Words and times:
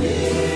Yeah. 0.00 0.47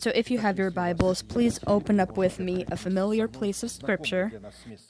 And 0.00 0.04
so, 0.04 0.18
if 0.18 0.30
you 0.30 0.38
have 0.38 0.58
your 0.58 0.70
Bibles, 0.70 1.20
please 1.20 1.60
open 1.66 2.00
up 2.00 2.16
with 2.16 2.38
me 2.38 2.64
a 2.70 2.76
familiar 2.78 3.28
place 3.28 3.62
of 3.62 3.70
Scripture 3.70 4.32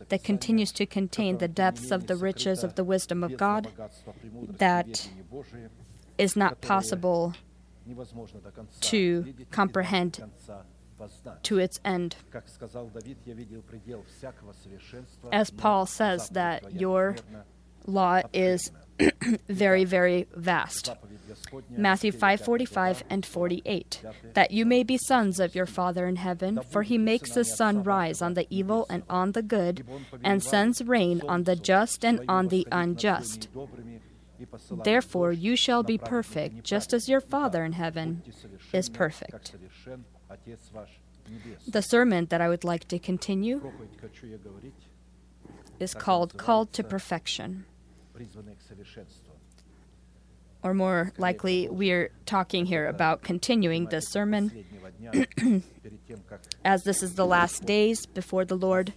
that 0.09 0.23
continues 0.23 0.71
to 0.71 0.87
contain 0.87 1.39
the 1.39 1.49
depths 1.49 1.91
of 1.91 2.07
the 2.07 2.15
riches 2.15 2.63
of 2.63 2.77
the 2.77 2.85
wisdom 2.85 3.25
of 3.25 3.37
God 3.37 3.67
that 4.59 5.09
is 6.17 6.37
not 6.37 6.61
possible 6.61 7.35
to 8.83 9.35
comprehend 9.51 10.23
to 11.43 11.59
its 11.59 11.81
end. 11.85 12.15
As 15.33 15.51
Paul 15.51 15.87
says, 15.87 16.29
that 16.29 16.73
your 16.73 17.17
law 17.85 18.23
is 18.33 18.71
very, 19.49 19.85
very 19.85 20.29
vast. 20.37 20.93
Matthew 21.71 22.13
5:45 22.13 23.03
and 23.09 23.25
48 23.25 24.03
that 24.35 24.51
you 24.51 24.65
may 24.65 24.83
be 24.83 24.99
sons 24.99 25.41
of 25.41 25.55
your 25.55 25.67
father 25.67 26.07
in 26.07 26.17
heaven 26.17 26.61
for 26.71 26.83
he 26.83 26.99
makes 26.99 27.33
the 27.33 27.45
sun 27.45 27.83
rise 27.83 28.23
on 28.23 28.35
the 28.35 28.47
evil 28.51 28.87
and 28.89 29.03
on 29.09 29.33
the 29.33 29.43
good 29.43 29.85
and 30.23 30.43
sends 30.43 30.83
rain 30.83 31.23
on 31.29 31.45
the 31.45 31.57
just 31.57 32.05
and 32.05 32.21
on 32.29 32.49
the 32.49 32.67
unjust. 32.73 33.49
Therefore 34.85 35.33
you 35.33 35.57
shall 35.57 35.83
be 35.83 35.99
perfect 35.99 36.65
just 36.65 36.93
as 36.93 37.09
your 37.09 37.21
father 37.21 37.65
in 37.65 37.73
heaven 37.73 38.23
is 38.73 38.89
perfect. 38.89 39.55
The 41.69 41.83
sermon 41.83 42.27
that 42.27 42.41
I 42.41 42.49
would 42.49 42.65
like 42.65 42.89
to 42.89 42.99
continue 42.99 43.73
is 45.79 45.95
called 45.95 46.37
Called 46.37 46.73
to 46.75 46.83
Perfection 46.83 47.67
or 50.63 50.75
more 50.75 51.13
likely, 51.19 51.69
we're 51.69 52.11
talking 52.27 52.67
here 52.67 52.87
about 52.87 53.23
continuing 53.23 53.87
the 53.87 54.01
sermon 54.01 54.65
as 56.65 56.85
this 56.85 57.03
is 57.03 57.15
the 57.15 57.27
last 57.27 57.65
days 57.65 58.07
before 58.07 58.45
the 58.45 58.57
Lord 58.57 58.93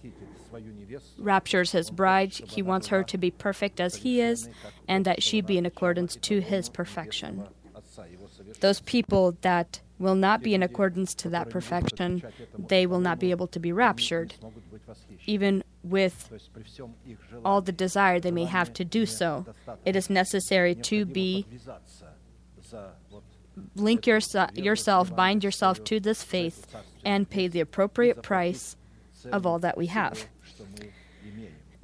raptures 1.18 1.72
his 1.72 1.90
bride. 1.90 2.32
He 2.32 2.62
wants 2.62 2.88
her 2.88 3.02
to 3.04 3.18
be 3.18 3.30
perfect 3.30 3.80
as 3.80 3.96
he 3.96 4.20
is, 4.20 4.48
and 4.86 5.04
that 5.04 5.22
she 5.22 5.40
be 5.40 5.58
in 5.58 5.66
accordance 5.66 6.16
to 6.16 6.40
his 6.40 6.68
perfection. 6.68 7.44
Those 8.60 8.80
people 8.80 9.36
that 9.40 9.80
will 9.98 10.14
not 10.14 10.42
be 10.42 10.54
in 10.54 10.62
accordance 10.62 11.14
to 11.14 11.30
that 11.30 11.50
perfection, 11.50 12.22
they 12.58 12.86
will 12.86 13.00
not 13.00 13.18
be 13.18 13.30
able 13.30 13.46
to 13.48 13.58
be 13.58 13.72
raptured, 13.72 14.34
even 15.26 15.63
with 15.84 16.30
all 17.44 17.60
the 17.60 17.72
desire 17.72 18.18
they 18.18 18.30
may 18.30 18.46
have 18.46 18.72
to 18.74 18.84
do 18.84 19.06
so. 19.06 19.46
It 19.84 19.94
is 19.94 20.08
necessary 20.10 20.74
to 20.74 21.04
be 21.04 21.46
link 23.76 24.06
your, 24.06 24.20
yourself, 24.54 25.14
bind 25.14 25.44
yourself 25.44 25.84
to 25.84 26.00
this 26.00 26.22
faith, 26.22 26.66
and 27.04 27.28
pay 27.28 27.48
the 27.48 27.60
appropriate 27.60 28.22
price 28.22 28.76
of 29.30 29.46
all 29.46 29.58
that 29.60 29.76
we 29.76 29.86
have. 29.86 30.26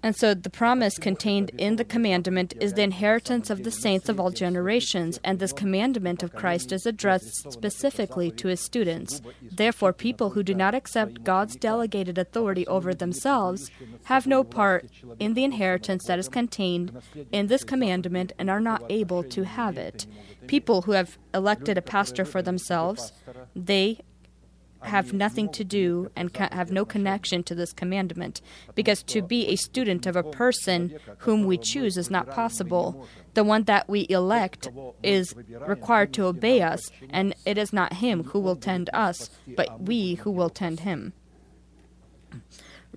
And 0.02 0.16
so 0.16 0.35
the 0.35 0.50
promise 0.50 0.99
contained 0.99 1.50
in 1.59 1.76
the 1.76 1.85
commandment 1.85 2.54
is 2.61 2.73
the 2.73 2.83
inheritance 2.83 3.50
of 3.50 3.64
the 3.64 3.71
saints 3.71 4.09
of 4.09 4.19
all 4.19 4.30
generations, 4.30 5.21
and 5.23 5.38
this 5.38 5.52
commandment 5.52 6.23
of 6.23 6.35
Christ 6.35 6.73
is 6.73 6.87
addressed 6.87 7.52
specifically 7.52 8.30
to 8.33 8.49
his 8.49 8.61
students. 8.61 9.21
Therefore, 9.42 9.92
people 9.92 10.30
who 10.30 10.42
do 10.42 10.54
not 10.54 10.75
accept 10.75 11.25
God's 11.25 11.57
delegated 11.57 12.16
authority 12.19 12.66
over 12.66 12.95
themselves 12.95 13.71
have 14.04 14.26
no 14.26 14.42
part 14.42 14.88
in 15.19 15.35
the 15.35 15.45
inheritance 15.45 16.04
that 16.07 16.19
is 16.19 16.28
contained 16.28 16.92
in 17.30 17.49
this 17.49 17.64
commandment 17.64 18.33
and 18.38 18.49
are 18.49 18.61
not 18.61 18.83
able 18.88 19.23
to 19.25 19.45
have 19.45 19.76
it. 19.76 20.07
People 20.47 20.83
who 20.83 20.92
have 20.92 21.19
elected 21.35 21.76
a 21.76 21.83
pastor 21.83 22.25
for 22.25 22.42
themselves, 22.42 23.12
they 23.54 24.00
have 24.83 25.13
nothing 25.13 25.49
to 25.51 25.65
do 25.65 26.11
and 26.17 26.35
have 26.37 26.73
no 26.73 26.85
connection 26.85 27.43
to 27.45 27.55
this 27.55 27.73
commandment. 27.73 28.41
Because 28.75 29.03
to 29.05 29.23
be 29.23 29.47
a 29.49 29.57
student 29.57 30.07
of 30.07 30.17
a 30.17 30.23
person 30.23 30.99
whom 31.19 31.45
we 31.45 31.59
choose 31.59 31.97
is 31.97 32.11
not 32.11 32.31
possible. 32.31 33.07
The 33.35 33.45
one 33.45 33.65
that 33.65 33.89
we 33.89 34.07
elect 34.09 34.69
is 35.03 35.35
required 35.61 36.13
to 36.15 36.25
obey 36.25 36.63
us, 36.63 36.81
and 37.11 37.35
it 37.45 37.59
is 37.59 37.73
not 37.73 37.95
him 37.95 38.25
who 38.25 38.41
will 38.41 38.57
tend 38.57 38.91
us, 38.93 39.31
but 39.57 39.83
we 39.83 40.15
who 40.15 40.31
will 40.31 40.51
tend 40.51 40.81
him 40.81 41.13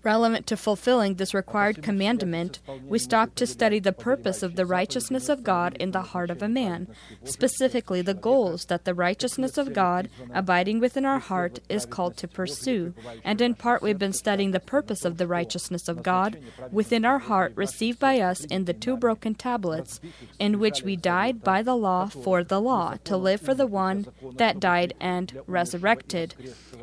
relevant 0.01 0.47
to 0.47 0.57
fulfilling 0.57 1.15
this 1.15 1.33
required 1.33 1.83
commandment, 1.83 2.59
we 2.85 3.00
stop 3.00 3.35
to 3.35 3.47
study 3.47 3.79
the 3.79 3.93
purpose 3.93 4.43
of 4.43 4.55
the 4.55 4.65
righteousness 4.65 5.29
of 5.29 5.43
God 5.43 5.75
in 5.79 5.91
the 5.91 6.01
heart 6.01 6.29
of 6.29 6.41
a 6.41 6.50
man, 6.50 6.88
specifically 7.23 8.01
the 8.01 8.13
goals 8.13 8.65
that 8.65 8.85
the 8.85 8.93
righteousness 8.93 9.57
of 9.57 9.73
God 9.73 10.09
abiding 10.33 10.79
within 10.79 11.05
our 11.05 11.19
heart 11.19 11.59
is 11.69 11.85
called 11.85 12.17
to 12.17 12.27
pursue. 12.27 12.93
And 13.23 13.39
in 13.41 13.55
part, 13.55 13.81
we've 13.81 14.00
been 14.00 14.13
studying 14.13 14.51
the 14.51 14.59
purpose 14.59 15.05
of 15.05 15.17
the 15.17 15.27
righteousness 15.27 15.88
of 15.88 16.03
God 16.03 16.39
within 16.71 17.05
our 17.05 17.19
heart 17.19 17.53
received 17.55 18.00
by 18.00 18.19
us 18.19 18.43
in 18.45 18.65
the 18.65 18.73
two 18.73 18.97
broken 18.97 19.35
tablets, 19.35 20.01
in 20.39 20.59
which 20.59 20.83
we 20.83 20.95
died 20.95 21.43
by 21.43 21.62
the 21.62 21.75
law 21.75 22.07
for 22.07 22.43
the 22.43 22.59
law, 22.59 22.95
to 23.03 23.15
live 23.15 23.41
for 23.41 23.53
the 23.53 23.67
one 23.67 24.07
that 24.35 24.59
died 24.59 24.93
and 25.00 25.39
resurrected. 25.47 26.35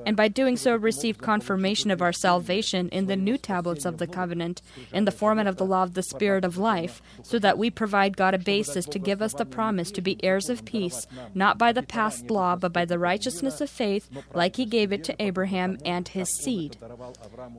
And 0.06 0.16
by 0.16 0.28
doing 0.28 0.56
so, 0.56 0.76
received 0.76 1.20
confirmation 1.20 1.90
of 1.90 2.00
our 2.00 2.12
salvation 2.12 2.88
in 2.88 2.99
the 3.06 3.16
new 3.16 3.38
tablets 3.38 3.84
of 3.84 3.98
the 3.98 4.06
covenant 4.06 4.62
in 4.92 5.04
the 5.04 5.10
format 5.12 5.46
of 5.46 5.56
the 5.56 5.64
law 5.64 5.82
of 5.82 5.94
the 5.94 6.02
Spirit 6.02 6.44
of 6.44 6.58
life, 6.58 7.02
so 7.22 7.38
that 7.38 7.58
we 7.58 7.70
provide 7.70 8.16
God 8.16 8.34
a 8.34 8.38
basis 8.38 8.86
to 8.86 8.98
give 8.98 9.22
us 9.22 9.34
the 9.34 9.44
promise 9.44 9.90
to 9.92 10.00
be 10.00 10.22
heirs 10.24 10.48
of 10.48 10.64
peace, 10.64 11.06
not 11.34 11.58
by 11.58 11.72
the 11.72 11.82
past 11.82 12.30
law, 12.30 12.56
but 12.56 12.72
by 12.72 12.84
the 12.84 12.98
righteousness 12.98 13.60
of 13.60 13.70
faith, 13.70 14.08
like 14.34 14.56
He 14.56 14.64
gave 14.64 14.92
it 14.92 15.04
to 15.04 15.22
Abraham 15.22 15.78
and 15.84 16.08
his 16.08 16.28
seed. 16.42 16.76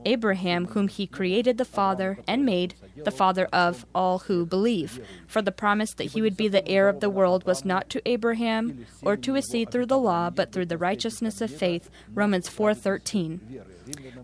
Abraham, 0.05 0.67
whom 0.67 0.87
He 0.87 1.07
created 1.07 1.57
the 1.57 1.65
Father 1.65 2.19
and 2.27 2.45
made 2.45 2.75
the 2.95 3.11
Father 3.11 3.45
of 3.53 3.85
all 3.93 4.19
who 4.19 4.45
believe. 4.45 4.99
For 5.27 5.41
the 5.41 5.51
promise 5.51 5.93
that 5.95 6.11
He 6.11 6.21
would 6.21 6.37
be 6.37 6.47
the 6.47 6.67
heir 6.67 6.89
of 6.89 6.99
the 6.99 7.09
world 7.09 7.45
was 7.45 7.65
not 7.65 7.89
to 7.89 8.01
Abraham 8.05 8.85
or 9.01 9.15
to 9.17 9.33
his 9.33 9.47
seed 9.47 9.71
through 9.71 9.87
the 9.87 9.97
law, 9.97 10.29
but 10.29 10.51
through 10.51 10.65
the 10.65 10.77
righteousness 10.77 11.41
of 11.41 11.51
faith. 11.51 11.89
Romans 12.13 12.49
4:13. 12.49 13.39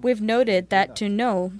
We've 0.02 0.22
noted 0.22 0.70
that 0.70 0.96
to 0.98 1.10
know 1.10 1.54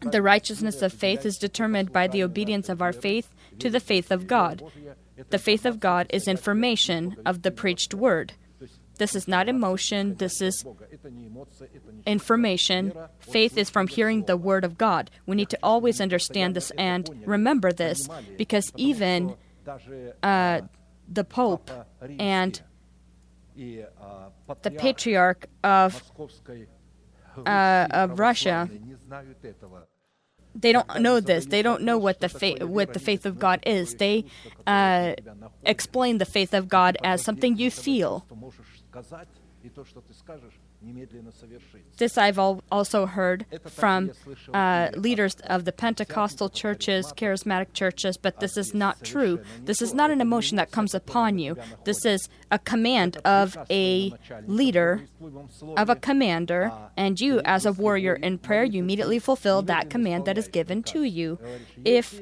the 0.00 0.22
righteousness 0.22 0.82
of 0.82 0.92
faith 0.92 1.24
is 1.24 1.38
determined 1.38 1.92
by 1.92 2.06
the 2.06 2.22
obedience 2.22 2.68
of 2.68 2.82
our 2.82 2.92
faith 2.92 3.34
to 3.58 3.70
the 3.70 3.80
faith 3.80 4.10
of 4.10 4.26
God. 4.26 4.62
The 5.30 5.38
faith 5.38 5.66
of 5.66 5.80
God 5.80 6.06
is 6.10 6.26
information 6.26 7.16
of 7.26 7.42
the 7.42 7.50
preached 7.50 7.94
word. 7.94 8.34
This 8.98 9.14
is 9.14 9.26
not 9.26 9.48
emotion, 9.48 10.16
this 10.16 10.42
is 10.42 10.62
information. 12.06 12.92
Faith 13.18 13.56
is 13.56 13.70
from 13.70 13.88
hearing 13.88 14.24
the 14.24 14.36
word 14.36 14.62
of 14.62 14.76
God. 14.76 15.10
We 15.24 15.36
need 15.36 15.48
to 15.50 15.58
always 15.62 16.02
understand 16.02 16.54
this 16.54 16.70
and 16.72 17.08
remember 17.24 17.72
this 17.72 18.08
because 18.36 18.70
even 18.76 19.36
uh, 20.22 20.60
the 21.08 21.24
Pope 21.24 21.70
and 22.18 22.60
the 23.56 24.70
patriarch 24.70 25.46
of 25.64 26.02
uh, 27.46 27.86
of 27.90 28.18
Russia, 28.18 28.68
they 30.54 30.72
don't 30.72 31.00
know 31.00 31.20
this. 31.20 31.46
They 31.46 31.62
don't 31.62 31.82
know 31.82 31.98
what 31.98 32.20
the 32.20 32.28
faith 32.28 32.62
what 32.62 32.92
the 32.92 32.98
faith 32.98 33.24
of 33.24 33.38
God 33.38 33.60
is. 33.66 33.94
They 33.94 34.24
uh, 34.66 35.14
explain 35.64 36.18
the 36.18 36.24
faith 36.24 36.52
of 36.54 36.68
God 36.68 36.96
as 37.02 37.22
something 37.22 37.56
you 37.56 37.70
feel. 37.70 38.26
This 41.98 42.16
I've 42.16 42.38
also 42.38 43.06
heard 43.06 43.44
from 43.66 44.12
uh, 44.54 44.88
leaders 44.94 45.34
of 45.44 45.64
the 45.66 45.72
Pentecostal 45.72 46.48
churches, 46.48 47.12
charismatic 47.16 47.74
churches, 47.74 48.16
but 48.16 48.40
this 48.40 48.56
is 48.56 48.72
not 48.72 49.04
true. 49.04 49.40
This 49.62 49.82
is 49.82 49.92
not 49.92 50.10
an 50.10 50.20
emotion 50.20 50.56
that 50.56 50.70
comes 50.70 50.94
upon 50.94 51.38
you. 51.38 51.56
This 51.84 52.06
is 52.06 52.28
a 52.50 52.58
command 52.58 53.18
of 53.24 53.58
a 53.68 54.14
leader, 54.46 55.02
of 55.76 55.90
a 55.90 55.96
commander, 55.96 56.72
and 56.96 57.20
you, 57.20 57.40
as 57.44 57.66
a 57.66 57.72
warrior 57.72 58.14
in 58.14 58.38
prayer, 58.38 58.64
you 58.64 58.82
immediately 58.82 59.18
fulfill 59.18 59.60
that 59.62 59.90
command 59.90 60.24
that 60.24 60.38
is 60.38 60.48
given 60.48 60.82
to 60.84 61.02
you. 61.02 61.38
If 61.84 62.20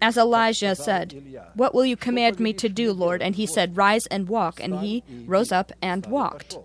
as 0.00 0.16
Elijah 0.16 0.74
said, 0.74 1.52
What 1.54 1.74
will 1.74 1.84
you 1.84 1.96
command 1.96 2.38
me 2.38 2.52
to 2.54 2.68
do, 2.68 2.92
Lord? 2.92 3.20
And 3.20 3.34
he 3.34 3.46
said, 3.46 3.76
Rise 3.76 4.06
and 4.06 4.28
walk. 4.28 4.60
And 4.60 4.78
he 4.78 5.02
rose 5.26 5.52
up 5.52 5.72
and 5.82 6.06
walked. 6.06 6.56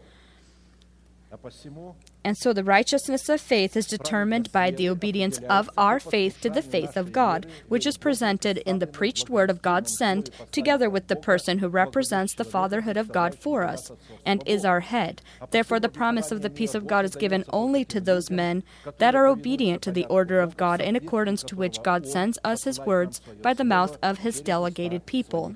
And 2.24 2.38
so 2.38 2.54
the 2.54 2.64
righteousness 2.64 3.28
of 3.28 3.42
faith 3.42 3.76
is 3.76 3.86
determined 3.86 4.52
by 4.52 4.72
the 4.72 4.88
obedience 4.88 5.40
of 5.50 5.70
our 5.78 6.00
faith 6.00 6.40
to 6.42 6.50
the 6.50 6.62
faith 6.62 6.96
of 6.96 7.12
God, 7.12 7.46
which 7.68 7.86
is 7.86 7.98
presented 7.98 8.60
in 8.60 8.80
the 8.80 8.88
preached 8.88 9.30
word 9.30 9.50
of 9.50 9.62
God 9.62 9.90
sent, 9.90 10.30
together 10.52 10.90
with 10.90 11.08
the 11.08 11.18
person 11.18 11.60
who 11.60 11.68
represents 11.68 12.34
the 12.34 12.46
fatherhood 12.46 12.96
of 12.96 13.12
God 13.12 13.38
for 13.38 13.64
us 13.64 13.92
and 14.26 14.42
is 14.46 14.64
our 14.64 14.80
head. 14.80 15.22
Therefore, 15.52 15.82
the 15.82 15.90
promise 15.90 16.32
of 16.32 16.42
the 16.42 16.50
peace 16.50 16.76
of 16.76 16.88
God 16.88 17.04
is 17.04 17.16
given 17.16 17.44
only 17.50 17.84
to 17.86 18.00
those 18.00 18.30
men 18.30 18.64
that 18.98 19.16
are 19.16 19.28
obedient 19.28 19.82
to 19.82 19.92
the 19.92 20.06
order 20.06 20.40
of 20.40 20.56
God, 20.56 20.80
in 20.80 20.96
accordance 20.96 21.44
to 21.44 21.58
which 21.58 21.84
God 21.84 22.08
sends 22.08 22.40
us 22.46 22.64
his 22.64 22.80
words 22.80 23.20
by 23.42 23.54
the 23.54 23.66
mouth 23.66 23.98
of 24.02 24.20
his 24.20 24.40
delegated 24.40 25.06
people. 25.06 25.56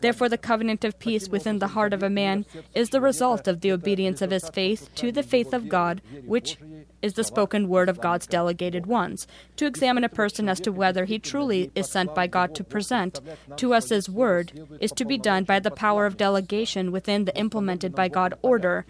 Therefore, 0.00 0.28
the 0.28 0.38
covenant 0.38 0.84
of 0.84 0.98
peace 0.98 1.28
within 1.28 1.58
the 1.58 1.68
heart 1.68 1.92
of 1.92 2.02
a 2.02 2.10
man 2.10 2.46
is 2.74 2.90
the 2.90 3.00
result 3.00 3.46
of 3.48 3.60
the 3.60 3.72
obedience 3.72 4.22
of 4.22 4.30
his 4.30 4.48
faith 4.50 4.88
to 4.96 5.12
the 5.12 5.22
faith 5.22 5.52
of 5.52 5.68
God, 5.68 6.02
which 6.24 6.58
is 7.00 7.14
the 7.14 7.24
spoken 7.24 7.68
word 7.68 7.88
of 7.88 8.00
God's 8.00 8.26
delegated 8.26 8.86
ones, 8.86 9.26
to 9.56 9.66
examine 9.66 10.04
a 10.04 10.08
person 10.08 10.48
as 10.48 10.60
to 10.60 10.72
whether 10.72 11.04
he 11.04 11.18
truly 11.18 11.70
is 11.74 11.90
sent 11.90 12.14
by 12.14 12.26
God 12.26 12.54
to 12.56 12.64
present 12.64 13.20
to 13.56 13.74
us 13.74 13.88
his 13.88 14.08
word, 14.08 14.52
is 14.80 14.92
to 14.92 15.04
be 15.04 15.18
done 15.18 15.44
by 15.44 15.60
the 15.60 15.70
power 15.70 16.06
of 16.06 16.16
delegation 16.16 16.90
within 16.90 17.24
the 17.24 17.36
implemented 17.36 17.94
by 17.94 18.08
God 18.08 18.34
order 18.42 18.84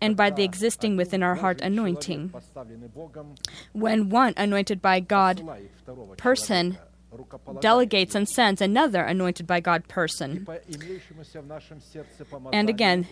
and 0.00 0.16
by 0.16 0.30
the 0.30 0.44
existing 0.44 0.96
within 0.96 1.22
our 1.22 1.34
heart 1.36 1.60
anointing. 1.60 2.32
When 3.72 4.08
one 4.10 4.34
anointed 4.36 4.80
by 4.80 5.00
God 5.00 5.42
person 6.16 6.78
delegates 7.60 8.14
and 8.14 8.28
sends 8.28 8.60
another 8.60 9.02
anointed 9.02 9.46
by 9.46 9.60
God 9.60 9.88
person. 9.88 10.46
And 12.52 12.68
again, 12.68 13.06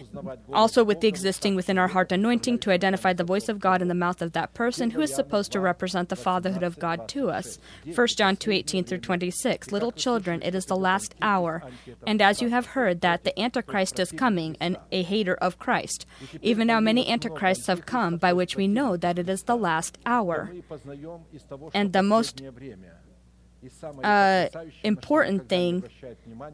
also 0.52 0.84
with 0.84 1.00
the 1.00 1.08
existing 1.08 1.54
within 1.54 1.78
our 1.78 1.88
heart 1.88 2.12
anointing 2.12 2.58
to 2.60 2.70
identify 2.70 3.12
the 3.12 3.24
voice 3.24 3.48
of 3.48 3.60
God 3.60 3.82
in 3.82 3.88
the 3.88 3.94
mouth 3.94 4.20
of 4.22 4.32
that 4.32 4.54
person 4.54 4.90
who 4.90 5.00
is 5.00 5.14
supposed 5.14 5.52
to 5.52 5.60
represent 5.60 6.08
the 6.08 6.16
fatherhood 6.16 6.62
of 6.62 6.78
God 6.78 7.08
to 7.08 7.30
us. 7.30 7.58
1 7.94 8.06
John 8.16 8.36
2:18 8.36 8.84
through 8.84 8.98
26. 8.98 9.72
Little 9.72 9.92
children, 9.92 10.42
it 10.42 10.54
is 10.54 10.66
the 10.66 10.76
last 10.76 11.14
hour, 11.22 11.62
and 12.06 12.20
as 12.20 12.42
you 12.42 12.50
have 12.50 12.66
heard 12.66 13.00
that 13.00 13.24
the 13.24 13.38
antichrist 13.38 13.98
is 13.98 14.12
coming 14.12 14.56
and 14.60 14.76
a 14.92 15.02
hater 15.02 15.34
of 15.34 15.58
Christ. 15.58 16.06
Even 16.42 16.66
now 16.66 16.80
many 16.80 17.08
antichrists 17.08 17.66
have 17.66 17.86
come 17.86 18.16
by 18.16 18.32
which 18.32 18.56
we 18.56 18.66
know 18.68 18.96
that 18.96 19.18
it 19.18 19.28
is 19.28 19.42
the 19.44 19.56
last 19.56 19.98
hour. 20.04 20.52
And 21.74 21.92
the 21.92 22.02
most 22.02 22.42
uh, 24.02 24.48
important 24.84 25.48
thing 25.48 25.84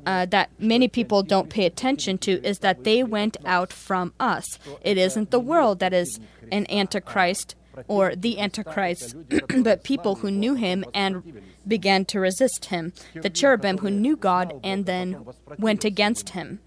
uh, 0.06 0.26
that 0.26 0.50
many 0.58 0.88
people 0.88 1.22
don't 1.22 1.50
pay 1.50 1.66
attention 1.66 2.18
to 2.18 2.32
is 2.44 2.60
that 2.60 2.84
they 2.84 3.02
went 3.02 3.36
out 3.44 3.72
from 3.72 4.12
us. 4.18 4.58
It 4.82 4.98
isn't 4.98 5.30
the 5.30 5.40
world 5.40 5.78
that 5.80 5.92
is 5.92 6.20
an 6.50 6.70
antichrist 6.70 7.54
or 7.88 8.14
the 8.14 8.38
antichrist, 8.38 9.16
but 9.62 9.84
people 9.84 10.16
who 10.16 10.30
knew 10.30 10.54
him 10.54 10.84
and 10.94 11.42
began 11.66 12.04
to 12.06 12.20
resist 12.20 12.66
him. 12.66 12.92
The 13.14 13.30
cherubim 13.30 13.78
who 13.78 13.90
knew 13.90 14.16
God 14.16 14.58
and 14.62 14.86
then 14.86 15.24
went 15.58 15.84
against 15.84 16.30
him. 16.30 16.60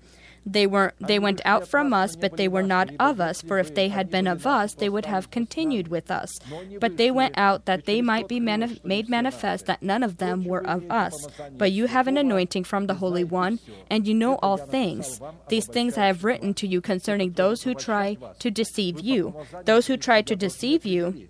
They 0.45 0.67
were 0.67 0.93
they 0.99 1.17
went 1.17 1.41
out 1.43 1.67
from 1.67 1.93
us, 1.93 2.15
but 2.15 2.38
they 2.38 2.47
were 2.47 2.63
not 2.63 2.89
of 2.99 3.19
us, 3.19 3.41
for 3.41 3.58
if 3.58 3.73
they 3.73 3.89
had 3.89 4.12
been 4.12 4.27
of 4.27 4.45
us, 4.45 4.75
they 4.75 4.89
would 4.89 5.05
have 5.08 5.31
continued 5.31 5.88
with 5.88 6.12
us. 6.12 6.31
But 6.79 6.97
they 6.97 7.10
went 7.10 7.36
out 7.38 7.65
that 7.65 7.86
they 7.86 8.01
might 8.01 8.27
be 8.27 8.39
made 8.39 9.10
manifest 9.10 9.65
that 9.65 9.81
none 9.81 10.03
of 10.03 10.17
them 10.17 10.45
were 10.45 10.65
of 10.65 10.89
us. 10.91 11.15
But 11.58 11.71
you 11.71 11.88
have 11.88 12.08
an 12.08 12.17
anointing 12.17 12.65
from 12.65 12.86
the 12.86 12.95
Holy 12.95 13.23
One, 13.23 13.60
and 13.89 14.08
you 14.08 14.13
know 14.13 14.36
all 14.43 14.58
things. 14.58 15.19
These 15.49 15.67
things 15.67 15.97
I 15.97 16.08
have 16.08 16.23
written 16.23 16.53
to 16.55 16.67
you 16.67 16.79
concerning 16.79 17.31
those 17.31 17.63
who 17.63 17.73
try 17.73 18.17
to 18.39 18.51
deceive 18.51 18.99
you. 18.99 19.34
Those 19.65 19.88
who 19.88 19.97
try 19.97 20.21
to 20.21 20.36
deceive 20.36 20.86
you 20.86 21.27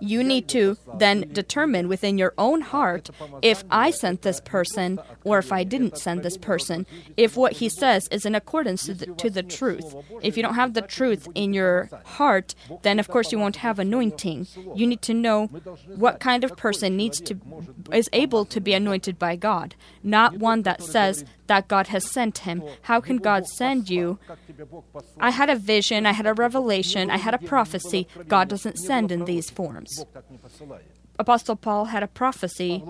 you 0.00 0.22
need 0.22 0.48
to 0.48 0.76
then 0.98 1.28
determine 1.32 1.88
within 1.88 2.18
your 2.18 2.34
own 2.38 2.60
heart 2.60 3.10
if 3.42 3.64
I 3.70 3.90
sent 3.90 4.22
this 4.22 4.40
person 4.40 4.98
or 5.24 5.38
if 5.38 5.52
I 5.52 5.64
didn't 5.64 5.98
send 5.98 6.22
this 6.22 6.36
person, 6.36 6.86
if 7.16 7.36
what 7.36 7.54
he 7.54 7.68
says 7.68 8.08
is 8.10 8.24
in 8.24 8.34
accordance 8.34 8.86
to 8.86 8.94
the, 8.94 9.06
to 9.06 9.30
the 9.30 9.42
truth. 9.42 9.94
If 10.22 10.36
you 10.36 10.42
don't 10.42 10.54
have 10.54 10.74
the 10.74 10.82
truth 10.82 11.28
in 11.34 11.52
your 11.52 11.88
heart, 12.04 12.54
then 12.82 12.98
of 12.98 13.08
course 13.08 13.32
you 13.32 13.38
won't 13.38 13.56
have 13.56 13.78
anointing. 13.78 14.46
You 14.74 14.86
need 14.86 15.02
to 15.02 15.14
know 15.14 15.46
what 15.86 16.20
kind 16.20 16.44
of 16.44 16.56
person 16.56 16.96
needs 16.96 17.20
to 17.22 17.38
is 17.92 18.08
able 18.12 18.44
to 18.46 18.60
be 18.60 18.74
anointed 18.74 19.18
by 19.18 19.36
God, 19.36 19.74
not 20.02 20.38
one 20.38 20.62
that 20.62 20.82
says 20.82 21.24
that 21.46 21.68
God 21.68 21.88
has 21.88 22.10
sent 22.10 22.38
him. 22.38 22.62
How 22.82 23.00
can 23.00 23.18
God 23.18 23.46
send 23.46 23.90
you? 23.90 24.18
I 25.20 25.30
had 25.30 25.50
a 25.50 25.56
vision, 25.56 26.06
I 26.06 26.12
had 26.12 26.26
a 26.26 26.34
revelation, 26.34 27.10
I 27.10 27.18
had 27.18 27.34
a 27.34 27.38
prophecy. 27.38 28.06
God 28.28 28.48
doesn't 28.48 28.78
send 28.78 29.12
in 29.12 29.24
these 29.24 29.50
forms. 29.52 30.04
Apostle 31.18 31.56
Paul 31.56 31.86
had 31.86 32.02
a 32.02 32.08
prophecy 32.08 32.82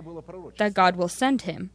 that 0.59 0.75
God 0.75 0.97
will 0.97 1.09
send 1.09 1.43
him. 1.43 1.71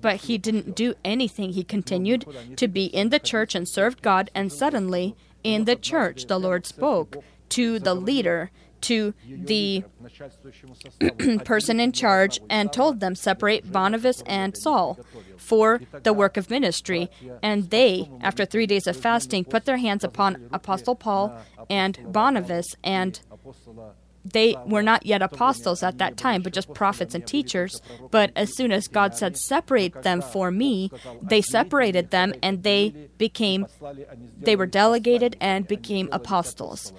But 0.00 0.22
he 0.22 0.38
didn't 0.38 0.74
do 0.74 0.94
anything. 1.04 1.52
He 1.52 1.62
continued 1.62 2.24
to 2.56 2.68
be 2.68 2.86
in 2.86 3.10
the 3.10 3.18
church 3.18 3.54
and 3.54 3.68
served 3.68 4.02
God, 4.02 4.30
and 4.34 4.52
suddenly, 4.52 5.14
in 5.44 5.66
the 5.66 5.76
church, 5.76 6.26
the 6.26 6.38
Lord 6.38 6.66
spoke 6.66 7.22
to 7.50 7.78
the 7.78 7.94
leader 7.94 8.50
to 8.84 9.14
the 9.26 9.82
person 11.44 11.80
in 11.80 11.92
charge 11.92 12.40
and 12.50 12.72
told 12.72 13.00
them, 13.00 13.14
Separate 13.14 13.72
Barnabas 13.72 14.22
and 14.26 14.56
Saul 14.56 14.98
for 15.38 15.80
the 16.02 16.12
work 16.12 16.36
of 16.36 16.50
ministry. 16.50 17.10
And 17.42 17.70
they, 17.70 18.10
after 18.20 18.44
three 18.44 18.66
days 18.66 18.86
of 18.86 18.96
fasting, 18.96 19.44
put 19.44 19.64
their 19.64 19.78
hands 19.78 20.04
upon 20.04 20.48
Apostle 20.52 20.96
Paul 20.96 21.34
and 21.70 21.98
Barnabas 22.12 22.66
and 22.82 23.20
they 24.24 24.56
were 24.66 24.82
not 24.82 25.04
yet 25.04 25.22
apostles 25.22 25.82
at 25.82 25.98
that 25.98 26.16
time, 26.16 26.42
but 26.42 26.52
just 26.52 26.72
prophets 26.72 27.14
and 27.14 27.26
teachers. 27.26 27.80
But 28.10 28.32
as 28.34 28.56
soon 28.56 28.72
as 28.72 28.88
God 28.88 29.14
said, 29.14 29.36
Separate 29.36 30.02
them 30.02 30.22
for 30.22 30.50
me, 30.50 30.90
they 31.22 31.42
separated 31.42 32.10
them 32.10 32.34
and 32.42 32.62
they 32.62 33.08
became, 33.18 33.66
they 34.38 34.56
were 34.56 34.66
delegated 34.66 35.36
and 35.40 35.68
became 35.68 36.08
apostles. 36.10 36.92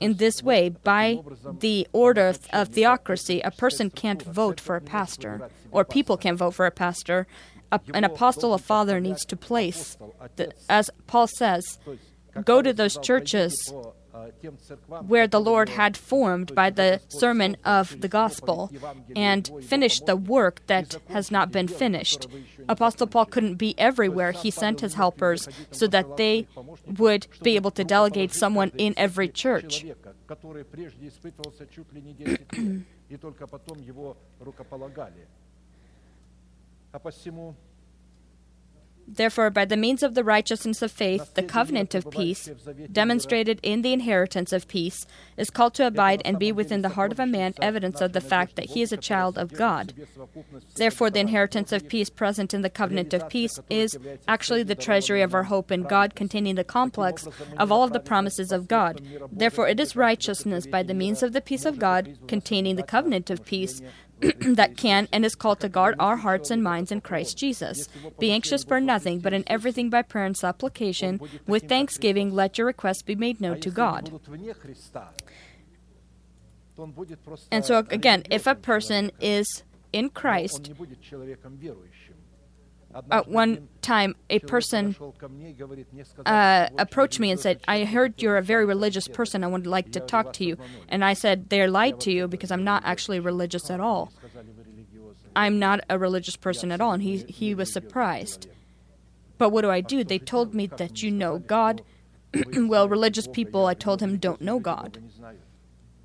In 0.00 0.14
this 0.14 0.42
way, 0.42 0.68
by 0.70 1.20
the 1.58 1.86
order 1.92 2.32
of 2.52 2.68
theocracy, 2.68 3.40
a 3.40 3.50
person 3.50 3.90
can't 3.90 4.22
vote 4.22 4.60
for 4.60 4.76
a 4.76 4.80
pastor, 4.80 5.50
or 5.72 5.84
people 5.84 6.16
can't 6.16 6.38
vote 6.38 6.52
for 6.52 6.66
a 6.66 6.70
pastor. 6.70 7.26
A, 7.72 7.80
an 7.92 8.04
apostle, 8.04 8.54
a 8.54 8.58
father 8.58 9.00
needs 9.00 9.24
to 9.26 9.36
place, 9.36 9.98
the, 10.36 10.52
as 10.70 10.88
Paul 11.06 11.26
says, 11.26 11.78
go 12.44 12.62
to 12.62 12.72
those 12.72 12.96
churches 12.98 13.74
where 15.06 15.26
the 15.26 15.40
Lord 15.40 15.68
had 15.70 15.96
formed 15.96 16.54
by 16.54 16.70
the 16.70 17.00
sermon 17.08 17.56
of 17.64 18.00
the 18.00 18.08
gospel 18.08 18.70
and 19.14 19.50
finished 19.62 20.06
the 20.06 20.16
work 20.16 20.66
that 20.66 20.96
has 21.08 21.30
not 21.30 21.52
been 21.52 21.68
finished. 21.68 22.26
Apostle 22.68 23.06
Paul 23.06 23.26
couldn't 23.26 23.56
be 23.56 23.78
everywhere. 23.78 24.32
He 24.32 24.50
sent 24.50 24.80
his 24.80 24.94
helpers 24.94 25.48
so 25.70 25.86
that 25.88 26.16
they 26.16 26.46
would 26.86 27.26
be 27.42 27.56
able 27.56 27.70
to 27.72 27.84
delegate 27.84 28.32
someone 28.32 28.72
in 28.76 28.94
every 28.96 29.28
church. 29.28 29.84
Therefore, 39.10 39.48
by 39.48 39.64
the 39.64 39.76
means 39.76 40.02
of 40.02 40.14
the 40.14 40.22
righteousness 40.22 40.82
of 40.82 40.92
faith, 40.92 41.32
the 41.34 41.42
covenant 41.42 41.94
of 41.94 42.10
peace, 42.10 42.50
demonstrated 42.92 43.58
in 43.62 43.80
the 43.80 43.94
inheritance 43.94 44.52
of 44.52 44.68
peace, 44.68 45.06
is 45.36 45.48
called 45.48 45.74
to 45.74 45.86
abide 45.86 46.20
and 46.26 46.38
be 46.38 46.52
within 46.52 46.82
the 46.82 46.90
heart 46.90 47.10
of 47.10 47.18
a 47.18 47.26
man 47.26 47.54
evidence 47.62 48.02
of 48.02 48.12
the 48.12 48.20
fact 48.20 48.56
that 48.56 48.66
he 48.70 48.82
is 48.82 48.92
a 48.92 48.98
child 48.98 49.38
of 49.38 49.52
God. 49.54 49.94
Therefore, 50.76 51.08
the 51.08 51.20
inheritance 51.20 51.72
of 51.72 51.88
peace 51.88 52.10
present 52.10 52.52
in 52.52 52.60
the 52.60 52.70
covenant 52.70 53.14
of 53.14 53.28
peace 53.28 53.58
is 53.70 53.98
actually 54.28 54.62
the 54.62 54.74
treasury 54.74 55.22
of 55.22 55.34
our 55.34 55.44
hope 55.44 55.72
in 55.72 55.84
God, 55.84 56.14
containing 56.14 56.56
the 56.56 56.64
complex 56.64 57.26
of 57.56 57.72
all 57.72 57.84
of 57.84 57.92
the 57.92 58.00
promises 58.00 58.52
of 58.52 58.68
God. 58.68 59.00
Therefore, 59.32 59.68
it 59.68 59.80
is 59.80 59.96
righteousness 59.96 60.66
by 60.66 60.82
the 60.82 60.94
means 60.94 61.22
of 61.22 61.32
the 61.32 61.40
peace 61.40 61.64
of 61.64 61.78
God, 61.78 62.18
containing 62.28 62.76
the 62.76 62.82
covenant 62.82 63.30
of 63.30 63.44
peace, 63.44 63.80
that 64.40 64.76
can 64.76 65.08
and 65.12 65.24
is 65.24 65.34
called 65.34 65.60
to 65.60 65.68
guard 65.68 65.94
our 65.98 66.16
hearts 66.16 66.50
and 66.50 66.62
minds 66.62 66.90
in 66.90 67.00
Christ 67.00 67.38
Jesus. 67.38 67.88
Be 68.18 68.32
anxious 68.32 68.64
for 68.64 68.80
nothing, 68.80 69.20
but 69.20 69.32
in 69.32 69.44
everything 69.46 69.90
by 69.90 70.02
prayer 70.02 70.24
and 70.24 70.36
supplication, 70.36 71.20
with 71.46 71.68
thanksgiving, 71.68 72.34
let 72.34 72.58
your 72.58 72.66
requests 72.66 73.02
be 73.02 73.14
made 73.14 73.40
known 73.40 73.60
to 73.60 73.70
God. 73.70 74.12
And 77.50 77.64
so, 77.64 77.78
again, 77.90 78.22
if 78.30 78.46
a 78.46 78.54
person 78.54 79.10
is 79.20 79.62
in 79.92 80.10
Christ, 80.10 80.70
at 83.10 83.28
one 83.28 83.68
time, 83.82 84.16
a 84.30 84.38
person 84.40 84.96
uh, 86.26 86.68
approached 86.78 87.20
me 87.20 87.30
and 87.30 87.40
said, 87.40 87.60
I 87.66 87.84
heard 87.84 88.20
you're 88.22 88.36
a 88.36 88.42
very 88.42 88.64
religious 88.64 89.08
person. 89.08 89.44
I 89.44 89.46
would 89.46 89.66
like 89.66 89.92
to 89.92 90.00
talk 90.00 90.32
to 90.34 90.44
you. 90.44 90.56
And 90.88 91.04
I 91.04 91.14
said, 91.14 91.50
They 91.50 91.66
lied 91.66 92.00
to 92.00 92.12
you 92.12 92.28
because 92.28 92.50
I'm 92.50 92.64
not 92.64 92.82
actually 92.84 93.20
religious 93.20 93.70
at 93.70 93.80
all. 93.80 94.12
I'm 95.36 95.58
not 95.58 95.80
a 95.88 95.98
religious 95.98 96.36
person 96.36 96.72
at 96.72 96.80
all. 96.80 96.92
And 96.92 97.02
he, 97.02 97.18
he 97.28 97.54
was 97.54 97.72
surprised. 97.72 98.48
But 99.36 99.50
what 99.50 99.62
do 99.62 99.70
I 99.70 99.80
do? 99.80 100.02
They 100.02 100.18
told 100.18 100.54
me 100.54 100.66
that 100.66 101.02
you 101.02 101.10
know 101.10 101.38
God. 101.38 101.82
well, 102.56 102.88
religious 102.88 103.28
people, 103.28 103.66
I 103.66 103.74
told 103.74 104.02
him, 104.02 104.18
don't 104.18 104.40
know 104.40 104.58
God. 104.58 104.98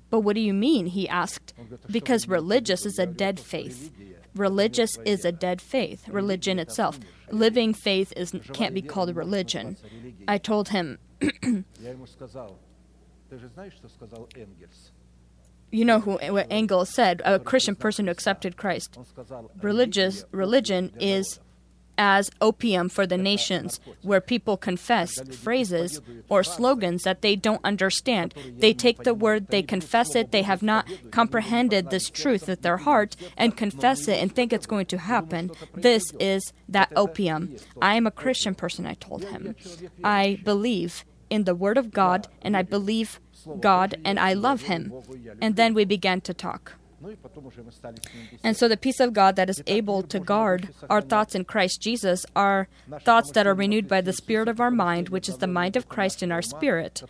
But 0.08 0.20
what 0.20 0.34
do 0.34 0.40
you 0.40 0.54
mean? 0.54 0.86
He 0.86 1.08
asked. 1.08 1.52
Because 1.90 2.28
religious 2.28 2.86
is 2.86 2.98
a 2.98 3.06
dead 3.06 3.40
faith 3.40 3.90
religious 4.34 4.96
is 5.04 5.24
a 5.24 5.32
dead 5.32 5.60
faith, 5.60 6.08
religion 6.08 6.58
itself. 6.58 6.98
Living 7.30 7.72
faith 7.74 8.12
is, 8.16 8.34
can't 8.52 8.74
be 8.74 8.82
called 8.82 9.10
a 9.10 9.14
religion. 9.14 9.76
I 10.28 10.38
told 10.38 10.68
him, 10.68 10.98
you 15.70 15.84
know 15.84 16.00
who 16.00 16.12
what 16.12 16.46
Engels 16.50 16.90
said, 16.90 17.20
a 17.24 17.38
Christian 17.38 17.74
person 17.74 18.06
who 18.06 18.12
accepted 18.12 18.56
Christ. 18.56 18.98
Religious 19.60 20.24
religion 20.30 20.92
is 21.00 21.40
as 21.96 22.30
opium 22.40 22.88
for 22.88 23.06
the 23.06 23.16
nations, 23.16 23.80
where 24.02 24.20
people 24.20 24.56
confess 24.56 25.20
phrases 25.36 26.00
or 26.28 26.42
slogans 26.42 27.02
that 27.02 27.22
they 27.22 27.36
don't 27.36 27.64
understand. 27.64 28.34
They 28.58 28.72
take 28.72 29.02
the 29.04 29.14
word, 29.14 29.48
they 29.48 29.62
confess 29.62 30.14
it, 30.14 30.32
they 30.32 30.42
have 30.42 30.62
not 30.62 30.88
comprehended 31.10 31.90
this 31.90 32.10
truth 32.10 32.48
with 32.48 32.62
their 32.62 32.78
heart 32.78 33.16
and 33.36 33.56
confess 33.56 34.08
it 34.08 34.20
and 34.20 34.34
think 34.34 34.52
it's 34.52 34.66
going 34.66 34.86
to 34.86 34.98
happen. 34.98 35.50
This 35.74 36.12
is 36.18 36.52
that 36.68 36.92
opium. 36.96 37.56
I 37.80 37.96
am 37.96 38.06
a 38.06 38.10
Christian 38.10 38.54
person, 38.54 38.86
I 38.86 38.94
told 38.94 39.24
him. 39.24 39.54
I 40.02 40.40
believe 40.44 41.04
in 41.30 41.44
the 41.44 41.54
Word 41.54 41.78
of 41.78 41.90
God 41.90 42.28
and 42.42 42.56
I 42.56 42.62
believe 42.62 43.20
God 43.60 43.96
and 44.04 44.18
I 44.18 44.32
love 44.32 44.62
Him. 44.62 44.92
And 45.40 45.56
then 45.56 45.74
we 45.74 45.84
began 45.84 46.20
to 46.22 46.34
talk. 46.34 46.74
And 48.42 48.56
so 48.56 48.68
the 48.68 48.76
peace 48.76 49.00
of 49.00 49.12
God 49.12 49.36
that 49.36 49.50
is 49.50 49.62
able 49.66 50.02
to 50.02 50.18
guard 50.20 50.68
our 50.88 51.00
thoughts 51.00 51.34
in 51.34 51.44
Christ 51.44 51.80
Jesus 51.80 52.24
are 52.34 52.68
thoughts 53.02 53.32
that 53.32 53.46
are 53.46 53.54
renewed 53.54 53.88
by 53.88 54.00
the 54.00 54.12
spirit 54.12 54.48
of 54.48 54.60
our 54.60 54.70
mind, 54.70 55.08
which 55.08 55.28
is 55.28 55.38
the 55.38 55.46
mind 55.46 55.76
of 55.76 55.88
Christ 55.88 56.22
in 56.22 56.32
our 56.32 56.42
spirit. 56.42 57.02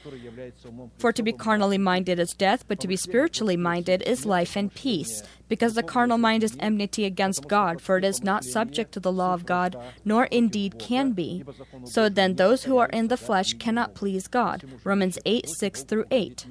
For 0.98 1.12
to 1.12 1.22
be 1.22 1.32
carnally 1.32 1.78
minded 1.78 2.18
is 2.18 2.32
death, 2.32 2.64
but 2.66 2.80
to 2.80 2.88
be 2.88 2.96
spiritually 2.96 3.56
minded 3.56 4.02
is 4.02 4.26
life 4.26 4.56
and 4.56 4.72
peace. 4.72 5.22
Because 5.48 5.74
the 5.74 5.82
carnal 5.82 6.18
mind 6.18 6.42
is 6.42 6.56
enmity 6.58 7.04
against 7.04 7.48
God, 7.48 7.80
for 7.80 7.98
it 7.98 8.04
is 8.04 8.24
not 8.24 8.44
subject 8.44 8.92
to 8.92 9.00
the 9.00 9.12
law 9.12 9.34
of 9.34 9.46
God, 9.46 9.76
nor 10.04 10.24
indeed 10.26 10.78
can 10.78 11.12
be. 11.12 11.44
So 11.84 12.08
then 12.08 12.36
those 12.36 12.64
who 12.64 12.78
are 12.78 12.88
in 12.88 13.08
the 13.08 13.16
flesh 13.16 13.52
cannot 13.54 13.94
please 13.94 14.26
God. 14.26 14.64
Romans 14.84 15.18
8 15.24 15.48
6 15.48 15.84
through 15.84 16.06
8. 16.10 16.46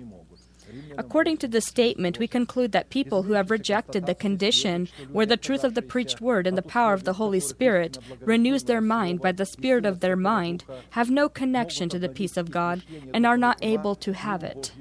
According 0.98 1.38
to 1.38 1.48
this 1.48 1.66
statement, 1.66 2.20
we 2.20 2.28
conclude 2.28 2.72
that 2.72 2.90
people 2.90 3.24
who 3.24 3.34
have 3.34 3.52
rejected 3.52 4.06
the 4.06 4.16
condition 4.16 4.90
where 5.12 5.26
the 5.26 5.38
truth 5.38 5.64
of 5.64 5.74
the 5.74 5.82
preached 5.82 6.22
word 6.22 6.48
and 6.48 6.58
the 6.58 6.62
power 6.62 6.94
of 6.94 7.04
the 7.04 7.14
Holy 7.14 7.40
Spirit 7.40 7.98
renews 8.22 8.64
their 8.64 8.82
mind 8.82 9.22
by 9.22 9.32
the 9.32 9.46
spirit 9.46 9.86
of 9.86 10.00
their 10.00 10.16
mind 10.16 10.64
have 10.92 11.10
no 11.10 11.30
connection 11.30 11.90
to 11.90 12.00
the 12.00 12.10
peace 12.10 12.38
of 12.38 12.52
God 12.52 12.84
and 13.14 13.26
are 13.26 13.38
not 13.38 13.58
able 13.62 13.96
to 13.96 14.14
have 14.14 14.44
it. 14.44 14.72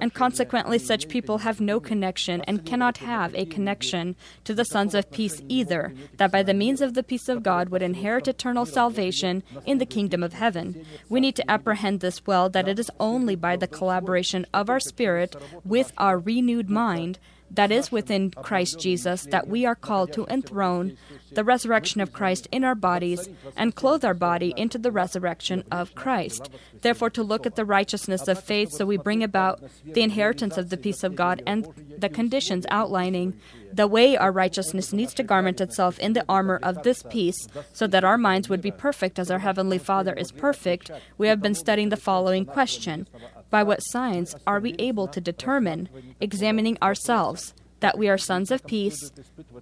And 0.00 0.12
consequently, 0.12 0.78
such 0.78 1.08
people 1.08 1.38
have 1.38 1.60
no 1.60 1.80
connection 1.80 2.42
and 2.42 2.66
cannot 2.66 2.98
have 2.98 3.34
a 3.34 3.46
connection 3.46 4.16
to 4.44 4.54
the 4.54 4.64
sons 4.64 4.94
of 4.94 5.10
peace 5.10 5.42
either, 5.48 5.94
that 6.16 6.32
by 6.32 6.42
the 6.42 6.54
means 6.54 6.80
of 6.80 6.94
the 6.94 7.02
peace 7.02 7.28
of 7.28 7.42
God 7.42 7.68
would 7.68 7.82
inherit 7.82 8.28
eternal 8.28 8.66
salvation 8.66 9.42
in 9.66 9.78
the 9.78 9.86
kingdom 9.86 10.22
of 10.22 10.34
heaven. 10.34 10.84
We 11.08 11.20
need 11.20 11.36
to 11.36 11.50
apprehend 11.50 12.00
this 12.00 12.26
well 12.26 12.48
that 12.50 12.68
it 12.68 12.78
is 12.78 12.90
only 13.00 13.36
by 13.36 13.56
the 13.56 13.68
collaboration 13.68 14.46
of 14.52 14.68
our 14.68 14.80
spirit 14.80 15.36
with 15.64 15.92
our 15.96 16.18
renewed 16.18 16.68
mind 16.70 17.18
that 17.50 17.72
is 17.72 17.90
within 17.90 18.30
Christ 18.30 18.78
Jesus 18.78 19.26
that 19.30 19.48
we 19.48 19.66
are 19.66 19.74
called 19.74 20.12
to 20.12 20.26
enthrone 20.26 20.96
the 21.32 21.44
resurrection 21.44 22.00
of 22.00 22.12
Christ 22.12 22.48
in 22.52 22.64
our 22.64 22.74
bodies 22.74 23.28
and 23.56 23.74
clothe 23.74 24.04
our 24.04 24.14
body 24.14 24.54
into 24.56 24.78
the 24.78 24.90
resurrection 24.90 25.64
of 25.70 25.94
Christ. 25.94 26.50
Therefore, 26.80 27.10
to 27.10 27.22
look 27.22 27.46
at 27.46 27.56
the 27.56 27.64
righteousness 27.64 28.28
of 28.28 28.42
faith 28.42 28.70
so 28.72 28.86
we 28.86 28.96
bring 28.96 29.22
about 29.22 29.62
the 29.84 30.02
inheritance 30.02 30.56
of 30.56 30.70
the 30.70 30.76
peace 30.76 31.02
of 31.02 31.16
God 31.16 31.42
and 31.46 31.68
the 31.98 32.08
conditions 32.08 32.66
outlining 32.70 33.38
the 33.72 33.86
way 33.86 34.16
our 34.16 34.32
righteousness 34.32 34.92
needs 34.92 35.14
to 35.14 35.22
garment 35.22 35.60
itself 35.60 35.98
in 35.98 36.12
the 36.12 36.24
armor 36.28 36.58
of 36.62 36.82
this 36.82 37.02
peace 37.04 37.46
so 37.72 37.86
that 37.86 38.04
our 38.04 38.18
minds 38.18 38.48
would 38.48 38.60
be 38.60 38.70
perfect 38.70 39.18
as 39.18 39.30
our 39.30 39.38
Heavenly 39.38 39.78
Father 39.78 40.12
is 40.12 40.32
perfect, 40.32 40.90
we 41.18 41.28
have 41.28 41.40
been 41.40 41.54
studying 41.54 41.88
the 41.88 41.96
following 41.96 42.44
question 42.44 43.06
By 43.50 43.62
what 43.62 43.80
signs 43.80 44.34
are 44.46 44.60
we 44.60 44.74
able 44.78 45.08
to 45.08 45.20
determine, 45.20 45.88
examining 46.20 46.78
ourselves, 46.80 47.52
that 47.80 47.98
we 47.98 48.08
are 48.08 48.18
sons 48.18 48.50
of 48.50 48.64
peace 48.66 49.10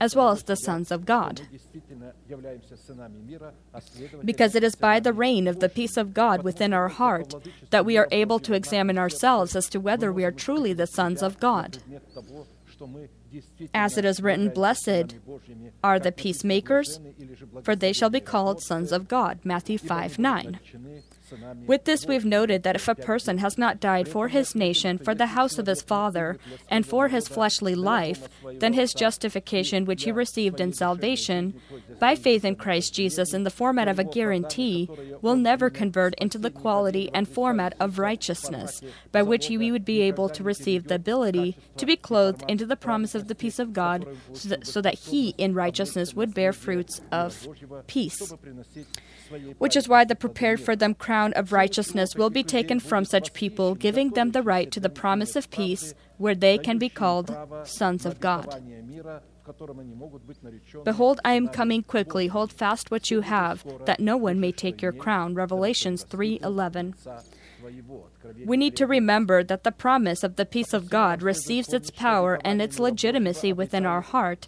as 0.00 0.14
well 0.14 0.30
as 0.30 0.42
the 0.42 0.56
sons 0.56 0.90
of 0.90 1.06
God. 1.06 1.42
Because 4.24 4.54
it 4.54 4.64
is 4.64 4.74
by 4.74 5.00
the 5.00 5.12
reign 5.12 5.46
of 5.48 5.60
the 5.60 5.68
peace 5.68 5.96
of 5.96 6.14
God 6.14 6.42
within 6.42 6.72
our 6.72 6.88
heart 6.88 7.34
that 7.70 7.84
we 7.84 7.96
are 7.96 8.08
able 8.10 8.38
to 8.40 8.54
examine 8.54 8.98
ourselves 8.98 9.56
as 9.56 9.68
to 9.68 9.80
whether 9.80 10.12
we 10.12 10.24
are 10.24 10.32
truly 10.32 10.72
the 10.72 10.86
sons 10.86 11.22
of 11.22 11.40
God. 11.40 11.78
As 13.74 13.98
it 13.98 14.04
is 14.04 14.22
written, 14.22 14.50
Blessed 14.50 15.16
are 15.82 15.98
the 15.98 16.12
peacemakers, 16.12 17.00
for 17.62 17.74
they 17.74 17.92
shall 17.92 18.10
be 18.10 18.20
called 18.20 18.62
sons 18.62 18.92
of 18.92 19.08
God. 19.08 19.40
Matthew 19.44 19.78
5 19.78 20.18
9. 20.18 20.60
With 21.66 21.84
this, 21.84 22.06
we've 22.06 22.24
noted 22.24 22.62
that 22.62 22.76
if 22.76 22.88
a 22.88 22.94
person 22.94 23.38
has 23.38 23.58
not 23.58 23.80
died 23.80 24.08
for 24.08 24.28
his 24.28 24.54
nation, 24.54 24.98
for 24.98 25.14
the 25.14 25.28
house 25.28 25.58
of 25.58 25.66
his 25.66 25.82
father, 25.82 26.38
and 26.70 26.86
for 26.86 27.08
his 27.08 27.28
fleshly 27.28 27.74
life, 27.74 28.28
then 28.58 28.72
his 28.72 28.92
justification, 28.92 29.84
which 29.84 30.04
he 30.04 30.12
received 30.12 30.60
in 30.60 30.72
salvation, 30.72 31.60
by 31.98 32.14
faith 32.14 32.44
in 32.44 32.56
Christ 32.56 32.94
Jesus 32.94 33.34
in 33.34 33.44
the 33.44 33.50
format 33.50 33.88
of 33.88 33.98
a 33.98 34.04
guarantee, 34.04 34.88
will 35.20 35.36
never 35.36 35.70
convert 35.70 36.14
into 36.14 36.38
the 36.38 36.50
quality 36.50 37.10
and 37.12 37.28
format 37.28 37.74
of 37.80 37.98
righteousness, 37.98 38.80
by 39.12 39.22
which 39.22 39.46
he 39.46 39.70
would 39.70 39.84
be 39.84 40.00
able 40.02 40.28
to 40.28 40.42
receive 40.42 40.88
the 40.88 40.94
ability 40.94 41.56
to 41.76 41.86
be 41.86 41.96
clothed 41.96 42.44
into 42.48 42.66
the 42.66 42.76
promise 42.76 43.14
of 43.14 43.28
the 43.28 43.34
peace 43.34 43.58
of 43.58 43.72
God, 43.72 44.06
so 44.32 44.48
that, 44.48 44.66
so 44.66 44.80
that 44.80 44.94
he 44.94 45.34
in 45.38 45.54
righteousness 45.54 46.14
would 46.14 46.34
bear 46.34 46.52
fruits 46.52 47.00
of 47.12 47.46
peace 47.86 48.32
which 49.58 49.76
is 49.76 49.88
why 49.88 50.04
the 50.04 50.14
prepared 50.14 50.60
for 50.60 50.76
them 50.76 50.94
crown 50.94 51.32
of 51.34 51.52
righteousness 51.52 52.14
will 52.14 52.30
be 52.30 52.42
taken 52.42 52.80
from 52.80 53.04
such 53.04 53.32
people, 53.32 53.74
giving 53.74 54.10
them 54.10 54.32
the 54.32 54.42
right 54.42 54.70
to 54.70 54.80
the 54.80 54.88
promise 54.88 55.36
of 55.36 55.50
peace, 55.50 55.94
where 56.16 56.34
they 56.34 56.58
can 56.58 56.78
be 56.78 56.88
called 56.88 57.36
sons 57.64 58.04
of 58.06 58.20
God. 58.20 58.62
Behold, 60.84 61.20
I 61.24 61.32
am 61.32 61.48
coming 61.48 61.82
quickly. 61.82 62.26
Hold 62.26 62.52
fast 62.52 62.90
what 62.90 63.10
you 63.10 63.22
have, 63.22 63.64
that 63.86 64.00
no 64.00 64.16
one 64.16 64.40
may 64.40 64.52
take 64.52 64.82
your 64.82 64.92
crown. 64.92 65.34
Revelations 65.34 66.04
3:11. 66.04 66.94
We 68.44 68.56
need 68.56 68.76
to 68.76 68.86
remember 68.86 69.44
that 69.44 69.64
the 69.64 69.72
promise 69.72 70.22
of 70.22 70.36
the 70.36 70.46
peace 70.46 70.72
of 70.72 70.90
God 70.90 71.22
receives 71.22 71.72
its 71.72 71.90
power 71.90 72.38
and 72.44 72.60
its 72.60 72.78
legitimacy 72.78 73.52
within 73.52 73.86
our 73.86 74.00
heart 74.00 74.46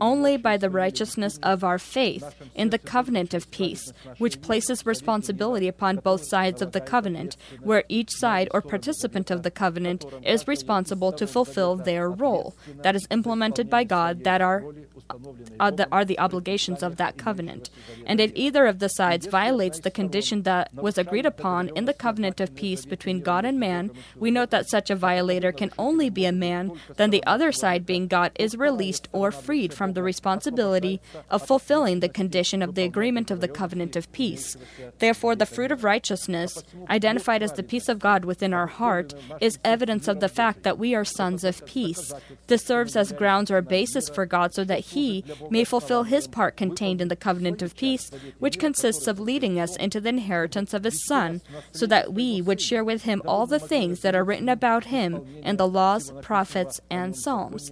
only 0.00 0.36
by 0.36 0.56
the 0.56 0.70
righteousness 0.70 1.38
of 1.42 1.62
our 1.62 1.78
faith 1.78 2.34
in 2.54 2.70
the 2.70 2.78
covenant 2.78 3.34
of 3.34 3.50
peace, 3.50 3.92
which 4.18 4.42
places 4.42 4.86
responsibility 4.86 5.68
upon 5.68 5.96
both 5.96 6.24
sides 6.24 6.62
of 6.62 6.72
the 6.72 6.80
covenant, 6.80 7.36
where 7.60 7.84
each 7.88 8.10
side 8.12 8.48
or 8.52 8.60
participant 8.60 9.30
of 9.30 9.42
the 9.42 9.50
covenant 9.50 10.04
is 10.24 10.48
responsible 10.48 11.12
to 11.12 11.26
fulfill 11.26 11.76
their 11.76 12.10
role 12.10 12.54
that 12.82 12.96
is 12.96 13.06
implemented 13.10 13.70
by 13.70 13.84
God 13.84 14.24
that 14.24 14.40
are 14.40 14.64
uh, 15.10 15.16
are 15.60 15.70
the, 15.70 15.88
are 15.92 16.04
the 16.04 16.18
obligations 16.18 16.82
of 16.82 16.96
that 16.96 17.16
covenant. 17.16 17.70
And 18.06 18.20
if 18.20 18.32
either 18.34 18.66
of 18.66 18.78
the 18.78 18.88
sides 18.88 19.26
violates 19.26 19.80
the 19.80 19.90
condition 19.90 20.42
that 20.42 20.72
was 20.74 20.98
agreed 20.98 21.26
upon 21.26 21.70
in 21.76 21.84
the 21.84 21.94
covenant 21.94 22.40
of 22.40 22.54
peace 22.54 22.84
between 22.84 23.20
God 23.22 23.44
and 23.44 23.58
man, 23.58 23.90
we 24.16 24.30
note 24.30 24.50
that 24.50 24.68
such 24.68 24.90
a 24.90 24.96
violator 24.96 25.52
can 25.52 25.70
only 25.78 26.10
be 26.10 26.24
a 26.24 26.32
man, 26.32 26.72
then 26.96 27.10
the 27.10 27.24
other 27.24 27.52
side, 27.52 27.86
being 27.86 28.06
God, 28.06 28.32
is 28.38 28.56
released 28.56 29.08
or 29.12 29.30
freed 29.30 29.72
from 29.72 29.92
the 29.92 30.02
responsibility 30.02 31.00
of 31.30 31.46
fulfilling 31.46 32.00
the 32.00 32.08
condition 32.08 32.62
of 32.62 32.74
the 32.74 32.82
agreement 32.82 33.30
of 33.30 33.40
the 33.40 33.48
covenant 33.48 33.96
of 33.96 34.10
peace. 34.12 34.56
Therefore, 34.98 35.34
the 35.34 35.46
fruit 35.46 35.72
of 35.72 35.84
righteousness, 35.84 36.62
identified 36.88 37.42
as 37.42 37.52
the 37.52 37.62
peace 37.62 37.88
of 37.88 37.98
God 37.98 38.24
within 38.24 38.52
our 38.52 38.66
heart, 38.66 39.14
is 39.40 39.58
evidence 39.64 40.08
of 40.08 40.20
the 40.20 40.28
fact 40.28 40.62
that 40.62 40.78
we 40.78 40.94
are 40.94 41.04
sons 41.04 41.44
of 41.44 41.64
peace. 41.66 42.12
This 42.46 42.64
serves 42.64 42.96
as 42.96 43.12
grounds 43.12 43.50
or 43.50 43.62
basis 43.62 44.08
for 44.08 44.26
God 44.26 44.54
so 44.54 44.64
that 44.64 44.80
He 44.80 45.24
may 45.50 45.64
fulfill 45.64 46.04
His 46.04 46.26
part 46.26 46.56
contained 46.56 47.00
in 47.00 47.08
the 47.08 47.16
covenant 47.16 47.62
of 47.62 47.76
peace, 47.76 48.10
which 48.38 48.58
consists 48.58 49.06
of 49.06 49.20
leading 49.20 49.58
us 49.58 49.76
into 49.76 50.00
the 50.00 50.08
inheritance 50.08 50.74
of 50.74 50.84
His 50.84 51.04
Son, 51.06 51.42
so 51.72 51.86
that 51.86 52.12
we 52.12 52.42
would 52.42 52.60
share 52.60 52.84
with 52.84 53.01
Him 53.02 53.22
all 53.26 53.46
the 53.46 53.58
things 53.58 54.00
that 54.00 54.14
are 54.14 54.24
written 54.24 54.48
about 54.48 54.86
Him 54.86 55.26
in 55.42 55.56
the 55.56 55.68
laws, 55.68 56.12
prophets, 56.22 56.80
and 56.90 57.16
Psalms. 57.16 57.70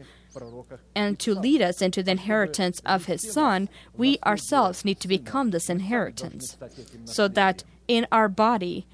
And 0.94 1.18
to 1.18 1.34
lead 1.34 1.60
us 1.60 1.82
into 1.82 2.02
the 2.02 2.12
inheritance 2.12 2.80
of 2.86 3.06
His 3.06 3.32
Son, 3.32 3.68
we 3.96 4.18
ourselves 4.24 4.84
need 4.84 5.00
to 5.00 5.08
become 5.08 5.50
this 5.50 5.68
inheritance, 5.68 6.56
so 7.04 7.26
that 7.28 7.64
in 7.88 8.06
our 8.12 8.28
body, 8.28 8.86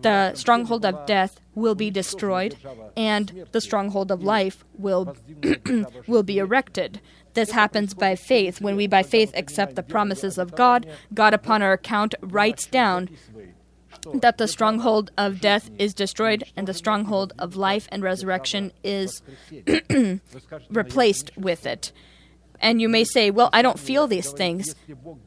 the 0.00 0.34
stronghold 0.34 0.84
of 0.86 1.06
death 1.06 1.40
will 1.54 1.74
be 1.74 1.90
destroyed 1.90 2.56
and 2.96 3.46
the 3.52 3.60
stronghold 3.60 4.10
of 4.10 4.22
life 4.22 4.64
will 4.78 5.16
will 6.06 6.22
be 6.22 6.38
erected 6.38 7.00
this 7.34 7.50
happens 7.50 7.92
by 7.94 8.14
faith 8.14 8.60
when 8.60 8.76
we 8.76 8.86
by 8.86 9.02
faith 9.02 9.32
accept 9.36 9.76
the 9.76 9.82
promises 9.82 10.38
of 10.38 10.56
God 10.56 10.86
God 11.12 11.34
upon 11.34 11.62
our 11.62 11.74
account 11.74 12.14
writes 12.22 12.66
down 12.66 13.10
that 14.14 14.38
the 14.38 14.48
stronghold 14.48 15.10
of 15.16 15.40
death 15.40 15.70
is 15.78 15.94
destroyed 15.94 16.44
and 16.56 16.66
the 16.66 16.74
stronghold 16.74 17.32
of 17.38 17.56
life 17.56 17.88
and 17.90 18.02
resurrection 18.02 18.72
is 18.82 19.22
replaced 20.70 21.30
with 21.36 21.66
it. 21.66 21.92
And 22.64 22.80
you 22.80 22.88
may 22.88 23.04
say, 23.04 23.30
Well, 23.30 23.50
I 23.52 23.60
don't 23.60 23.78
feel 23.78 24.06
these 24.06 24.32
things. 24.32 24.74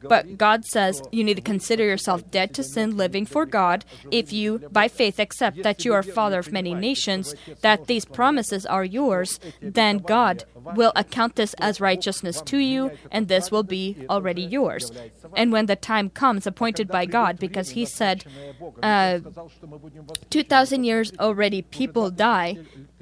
But 0.02 0.36
God 0.36 0.64
says 0.64 1.00
you 1.12 1.22
need 1.22 1.36
to 1.36 1.42
consider 1.42 1.84
yourself 1.84 2.28
dead 2.32 2.52
to 2.54 2.64
sin, 2.64 2.96
living 2.96 3.26
for 3.26 3.46
God, 3.46 3.84
if 4.10 4.32
you, 4.32 4.58
by 4.72 4.88
faith, 4.88 5.20
accept 5.20 5.62
that 5.62 5.84
you 5.84 5.94
are 5.94 6.02
father 6.02 6.40
of 6.40 6.52
many 6.52 6.74
nations, 6.74 7.34
that 7.62 7.86
these 7.86 8.04
promises 8.04 8.66
are 8.66 8.84
yours, 8.84 9.38
then 9.62 9.98
God 9.98 10.44
will 10.74 10.92
account 10.96 11.36
this 11.36 11.54
as 11.54 11.80
righteousness 11.80 12.42
to 12.42 12.58
you, 12.58 12.90
and 13.12 13.28
this 13.28 13.50
will 13.50 13.62
be 13.62 14.04
already 14.10 14.42
yours. 14.42 14.90
And 15.36 15.52
when 15.52 15.66
the 15.66 15.76
time 15.76 16.10
comes 16.10 16.46
appointed 16.46 16.88
by 16.88 17.06
God, 17.06 17.38
because 17.38 17.70
He 17.70 17.84
said, 17.84 18.24
uh, 18.82 19.20
2,000 20.30 20.84
years 20.84 21.12
already 21.20 21.62
people 21.62 22.10
die, 22.10 22.58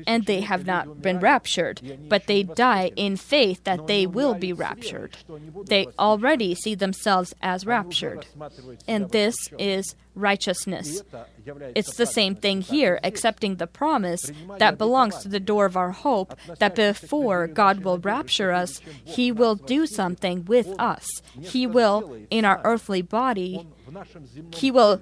and 0.06 0.26
they 0.26 0.42
have 0.42 0.66
not 0.66 1.00
been 1.00 1.20
raptured, 1.20 1.80
but 2.08 2.26
they 2.26 2.42
die 2.42 2.90
in 2.96 3.16
faith 3.16 3.64
that 3.64 3.86
they 3.86 4.06
will 4.06 4.25
be 4.34 4.52
raptured. 4.52 5.16
They 5.66 5.86
already 5.98 6.54
see 6.54 6.74
themselves 6.74 7.34
as 7.42 7.66
raptured. 7.66 8.26
And 8.86 9.10
this 9.10 9.36
is 9.58 9.94
righteousness. 10.14 11.02
It's 11.74 11.96
the 11.96 12.06
same 12.06 12.34
thing 12.34 12.62
here, 12.62 12.98
accepting 13.04 13.56
the 13.56 13.66
promise 13.66 14.32
that 14.58 14.78
belongs 14.78 15.18
to 15.18 15.28
the 15.28 15.40
door 15.40 15.66
of 15.66 15.76
our 15.76 15.92
hope 15.92 16.34
that 16.58 16.74
before 16.74 17.46
God 17.46 17.84
will 17.84 17.98
rapture 17.98 18.52
us, 18.52 18.80
He 19.04 19.30
will 19.30 19.54
do 19.54 19.86
something 19.86 20.44
with 20.44 20.68
us. 20.78 21.06
He 21.38 21.66
will, 21.66 22.16
in 22.30 22.44
our 22.44 22.60
earthly 22.64 23.02
body, 23.02 23.66
He 24.52 24.70
will. 24.70 25.00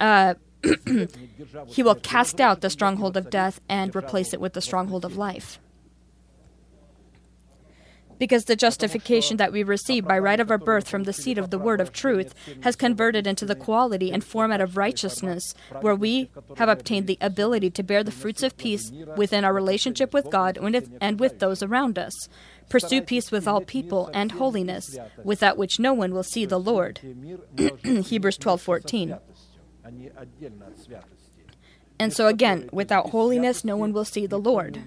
Uh, 0.00 0.34
he 1.66 1.82
will 1.82 1.94
cast 1.94 2.40
out 2.40 2.60
the 2.60 2.70
stronghold 2.70 3.16
of 3.16 3.30
death 3.30 3.60
and 3.68 3.94
replace 3.94 4.32
it 4.32 4.40
with 4.40 4.52
the 4.54 4.60
stronghold 4.60 5.04
of 5.04 5.16
life 5.16 5.60
because 8.18 8.44
the 8.44 8.56
justification 8.56 9.36
that 9.36 9.52
we 9.52 9.62
receive 9.62 10.06
by 10.06 10.18
right 10.18 10.40
of 10.40 10.50
our 10.50 10.58
birth 10.58 10.88
from 10.88 11.04
the 11.04 11.12
seed 11.12 11.38
of 11.38 11.50
the 11.50 11.58
word 11.58 11.80
of 11.80 11.92
truth 11.92 12.34
has 12.62 12.76
converted 12.76 13.26
into 13.26 13.44
the 13.44 13.54
quality 13.54 14.12
and 14.12 14.24
format 14.24 14.60
of 14.60 14.76
righteousness, 14.76 15.54
where 15.80 15.94
we 15.94 16.30
have 16.56 16.68
obtained 16.68 17.06
the 17.06 17.18
ability 17.20 17.70
to 17.70 17.82
bear 17.82 18.02
the 18.02 18.10
fruits 18.10 18.42
of 18.42 18.56
peace 18.56 18.90
within 19.16 19.44
our 19.44 19.52
relationship 19.52 20.12
with 20.12 20.30
God 20.30 20.58
and 21.00 21.20
with 21.20 21.38
those 21.38 21.62
around 21.62 21.98
us. 21.98 22.12
Pursue 22.68 23.02
peace 23.02 23.30
with 23.30 23.46
all 23.46 23.60
people 23.60 24.10
and 24.12 24.32
holiness, 24.32 24.98
without 25.22 25.56
which 25.56 25.78
no 25.78 25.94
one 25.94 26.12
will 26.12 26.24
see 26.24 26.44
the 26.44 26.58
Lord. 26.58 26.98
Hebrews 27.84 28.38
12:14. 28.38 29.18
And 31.98 32.12
so 32.12 32.26
again, 32.26 32.68
without 32.72 33.10
holiness 33.10 33.64
no 33.64 33.76
one 33.76 33.92
will 33.92 34.04
see 34.04 34.26
the 34.26 34.38
Lord. 34.38 34.82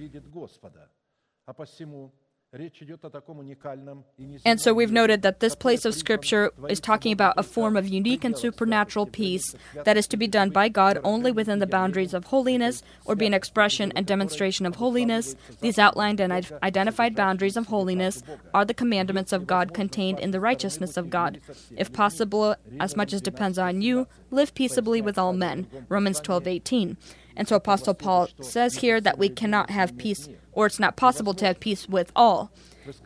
And 4.43 4.59
so 4.59 4.73
we've 4.73 4.91
noted 4.91 5.21
that 5.21 5.39
this 5.39 5.53
place 5.53 5.85
of 5.85 5.93
Scripture 5.93 6.51
is 6.67 6.79
talking 6.79 7.11
about 7.11 7.35
a 7.37 7.43
form 7.43 7.77
of 7.77 7.87
unique 7.87 8.23
and 8.23 8.35
supernatural 8.35 9.05
peace 9.05 9.53
that 9.83 9.97
is 9.97 10.07
to 10.07 10.17
be 10.17 10.27
done 10.27 10.49
by 10.49 10.67
God 10.67 10.99
only 11.03 11.31
within 11.31 11.59
the 11.59 11.67
boundaries 11.67 12.13
of 12.13 12.25
holiness 12.25 12.81
or 13.05 13.15
be 13.15 13.27
an 13.27 13.35
expression 13.35 13.93
and 13.95 14.07
demonstration 14.07 14.65
of 14.65 14.77
holiness. 14.77 15.35
These 15.61 15.77
outlined 15.77 16.19
and 16.19 16.33
identified 16.63 17.15
boundaries 17.15 17.55
of 17.55 17.67
holiness 17.67 18.23
are 18.51 18.65
the 18.65 18.73
commandments 18.73 19.31
of 19.31 19.45
God 19.45 19.75
contained 19.75 20.19
in 20.19 20.31
the 20.31 20.39
righteousness 20.39 20.97
of 20.97 21.11
God. 21.11 21.39
If 21.77 21.93
possible, 21.93 22.55
as 22.79 22.95
much 22.95 23.13
as 23.13 23.21
depends 23.21 23.59
on 23.59 23.83
you, 23.83 24.07
live 24.31 24.55
peaceably 24.55 25.01
with 25.01 25.19
all 25.19 25.33
men. 25.33 25.67
Romans 25.87 26.19
12:18. 26.19 26.97
And 27.39 27.47
so 27.47 27.55
Apostle 27.55 27.93
Paul 27.93 28.27
says 28.41 28.75
here 28.75 28.99
that 28.99 29.17
we 29.17 29.29
cannot 29.29 29.69
have 29.69 29.97
peace, 29.97 30.27
or 30.51 30.65
it's 30.65 30.77
not 30.77 30.97
possible 30.97 31.33
to 31.35 31.45
have 31.45 31.61
peace 31.61 31.87
with 31.87 32.11
all. 32.13 32.51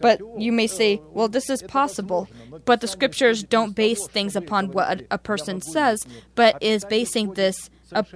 But 0.01 0.21
you 0.39 0.51
may 0.51 0.65
say, 0.65 0.99
well, 1.11 1.27
this 1.27 1.51
is 1.51 1.61
possible. 1.61 2.27
But 2.65 2.81
the 2.81 2.87
scriptures 2.87 3.43
don't 3.43 3.75
base 3.75 4.07
things 4.07 4.35
upon 4.35 4.71
what 4.71 5.05
a 5.11 5.19
person 5.19 5.61
says, 5.61 6.07
but 6.33 6.57
is 6.63 6.83
basing 6.85 7.33
this 7.33 7.69
up 7.91 8.07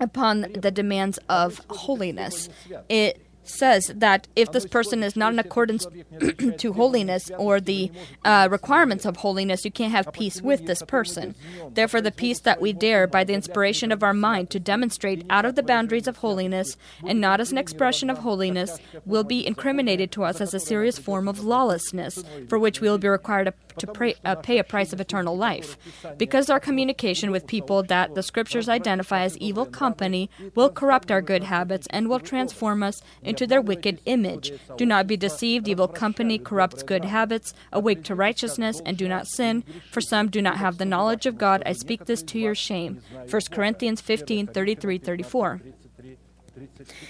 upon 0.00 0.46
the 0.54 0.70
demands 0.70 1.18
of 1.28 1.60
holiness. 1.68 2.48
It 2.88 3.20
says 3.48 3.92
that 3.94 4.28
if 4.36 4.52
this 4.52 4.66
person 4.66 5.02
is 5.02 5.16
not 5.16 5.32
in 5.32 5.38
accordance 5.38 5.86
to 6.58 6.72
holiness 6.72 7.30
or 7.38 7.60
the 7.60 7.90
uh, 8.24 8.48
requirements 8.50 9.04
of 9.04 9.18
holiness, 9.18 9.64
you 9.64 9.70
can't 9.70 9.92
have 9.92 10.12
peace 10.12 10.40
with 10.42 10.66
this 10.66 10.82
person. 10.82 11.34
Therefore, 11.74 12.00
the 12.00 12.12
peace 12.12 12.40
that 12.40 12.60
we 12.60 12.72
dare 12.72 13.06
by 13.06 13.24
the 13.24 13.34
inspiration 13.34 13.92
of 13.92 14.02
our 14.02 14.14
mind 14.14 14.50
to 14.50 14.60
demonstrate 14.60 15.24
out 15.30 15.44
of 15.44 15.54
the 15.54 15.62
boundaries 15.62 16.06
of 16.06 16.18
holiness 16.18 16.76
and 17.06 17.20
not 17.20 17.40
as 17.40 17.52
an 17.52 17.58
expression 17.58 18.10
of 18.10 18.18
holiness 18.18 18.78
will 19.04 19.24
be 19.24 19.46
incriminated 19.46 20.12
to 20.12 20.24
us 20.24 20.40
as 20.40 20.54
a 20.54 20.60
serious 20.60 20.98
form 20.98 21.28
of 21.28 21.44
lawlessness 21.44 22.22
for 22.48 22.58
which 22.58 22.80
we 22.80 22.88
will 22.88 22.98
be 22.98 23.08
required 23.08 23.52
to, 23.78 23.86
pray, 23.86 24.14
uh, 24.24 24.34
pay 24.34 24.58
a 24.58 24.64
price 24.64 24.92
of 24.92 25.00
eternal 25.00 25.36
life. 25.36 25.76
Because 26.16 26.50
our 26.50 26.60
communication 26.60 27.30
with 27.30 27.46
people 27.46 27.82
that 27.84 28.14
the 28.14 28.22
scriptures 28.22 28.68
identify 28.68 29.22
as 29.22 29.38
evil 29.38 29.66
company 29.66 30.30
will 30.54 30.70
corrupt 30.70 31.10
our 31.10 31.22
good 31.22 31.44
habits 31.44 31.86
and 31.90 32.08
will 32.08 32.20
transform 32.20 32.82
us 32.82 33.02
into 33.22 33.37
to 33.38 33.46
their 33.46 33.60
wicked 33.60 34.00
image. 34.04 34.52
Do 34.76 34.84
not 34.84 35.06
be 35.06 35.16
deceived. 35.16 35.68
Evil 35.68 35.88
company 35.88 36.38
corrupts 36.38 36.82
good 36.82 37.04
habits. 37.04 37.54
Awake 37.72 38.04
to 38.04 38.14
righteousness 38.14 38.82
and 38.84 38.96
do 38.96 39.08
not 39.08 39.26
sin, 39.26 39.64
for 39.90 40.00
some 40.00 40.28
do 40.28 40.42
not 40.42 40.58
have 40.58 40.78
the 40.78 40.84
knowledge 40.84 41.24
of 41.24 41.38
God. 41.38 41.62
I 41.64 41.72
speak 41.72 42.04
this 42.04 42.22
to 42.24 42.38
your 42.38 42.54
shame. 42.54 43.00
1 43.30 43.42
Corinthians 43.50 44.00
15 44.00 44.48
33 44.48 44.98
34. 44.98 45.62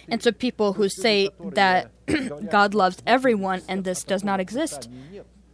And 0.09 0.23
so 0.23 0.31
people 0.31 0.75
who 0.75 0.89
say 0.89 1.31
that 1.41 1.91
God 2.51 2.75
loves 2.75 3.03
everyone 3.07 3.63
and 3.69 3.85
this 3.85 4.05
does 4.05 4.23
not 4.23 4.41
exist, 4.41 4.91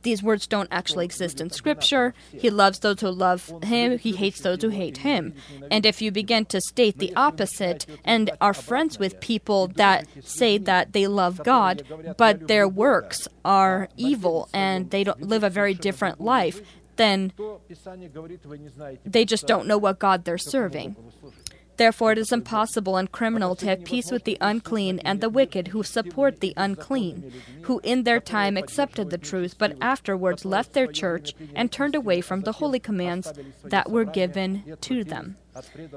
these 0.05 0.23
words 0.23 0.47
don't 0.47 0.69
actually 0.71 1.05
exist 1.05 1.41
in 1.41 1.51
Scripture. 1.51 2.15
He 2.31 2.51
loves 2.51 2.79
those 2.79 3.01
who 3.01 3.11
love 3.11 3.53
Him, 3.65 3.99
He 3.99 4.13
hates 4.13 4.41
those 4.41 4.63
who 4.63 4.69
hate 4.69 4.99
Him. 4.99 5.35
And 5.71 5.85
if 5.85 6.01
you 6.01 6.13
begin 6.13 6.45
to 6.47 6.61
state 6.61 6.99
the 6.99 7.15
opposite 7.17 7.87
and 8.05 8.31
are 8.41 8.55
friends 8.55 8.99
with 8.99 9.21
people 9.21 9.69
that 9.69 10.07
say 10.23 10.59
that 10.59 10.93
they 10.93 11.07
love 11.07 11.43
God, 11.43 11.83
but 12.17 12.47
their 12.47 12.69
works 12.69 13.27
are 13.45 13.89
evil 13.97 14.49
and 14.55 14.91
they 14.91 15.05
don't 15.05 15.23
live 15.23 15.43
a 15.43 15.51
very 15.51 15.75
different 15.75 16.21
life, 16.21 16.61
then 16.97 17.33
they 19.05 19.25
just 19.25 19.47
don't 19.47 19.67
know 19.67 19.79
what 19.79 19.99
God 19.99 20.25
they're 20.25 20.39
serving. 20.39 20.97
Therefore, 21.77 22.13
it 22.13 22.19
is 22.19 22.33
impossible 22.33 22.97
and 22.97 23.11
criminal 23.11 23.57
to 23.57 23.67
have 23.67 23.85
peace 23.85 24.11
with 24.11 24.25
the 24.25 24.39
unclean 24.41 25.01
and 25.01 25.21
the 25.21 25.29
wicked 25.29 25.69
who 25.69 25.83
support 25.83 26.41
the 26.41 26.55
unclean, 26.57 27.33
who 27.63 27.81
in 27.83 28.05
their 28.05 28.21
time 28.21 28.57
accepted 28.57 29.11
the 29.11 29.19
truth, 29.19 29.57
but 29.59 29.77
afterwards 29.81 30.45
left 30.45 30.73
their 30.73 30.87
church 30.87 31.35
and 31.55 31.73
turned 31.73 31.95
away 31.95 32.21
from 32.21 32.43
the 32.43 32.53
holy 32.53 32.79
commands 32.79 33.33
that 33.65 33.91
were 33.91 34.05
given 34.05 34.77
to 34.81 35.05
them. 35.05 35.37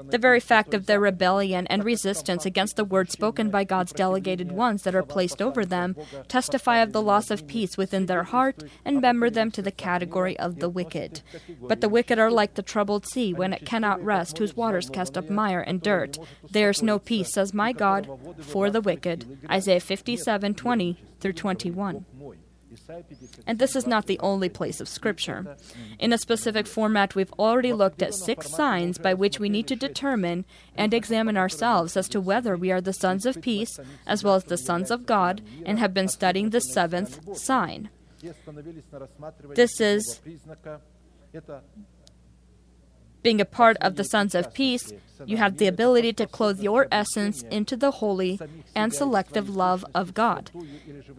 The 0.08 0.18
very 0.18 0.40
fact 0.40 0.74
of 0.74 0.86
their 0.86 1.00
rebellion 1.00 1.66
and 1.66 1.84
resistance 1.84 2.46
against 2.46 2.76
the 2.76 2.84
word 2.84 3.10
spoken 3.10 3.50
by 3.50 3.64
God's 3.64 3.92
delegated 3.92 4.52
ones 4.52 4.82
that 4.82 4.94
are 4.94 5.02
placed 5.02 5.42
over 5.42 5.64
them 5.64 5.96
testify 6.28 6.78
of 6.78 6.92
the 6.92 7.02
loss 7.02 7.30
of 7.30 7.46
peace 7.46 7.76
within 7.76 8.06
their 8.06 8.24
heart 8.24 8.62
and 8.84 9.00
member 9.00 9.30
them 9.30 9.50
to 9.52 9.62
the 9.62 9.70
category 9.70 10.38
of 10.38 10.60
the 10.60 10.68
wicked. 10.68 11.22
But 11.60 11.80
the 11.80 11.88
wicked 11.88 12.18
are 12.18 12.30
like 12.30 12.54
the 12.54 12.62
troubled 12.62 13.06
sea 13.06 13.32
when 13.34 13.52
it 13.52 13.66
cannot 13.66 14.04
rest, 14.04 14.38
whose 14.38 14.56
waters 14.56 14.90
cast 14.90 15.18
up 15.18 15.28
mire 15.28 15.60
and 15.60 15.82
dirt. 15.82 16.18
There 16.50 16.70
is 16.70 16.82
no 16.82 16.98
peace, 16.98 17.32
says 17.32 17.52
my 17.52 17.72
God, 17.72 18.08
for 18.40 18.70
the 18.70 18.80
wicked. 18.80 19.38
Isaiah 19.50 19.80
57 19.80 20.54
20 20.54 20.96
through 21.20 21.32
21. 21.32 22.04
And 23.46 23.58
this 23.58 23.76
is 23.76 23.86
not 23.86 24.06
the 24.06 24.18
only 24.20 24.48
place 24.48 24.80
of 24.80 24.88
Scripture. 24.88 25.56
In 25.98 26.12
a 26.12 26.18
specific 26.18 26.66
format, 26.66 27.14
we've 27.14 27.32
already 27.32 27.72
looked 27.72 28.02
at 28.02 28.14
six 28.14 28.50
signs 28.50 28.98
by 28.98 29.14
which 29.14 29.40
we 29.40 29.48
need 29.48 29.66
to 29.68 29.76
determine 29.76 30.44
and 30.74 30.92
examine 30.92 31.36
ourselves 31.36 31.96
as 31.96 32.08
to 32.10 32.20
whether 32.20 32.56
we 32.56 32.70
are 32.70 32.80
the 32.80 32.92
sons 32.92 33.26
of 33.26 33.40
peace 33.40 33.78
as 34.06 34.24
well 34.24 34.34
as 34.34 34.44
the 34.44 34.58
sons 34.58 34.90
of 34.90 35.06
God, 35.06 35.42
and 35.64 35.78
have 35.78 35.94
been 35.94 36.08
studying 36.08 36.50
the 36.50 36.60
seventh 36.60 37.36
sign. 37.36 37.88
This 39.54 39.80
is 39.80 40.20
being 43.28 43.40
a 43.42 43.44
part 43.44 43.76
of 43.82 43.96
the 43.96 44.04
sons 44.04 44.34
of 44.34 44.54
peace, 44.54 44.90
you 45.26 45.36
have 45.36 45.58
the 45.58 45.66
ability 45.66 46.14
to 46.14 46.26
clothe 46.26 46.60
your 46.60 46.88
essence 46.90 47.42
into 47.50 47.76
the 47.76 47.90
holy 47.90 48.40
and 48.74 48.94
selective 48.94 49.50
love 49.50 49.84
of 49.94 50.14
God. 50.14 50.50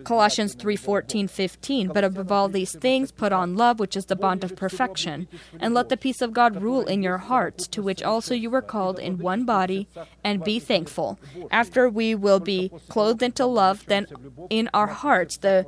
Colossians 0.04 0.56
3:14, 0.56 1.28
15. 1.30 1.89
But 1.89 2.04
above 2.04 2.32
all 2.32 2.50
these 2.50 2.76
things, 2.76 3.12
put 3.12 3.32
on 3.32 3.56
love, 3.56 3.80
which 3.80 3.95
is 3.95 4.06
the 4.06 4.15
bond 4.15 4.43
of 4.43 4.56
perfection, 4.56 5.28
and 5.60 5.76
let 5.76 5.89
the 5.89 5.98
peace 5.98 6.22
of 6.24 6.34
God 6.34 6.63
rule 6.63 6.86
in 6.93 7.04
your 7.04 7.19
hearts, 7.19 7.67
to 7.67 7.84
which 7.84 8.02
also 8.02 8.34
you 8.34 8.50
were 8.50 8.63
called 8.63 8.98
in 8.98 9.19
one 9.19 9.45
body, 9.45 9.88
and 10.24 10.43
be 10.43 10.58
thankful. 10.60 11.19
After 11.52 11.88
we 11.88 12.15
will 12.15 12.39
be 12.39 12.72
clothed 12.88 13.22
into 13.22 13.45
love, 13.45 13.86
then 13.86 14.08
in 14.50 14.67
our 14.74 14.88
hearts 14.88 15.38
the 15.38 15.67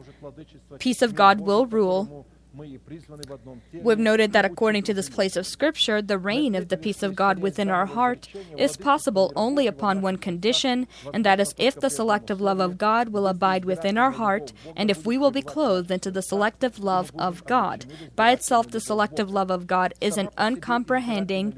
peace 0.79 1.03
of 1.03 1.13
God 1.13 1.41
will 1.41 1.67
rule 1.67 2.25
We've 2.53 3.99
noted 3.99 4.33
that 4.33 4.43
according 4.43 4.83
to 4.83 4.93
this 4.93 5.09
place 5.09 5.35
of 5.37 5.47
Scripture, 5.47 6.01
the 6.01 6.17
reign 6.17 6.53
of 6.53 6.67
the 6.67 6.77
peace 6.77 7.01
of 7.01 7.15
God 7.15 7.39
within 7.39 7.69
our 7.69 7.85
heart 7.85 8.27
is 8.57 8.75
possible 8.75 9.31
only 9.35 9.67
upon 9.67 10.01
one 10.01 10.17
condition, 10.17 10.87
and 11.13 11.25
that 11.25 11.39
is 11.39 11.55
if 11.57 11.79
the 11.79 11.89
selective 11.89 12.41
love 12.41 12.59
of 12.59 12.77
God 12.77 13.09
will 13.09 13.27
abide 13.27 13.63
within 13.63 13.97
our 13.97 14.11
heart, 14.11 14.51
and 14.75 14.91
if 14.91 15.05
we 15.05 15.17
will 15.17 15.31
be 15.31 15.41
clothed 15.41 15.91
into 15.91 16.11
the 16.11 16.21
selective 16.21 16.79
love 16.79 17.11
of 17.17 17.45
God. 17.45 17.85
By 18.15 18.31
itself, 18.31 18.71
the 18.71 18.81
selective 18.81 19.29
love 19.29 19.49
of 19.49 19.65
God 19.65 19.93
is 20.01 20.17
an 20.17 20.29
uncomprehending, 20.37 21.55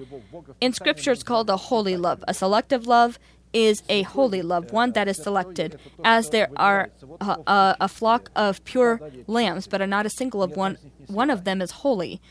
in 0.62 0.74
Scripture, 0.74 1.12
it's 1.12 1.24
called 1.24 1.50
a 1.50 1.58
holy 1.58 1.98
love. 1.98 2.24
A 2.28 2.34
selective 2.34 2.86
love 2.86 3.18
is 3.54 3.84
a 3.88 4.02
holy 4.02 4.42
love, 4.42 4.72
one 4.72 4.92
that 4.94 5.08
is 5.08 5.18
selected, 5.18 5.80
as 6.04 6.30
there 6.32 6.50
are 6.58 6.90
uh, 7.22 7.38
uh, 7.48 7.76
a 7.80 7.88
flock 7.88 8.32
of 8.36 8.64
pure 8.66 9.00
lambs, 9.28 9.68
but 9.68 9.82
are 9.82 9.88
not 9.88 10.06
a 10.06 10.10
single 10.10 10.44
of 10.44 10.56
one. 10.56 10.78
One 11.08 11.30
of 11.30 11.44
them 11.44 11.62
is 11.62 11.72
holy. 11.72 12.22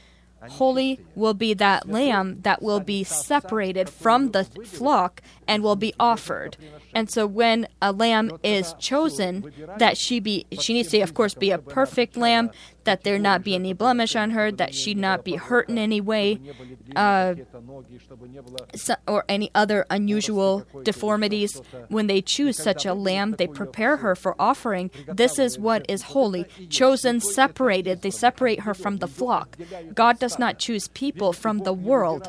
Holy 0.48 0.98
will 1.14 1.35
be 1.35 1.54
that 1.54 1.88
lamb 1.88 2.40
that 2.42 2.62
will 2.62 2.80
be 2.80 3.04
separated 3.04 3.88
from 3.88 4.32
the 4.32 4.44
flock 4.64 5.22
and 5.46 5.62
will 5.62 5.76
be 5.76 5.94
offered. 6.00 6.56
And 6.92 7.08
so 7.08 7.26
when 7.26 7.68
a 7.80 7.92
lamb 7.92 8.38
is 8.42 8.74
chosen, 8.80 9.52
that 9.78 9.96
she 9.96 10.18
be 10.18 10.46
she 10.58 10.74
needs 10.74 10.90
to 10.90 11.00
of 11.00 11.14
course 11.14 11.35
be 11.35 11.50
a 11.50 11.58
perfect 11.58 12.16
lamb, 12.16 12.50
that 12.84 13.04
there 13.04 13.18
not 13.18 13.42
be 13.42 13.54
any 13.54 13.72
blemish 13.72 14.16
on 14.16 14.30
her, 14.30 14.50
that 14.52 14.74
she 14.74 14.94
not 14.94 15.24
be 15.24 15.36
hurt 15.36 15.68
in 15.68 15.78
any 15.78 16.00
way, 16.00 16.40
uh, 16.96 17.34
or 19.06 19.24
any 19.28 19.50
other 19.54 19.86
unusual 19.90 20.66
deformities. 20.82 21.60
When 21.88 22.06
they 22.06 22.22
choose 22.22 22.56
such 22.56 22.84
a 22.84 22.94
lamb, 22.94 23.36
they 23.38 23.46
prepare 23.46 23.98
her 23.98 24.14
for 24.14 24.34
offering. 24.38 24.90
This 25.06 25.38
is 25.38 25.58
what 25.58 25.84
is 25.88 26.02
holy, 26.02 26.44
chosen, 26.68 27.20
separated. 27.20 28.02
They 28.02 28.10
separate 28.10 28.60
her 28.60 28.74
from 28.74 28.98
the 28.98 29.08
flock. 29.08 29.56
God 29.94 30.18
does 30.18 30.38
not 30.38 30.58
choose 30.58 30.88
people 30.88 31.32
from 31.32 31.58
the 31.58 31.72
world. 31.72 32.28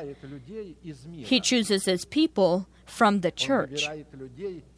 He 1.15 1.39
chooses 1.39 1.85
his 1.85 2.05
people 2.05 2.67
from 2.93 3.21
the 3.21 3.31
church. 3.31 3.89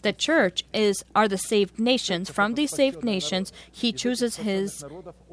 The 0.04 0.14
church 0.14 0.64
is 0.74 1.04
are 1.14 1.28
the 1.28 1.38
saved 1.38 1.80
nations. 1.80 2.30
From 2.30 2.54
these 2.54 2.72
saved 2.72 3.04
nations, 3.04 3.52
he 3.82 3.92
chooses 3.92 4.38
his 4.38 4.84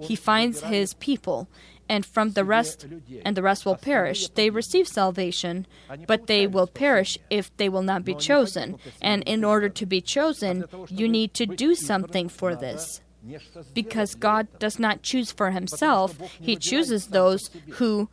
he 0.01 0.17
finds 0.17 0.63
his 0.63 0.95
people 0.95 1.49
and 1.89 2.07
from 2.07 2.31
the 2.33 2.45
rest 2.45 2.87
and 3.25 3.37
the 3.37 3.43
rest 3.43 3.67
will 3.67 3.77
perish. 3.77 4.29
They 4.29 4.51
receive 4.51 4.89
salvation, 4.89 5.67
but 6.07 6.27
they 6.27 6.47
will 6.47 6.67
perish 6.67 7.19
if 7.31 7.55
they 7.59 7.69
will 7.69 7.83
not 7.83 8.05
be 8.05 8.15
chosen. 8.15 8.79
And 9.01 9.23
in 9.25 9.45
order 9.45 9.69
to 9.69 9.87
be 9.87 10.01
chosen, 10.01 10.65
you 10.89 11.07
need 11.07 11.35
to 11.35 11.47
do 11.47 11.75
something 11.75 12.29
for 12.29 12.57
this 12.57 13.02
because 13.75 14.15
God 14.15 14.49
does 14.59 14.79
not 14.79 15.03
choose 15.03 15.31
for 15.31 15.51
himself. 15.51 16.19
He 16.41 16.57
chooses 16.57 17.09
those 17.09 17.51
who 17.73 18.09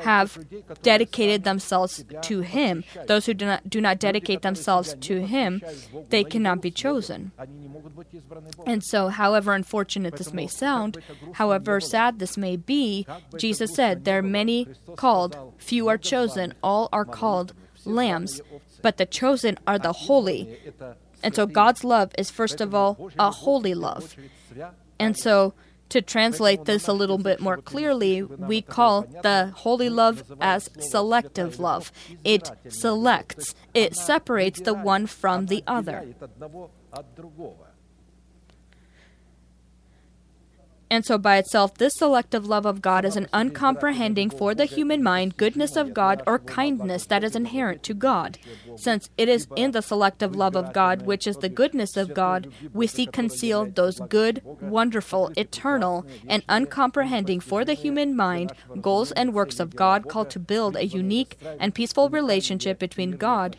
have 0.00 0.46
dedicated 0.82 1.44
themselves 1.44 2.04
to 2.22 2.40
him. 2.40 2.84
Those 3.06 3.26
who 3.26 3.34
do 3.34 3.46
not, 3.46 3.68
do 3.68 3.80
not 3.80 3.98
dedicate 3.98 4.42
themselves 4.42 4.94
to 5.00 5.26
him, 5.26 5.62
they 6.10 6.24
cannot 6.24 6.62
be 6.62 6.70
chosen. 6.70 7.32
And 8.66 8.82
so, 8.84 9.08
however 9.08 9.54
unfortunate 9.54 10.16
this 10.16 10.32
may 10.32 10.46
sound, 10.46 10.98
however 11.34 11.80
sad 11.80 12.18
this 12.18 12.36
may 12.36 12.56
be, 12.56 13.06
Jesus 13.36 13.74
said, 13.74 14.04
There 14.04 14.18
are 14.18 14.22
many 14.22 14.68
called, 14.96 15.36
few 15.58 15.88
are 15.88 15.98
chosen, 15.98 16.54
all 16.62 16.88
are 16.92 17.04
called 17.04 17.52
lambs, 17.84 18.40
but 18.82 18.96
the 18.96 19.06
chosen 19.06 19.58
are 19.66 19.78
the 19.78 19.92
holy. 19.92 20.58
And 21.24 21.34
so 21.34 21.46
God's 21.46 21.82
love 21.82 22.12
is 22.18 22.30
first 22.30 22.60
of 22.60 22.74
all 22.74 23.10
a 23.18 23.30
holy 23.30 23.74
love. 23.74 24.14
And 25.00 25.18
so, 25.18 25.54
to 25.88 26.00
translate 26.02 26.64
this 26.64 26.88
a 26.88 26.92
little 26.92 27.18
bit 27.18 27.40
more 27.40 27.56
clearly, 27.56 28.22
we 28.22 28.62
call 28.62 29.02
the 29.22 29.52
holy 29.54 29.88
love 29.88 30.24
as 30.40 30.70
selective 30.78 31.58
love. 31.58 31.92
It 32.24 32.50
selects, 32.68 33.54
it 33.74 33.96
separates 33.96 34.60
the 34.60 34.74
one 34.74 35.06
from 35.06 35.46
the 35.46 35.62
other. 35.66 36.14
And 40.90 41.04
so, 41.04 41.18
by 41.18 41.38
itself, 41.38 41.74
this 41.74 41.94
selective 41.96 42.46
love 42.46 42.66
of 42.66 42.82
God 42.82 43.04
is 43.04 43.16
an 43.16 43.28
uncomprehending 43.32 44.30
for 44.30 44.54
the 44.54 44.64
human 44.64 45.02
mind 45.02 45.36
goodness 45.36 45.76
of 45.76 45.94
God 45.94 46.22
or 46.26 46.38
kindness 46.38 47.06
that 47.06 47.24
is 47.24 47.34
inherent 47.34 47.82
to 47.84 47.94
God. 47.94 48.38
Since 48.76 49.10
it 49.16 49.28
is 49.28 49.48
in 49.56 49.72
the 49.72 49.82
selective 49.82 50.36
love 50.36 50.54
of 50.54 50.72
God, 50.72 51.02
which 51.02 51.26
is 51.26 51.36
the 51.36 51.48
goodness 51.48 51.96
of 51.96 52.14
God, 52.14 52.52
we 52.72 52.86
see 52.86 53.06
concealed 53.06 53.74
those 53.74 54.00
good, 54.08 54.42
wonderful, 54.44 55.32
eternal, 55.36 56.06
and 56.28 56.44
uncomprehending 56.48 57.40
for 57.40 57.64
the 57.64 57.74
human 57.74 58.14
mind 58.14 58.52
goals 58.80 59.10
and 59.12 59.34
works 59.34 59.58
of 59.58 59.74
God 59.74 60.08
called 60.08 60.30
to 60.30 60.38
build 60.38 60.76
a 60.76 60.86
unique 60.86 61.38
and 61.58 61.74
peaceful 61.74 62.08
relationship 62.10 62.78
between 62.78 63.12
God 63.12 63.56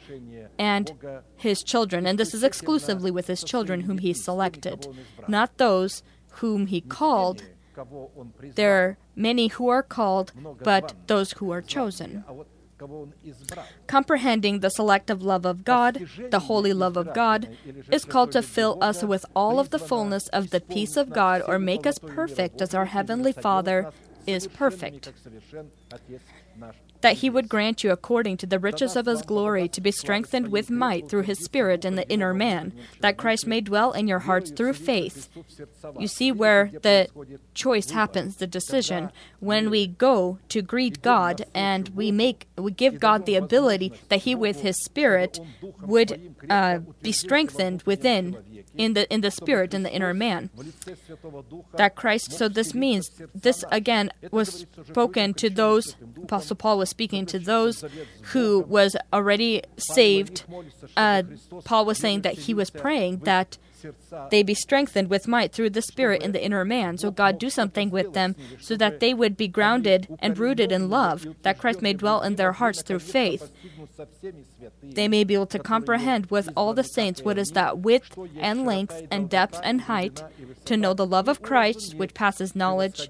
and 0.58 0.94
His 1.36 1.64
children. 1.64 2.06
And 2.06 2.20
this 2.20 2.34
is 2.34 2.44
exclusively 2.44 3.12
with 3.12 3.28
His 3.28 3.44
children 3.44 3.82
whom 3.82 3.98
He 3.98 4.14
selected, 4.14 4.88
not 5.28 5.58
those 5.58 6.04
whom 6.40 6.68
he 6.68 6.82
called. 6.82 7.44
There 8.56 8.74
are 8.84 8.98
many 9.16 9.48
who 9.48 9.68
are 9.70 9.84
called, 9.84 10.32
but 10.64 10.94
those 11.08 11.34
who 11.34 11.52
are 11.52 11.62
chosen. 11.62 12.24
Comprehending 13.88 14.60
the 14.60 14.70
selective 14.70 15.22
love 15.22 15.46
of 15.46 15.64
God, 15.64 16.08
the 16.30 16.42
holy 16.42 16.74
love 16.74 16.98
of 16.98 17.14
God, 17.14 17.58
is 17.92 18.04
called 18.04 18.32
to 18.34 18.42
fill 18.42 18.78
us 18.82 19.04
with 19.04 19.26
all 19.36 19.60
of 19.60 19.70
the 19.70 19.80
fullness 19.80 20.28
of 20.30 20.50
the 20.50 20.60
peace 20.60 20.98
of 20.98 21.12
God 21.12 21.42
or 21.48 21.58
make 21.58 21.86
us 21.88 22.00
perfect 22.00 22.62
as 22.62 22.74
our 22.74 22.86
Heavenly 22.86 23.32
Father 23.32 23.92
is 24.28 24.48
perfect 24.48 25.14
that 27.06 27.18
he 27.18 27.30
would 27.30 27.48
grant 27.48 27.84
you 27.84 27.92
according 27.92 28.36
to 28.36 28.48
the 28.48 28.58
riches 28.58 28.96
of 28.96 29.06
his 29.06 29.22
glory 29.22 29.68
to 29.68 29.80
be 29.80 29.92
strengthened 29.92 30.48
with 30.48 30.72
might 30.72 31.08
through 31.08 31.22
his 31.22 31.38
Spirit 31.46 31.86
in 31.86 31.94
the 31.94 32.10
inner 32.10 32.34
man, 32.34 32.74
that 33.00 33.16
Christ 33.16 33.46
may 33.46 33.62
dwell 33.62 33.92
in 33.92 34.08
your 34.08 34.18
hearts 34.18 34.50
through 34.50 34.74
faith. 34.74 35.30
You 36.00 36.08
see 36.08 36.32
where 36.32 36.72
the 36.82 37.08
choice 37.54 37.92
happens, 37.92 38.38
the 38.38 38.48
decision. 38.48 39.12
When 39.40 39.70
we 39.70 39.86
go 39.86 40.40
to 40.50 40.64
greet 40.64 41.04
God 41.04 41.46
and 41.54 41.90
we 41.90 42.12
make 42.12 42.48
we 42.58 42.72
give 42.72 43.00
God 43.00 43.28
the 43.28 43.36
ability 43.36 43.94
that 44.10 44.22
he 44.22 44.34
with 44.34 44.62
his 44.62 44.84
Spirit 44.84 45.40
would 45.82 46.36
uh, 46.50 46.80
be 47.04 47.12
strengthened 47.12 47.84
within 47.84 48.55
in 48.78 48.94
the 48.94 49.12
in 49.14 49.22
the 49.22 49.32
spirit 49.32 49.74
in 49.74 49.84
the 49.84 49.92
inner 49.92 50.14
man 50.14 50.50
that 51.76 51.96
christ 51.96 52.32
so 52.32 52.48
this 52.48 52.74
means 52.74 53.10
this 53.34 53.64
again 53.72 54.12
was 54.32 54.66
spoken 54.88 55.34
to 55.34 55.50
those 55.50 55.96
apostle 56.24 56.56
paul 56.56 56.78
was 56.78 56.90
speaking 56.90 57.26
to 57.26 57.40
those 57.40 57.84
who 58.34 58.60
was 58.62 58.96
already 59.14 59.62
saved. 59.78 60.44
Uh, 60.98 61.24
paul 61.64 61.86
was 61.86 61.98
saying 61.98 62.22
that 62.22 62.34
he 62.34 62.54
was 62.54 62.70
praying 62.70 63.20
that 63.20 63.58
they 64.30 64.44
be 64.44 64.54
strengthened 64.54 65.10
with 65.10 65.28
might 65.28 65.52
through 65.52 65.72
the 65.72 65.82
Spirit 65.82 66.22
in 66.22 66.32
the 66.32 66.44
inner 66.44 66.66
man. 66.66 66.98
So 66.98 67.12
God 67.12 67.40
do 67.40 67.50
something 67.50 67.90
with 67.90 68.14
them 68.14 68.36
so 68.60 68.76
that 68.78 69.00
they 69.00 69.14
would 69.14 69.38
be 69.38 69.48
grounded 69.48 70.08
and 70.20 70.38
rooted 70.38 70.72
in 70.72 70.90
love, 70.90 71.28
that 71.44 71.58
Christ 71.58 71.82
may 71.82 71.94
dwell 71.94 72.22
in 72.22 72.36
their 72.36 72.54
hearts 72.54 72.82
through 72.82 73.00
faith. 73.00 73.52
They 74.84 75.08
may 75.08 75.24
be 75.24 75.34
able 75.34 75.46
to 75.48 75.60
comprehend 75.60 76.28
with 76.28 76.50
all 76.56 76.74
the 76.74 76.84
saints 76.84 77.24
what 77.24 77.38
is 77.38 77.50
that 77.50 77.80
width 77.80 78.18
and 78.38 78.66
length 78.66 79.04
and 79.12 79.30
depth 79.30 79.60
and 79.64 79.82
height, 79.82 80.24
to 80.66 80.78
know 80.78 80.94
the 80.94 81.06
love 81.06 81.28
of 81.28 81.42
Christ 81.42 81.96
which 81.96 82.14
passes 82.14 82.56
knowledge, 82.56 83.10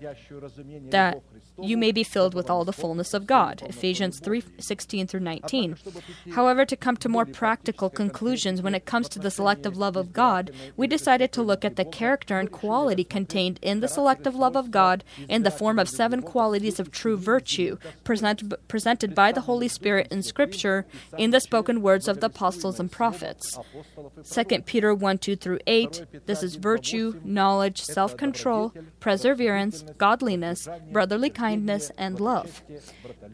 that 0.90 1.22
you 1.62 1.78
may 1.78 1.91
be 1.91 2.03
filled 2.03 2.34
with 2.34 2.49
all 2.49 2.66
the 2.66 2.74
fullness 2.74 3.14
of 3.14 3.26
God. 3.26 3.64
Ephesians 3.66 4.20
3:16 4.20 5.08
through 5.08 5.22
19. 5.22 5.78
However, 6.32 6.66
to 6.66 6.76
come 6.76 6.97
to 6.97 7.10
more 7.10 7.26
practical 7.26 7.89
conclusions 7.89 8.62
when 8.62 8.76
it 8.76 8.86
comes 8.86 9.08
to 9.10 9.20
the 9.20 9.32
selective 9.32 9.78
love 9.78 9.95
of 9.95 10.12
God, 10.12 10.51
we 10.76 10.88
decided 10.88 11.32
to 11.32 11.41
look 11.41 11.64
at 11.64 11.76
the 11.76 11.86
character 11.86 12.39
and 12.39 12.51
quality 12.51 13.03
contained 13.03 13.60
in 13.62 13.80
the 13.80 13.88
selective 13.88 14.36
love 14.36 14.56
of 14.56 14.72
God 14.72 15.03
in 15.30 15.43
the 15.43 15.51
form 15.51 15.80
of 15.80 15.89
seven 15.89 16.22
qualities 16.22 16.80
of 16.80 16.91
true 16.91 17.18
virtue 17.18 17.78
present, 18.03 18.53
presented 18.68 19.16
by 19.16 19.32
the 19.32 19.41
Holy 19.41 19.68
Spirit 19.68 20.08
in 20.12 20.24
Scripture 20.24 20.86
in 21.18 21.32
the 21.32 21.39
spoken 21.39 21.82
words 21.82 22.08
of 22.08 22.20
the 22.20 22.28
apostles 22.28 22.80
and 22.80 22.91
prophets. 22.91 23.58
2 24.30 24.43
Peter 24.66 24.93
1 24.93 25.18
2 25.20 25.36
through 25.36 25.60
8. 25.68 26.06
This 26.26 26.43
is 26.43 26.56
virtue, 26.56 27.22
knowledge, 27.24 27.82
self 27.82 28.18
control, 28.18 28.74
perseverance, 28.99 29.86
godliness, 29.97 30.68
brotherly 30.91 31.30
kindness 31.30 31.45
kindness, 31.46 31.91
and 31.98 32.20
love. 32.20 32.64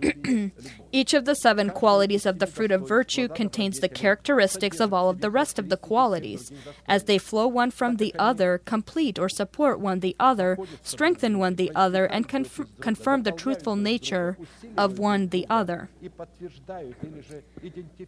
Each 0.91 1.13
of 1.13 1.25
the 1.25 1.35
seven 1.35 1.69
qualities 1.69 2.25
of 2.25 2.39
the 2.39 2.47
fruit 2.47 2.71
of 2.71 2.87
virtue 2.87 3.27
contains 3.27 3.79
the 3.79 3.89
characteristics 3.89 4.79
of 4.79 4.93
all 4.93 5.09
of 5.09 5.21
the 5.21 5.29
rest 5.29 5.57
of 5.59 5.69
the 5.69 5.77
qualities. 5.77 6.51
As 6.87 7.05
they 7.05 7.17
flow 7.17 7.47
one 7.47 7.71
from 7.71 7.97
the 7.97 8.13
other, 8.19 8.57
complete 8.57 9.17
or 9.17 9.29
support 9.29 9.79
one 9.79 9.99
the 10.01 10.15
other, 10.19 10.57
strengthen 10.83 11.39
one 11.39 11.55
the 11.55 11.71
other, 11.75 12.05
and 12.05 12.27
conf- 12.27 12.67
confirm 12.79 13.23
the 13.23 13.31
truthful 13.31 13.75
nature 13.75 14.37
of 14.77 14.99
one 14.99 15.29
the 15.29 15.45
other. 15.49 15.89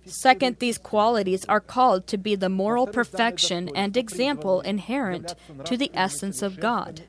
Second, 0.05 0.57
these 0.59 0.77
qualities 0.77 1.45
are 1.45 1.59
called 1.59 2.07
to 2.07 2.17
be 2.17 2.35
the 2.35 2.49
moral 2.49 2.87
perfection 2.87 3.69
and 3.75 3.95
example 3.95 4.61
inherent 4.61 5.35
to 5.65 5.77
the 5.77 5.91
essence 5.93 6.41
of 6.41 6.59
God. 6.59 7.03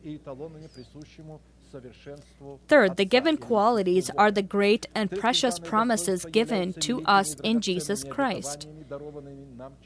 Third, 2.68 2.96
the 2.96 3.04
given 3.04 3.36
qualities 3.36 4.10
are 4.16 4.30
the 4.30 4.42
great 4.42 4.86
and 4.94 5.10
precious 5.10 5.58
promises 5.58 6.24
given 6.24 6.72
to 6.74 7.02
us 7.04 7.34
in 7.42 7.60
Jesus 7.60 8.04
Christ 8.04 8.68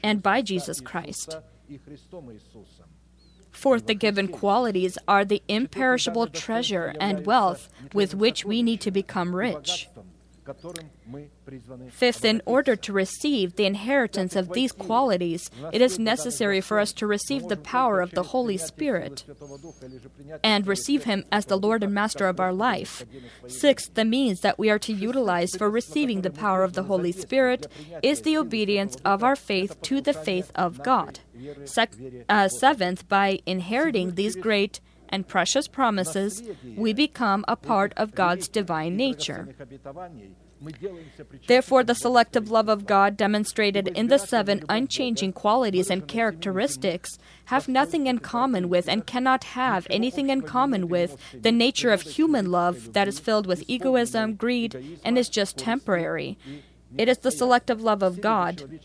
and 0.03 0.21
by 0.21 0.41
Jesus 0.41 0.81
Christ. 0.81 1.37
Fourth, 3.51 3.87
the 3.87 3.95
given 3.95 4.27
qualities 4.27 4.97
are 5.07 5.25
the 5.25 5.41
imperishable 5.47 6.27
treasure 6.27 6.93
and 6.99 7.25
wealth 7.25 7.69
with 7.93 8.15
which 8.15 8.45
we 8.45 8.61
need 8.61 8.81
to 8.81 8.91
become 8.91 9.35
rich. 9.35 9.89
Fifth, 11.89 12.25
in 12.25 12.41
order 12.45 12.75
to 12.75 12.93
receive 12.93 13.55
the 13.55 13.65
inheritance 13.65 14.35
of 14.35 14.53
these 14.53 14.71
qualities, 14.71 15.49
it 15.71 15.81
is 15.81 15.99
necessary 15.99 16.61
for 16.61 16.79
us 16.79 16.93
to 16.93 17.07
receive 17.07 17.47
the 17.47 17.57
power 17.57 18.01
of 18.01 18.11
the 18.11 18.23
Holy 18.23 18.57
Spirit 18.57 19.25
and 20.43 20.67
receive 20.67 21.03
Him 21.03 21.25
as 21.31 21.45
the 21.45 21.57
Lord 21.57 21.83
and 21.83 21.93
Master 21.93 22.27
of 22.27 22.39
our 22.39 22.53
life. 22.53 23.05
Sixth, 23.47 23.93
the 23.93 24.05
means 24.05 24.41
that 24.41 24.59
we 24.59 24.69
are 24.69 24.79
to 24.79 24.93
utilize 24.93 25.51
for 25.57 25.69
receiving 25.69 26.21
the 26.21 26.29
power 26.29 26.63
of 26.63 26.73
the 26.73 26.83
Holy 26.83 27.11
Spirit 27.11 27.67
is 28.03 28.21
the 28.21 28.37
obedience 28.37 28.95
of 29.05 29.23
our 29.23 29.35
faith 29.35 29.81
to 29.83 30.01
the 30.01 30.13
faith 30.13 30.51
of 30.55 30.83
God. 30.83 31.19
Sec- 31.65 31.93
uh, 32.27 32.47
seventh, 32.47 33.07
by 33.07 33.39
inheriting 33.45 34.15
these 34.15 34.35
great 34.35 34.79
and 35.09 35.27
precious 35.27 35.67
promises, 35.67 36.43
we 36.75 36.93
become 36.93 37.43
a 37.47 37.55
part 37.55 37.93
of 37.97 38.15
God's 38.15 38.47
divine 38.47 38.95
nature. 38.95 39.49
Therefore, 41.47 41.83
the 41.83 41.95
selective 41.95 42.51
love 42.51 42.67
of 42.67 42.85
God 42.85 43.15
demonstrated 43.15 43.87
in 43.89 44.07
the 44.07 44.17
seven 44.17 44.65
unchanging 44.67 45.33
qualities 45.33 45.89
and 45.89 46.07
characteristics 46.07 47.17
have 47.45 47.69
nothing 47.69 48.07
in 48.07 48.19
common 48.19 48.67
with 48.67 48.89
and 48.89 49.05
cannot 49.05 49.43
have 49.55 49.87
anything 49.89 50.29
in 50.29 50.41
common 50.41 50.89
with 50.89 51.17
the 51.33 51.51
nature 51.51 51.91
of 51.91 52.01
human 52.01 52.51
love 52.51 52.93
that 52.93 53.07
is 53.07 53.19
filled 53.19 53.47
with 53.47 53.63
egoism, 53.67 54.35
greed, 54.35 54.99
and 55.03 55.17
is 55.17 55.29
just 55.29 55.57
temporary. 55.57 56.37
It 56.97 57.07
is 57.07 57.19
the 57.19 57.31
selective 57.31 57.81
love 57.81 58.03
of 58.03 58.19
God. 58.19 58.81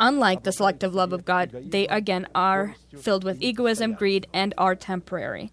Unlike 0.00 0.42
the 0.42 0.52
selective 0.52 0.94
love 0.94 1.12
of 1.12 1.24
God, 1.24 1.50
they 1.70 1.86
again 1.88 2.26
are 2.34 2.76
filled 2.98 3.24
with 3.24 3.42
egoism, 3.42 3.94
greed, 3.94 4.26
and 4.32 4.54
are 4.56 4.74
temporary. 4.74 5.52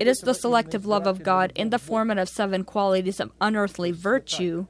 It 0.00 0.08
is 0.08 0.18
the 0.18 0.34
selective 0.34 0.84
love 0.84 1.06
of 1.06 1.22
God 1.22 1.52
in 1.54 1.70
the 1.70 1.78
format 1.78 2.18
of 2.18 2.28
seven 2.28 2.64
qualities 2.64 3.20
of 3.20 3.30
unearthly 3.40 3.92
virtue 3.92 4.66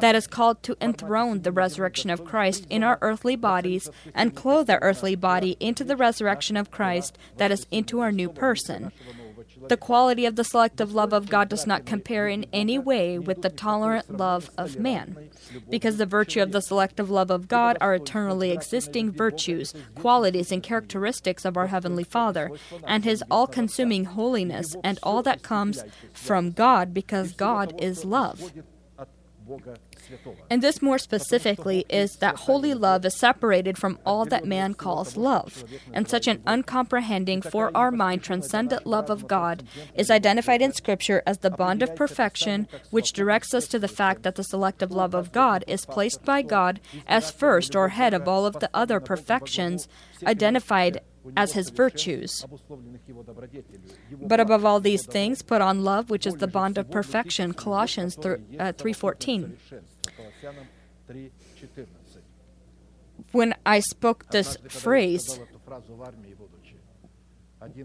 that 0.00 0.14
is 0.14 0.26
called 0.26 0.62
to 0.64 0.76
enthrone 0.80 1.42
the 1.42 1.52
resurrection 1.52 2.10
of 2.10 2.24
Christ 2.24 2.66
in 2.68 2.82
our 2.84 2.98
earthly 3.00 3.34
bodies 3.34 3.88
and 4.14 4.34
clothe 4.36 4.68
our 4.68 4.78
earthly 4.82 5.14
body 5.14 5.56
into 5.58 5.84
the 5.84 5.96
resurrection 5.96 6.56
of 6.56 6.70
Christ 6.70 7.16
that 7.38 7.50
is 7.50 7.66
into 7.70 8.00
our 8.00 8.12
new 8.12 8.28
person. 8.28 8.92
The 9.66 9.76
quality 9.76 10.24
of 10.24 10.36
the 10.36 10.44
selective 10.44 10.94
love 10.94 11.12
of 11.12 11.28
God 11.28 11.48
does 11.48 11.66
not 11.66 11.84
compare 11.84 12.28
in 12.28 12.46
any 12.52 12.78
way 12.78 13.18
with 13.18 13.42
the 13.42 13.50
tolerant 13.50 14.16
love 14.16 14.50
of 14.56 14.78
man. 14.78 15.30
Because 15.68 15.96
the 15.96 16.06
virtue 16.06 16.40
of 16.40 16.52
the 16.52 16.60
selective 16.60 17.10
love 17.10 17.30
of 17.30 17.48
God 17.48 17.76
are 17.80 17.94
eternally 17.94 18.50
existing 18.50 19.10
virtues, 19.10 19.74
qualities, 19.94 20.52
and 20.52 20.62
characteristics 20.62 21.44
of 21.44 21.56
our 21.56 21.66
Heavenly 21.68 22.04
Father, 22.04 22.50
and 22.86 23.04
His 23.04 23.22
all 23.30 23.46
consuming 23.46 24.04
holiness, 24.04 24.76
and 24.84 24.98
all 25.02 25.22
that 25.22 25.42
comes 25.42 25.82
from 26.12 26.52
God 26.52 26.94
because 26.94 27.32
God 27.32 27.74
is 27.78 28.04
love. 28.04 28.52
And 30.50 30.62
this 30.62 30.82
more 30.82 30.98
specifically 30.98 31.84
is 31.88 32.16
that 32.16 32.36
holy 32.36 32.74
love 32.74 33.04
is 33.04 33.18
separated 33.18 33.78
from 33.78 33.98
all 34.04 34.24
that 34.26 34.44
man 34.46 34.74
calls 34.74 35.16
love. 35.16 35.64
And 35.92 36.08
such 36.08 36.26
an 36.26 36.42
uncomprehending, 36.46 37.42
for 37.42 37.70
our 37.76 37.90
mind, 37.90 38.22
transcendent 38.22 38.86
love 38.86 39.10
of 39.10 39.26
God 39.28 39.64
is 39.94 40.10
identified 40.10 40.62
in 40.62 40.72
Scripture 40.72 41.22
as 41.26 41.38
the 41.38 41.50
bond 41.50 41.82
of 41.82 41.94
perfection, 41.96 42.68
which 42.90 43.12
directs 43.12 43.54
us 43.54 43.66
to 43.68 43.78
the 43.78 43.88
fact 43.88 44.22
that 44.22 44.36
the 44.36 44.44
selective 44.44 44.90
love 44.90 45.14
of 45.14 45.32
God 45.32 45.64
is 45.66 45.86
placed 45.86 46.24
by 46.24 46.42
God 46.42 46.80
as 47.06 47.30
first 47.30 47.74
or 47.74 47.88
head 47.88 48.14
of 48.14 48.28
all 48.28 48.46
of 48.46 48.60
the 48.60 48.70
other 48.74 49.00
perfections 49.00 49.88
identified 50.26 51.00
as 51.36 51.52
his 51.52 51.70
virtues. 51.70 52.44
But 54.20 54.40
above 54.40 54.64
all 54.64 54.80
these 54.80 55.06
things, 55.06 55.42
put 55.42 55.60
on 55.60 55.84
love, 55.84 56.10
which 56.10 56.26
is 56.26 56.34
the 56.34 56.46
bond 56.46 56.78
of 56.78 56.90
perfection. 56.90 57.54
Colossians 57.54 58.16
3:14. 58.16 59.56
When 63.32 63.54
I 63.66 63.80
spoke 63.80 64.30
this 64.30 64.56
phrase, 64.68 65.40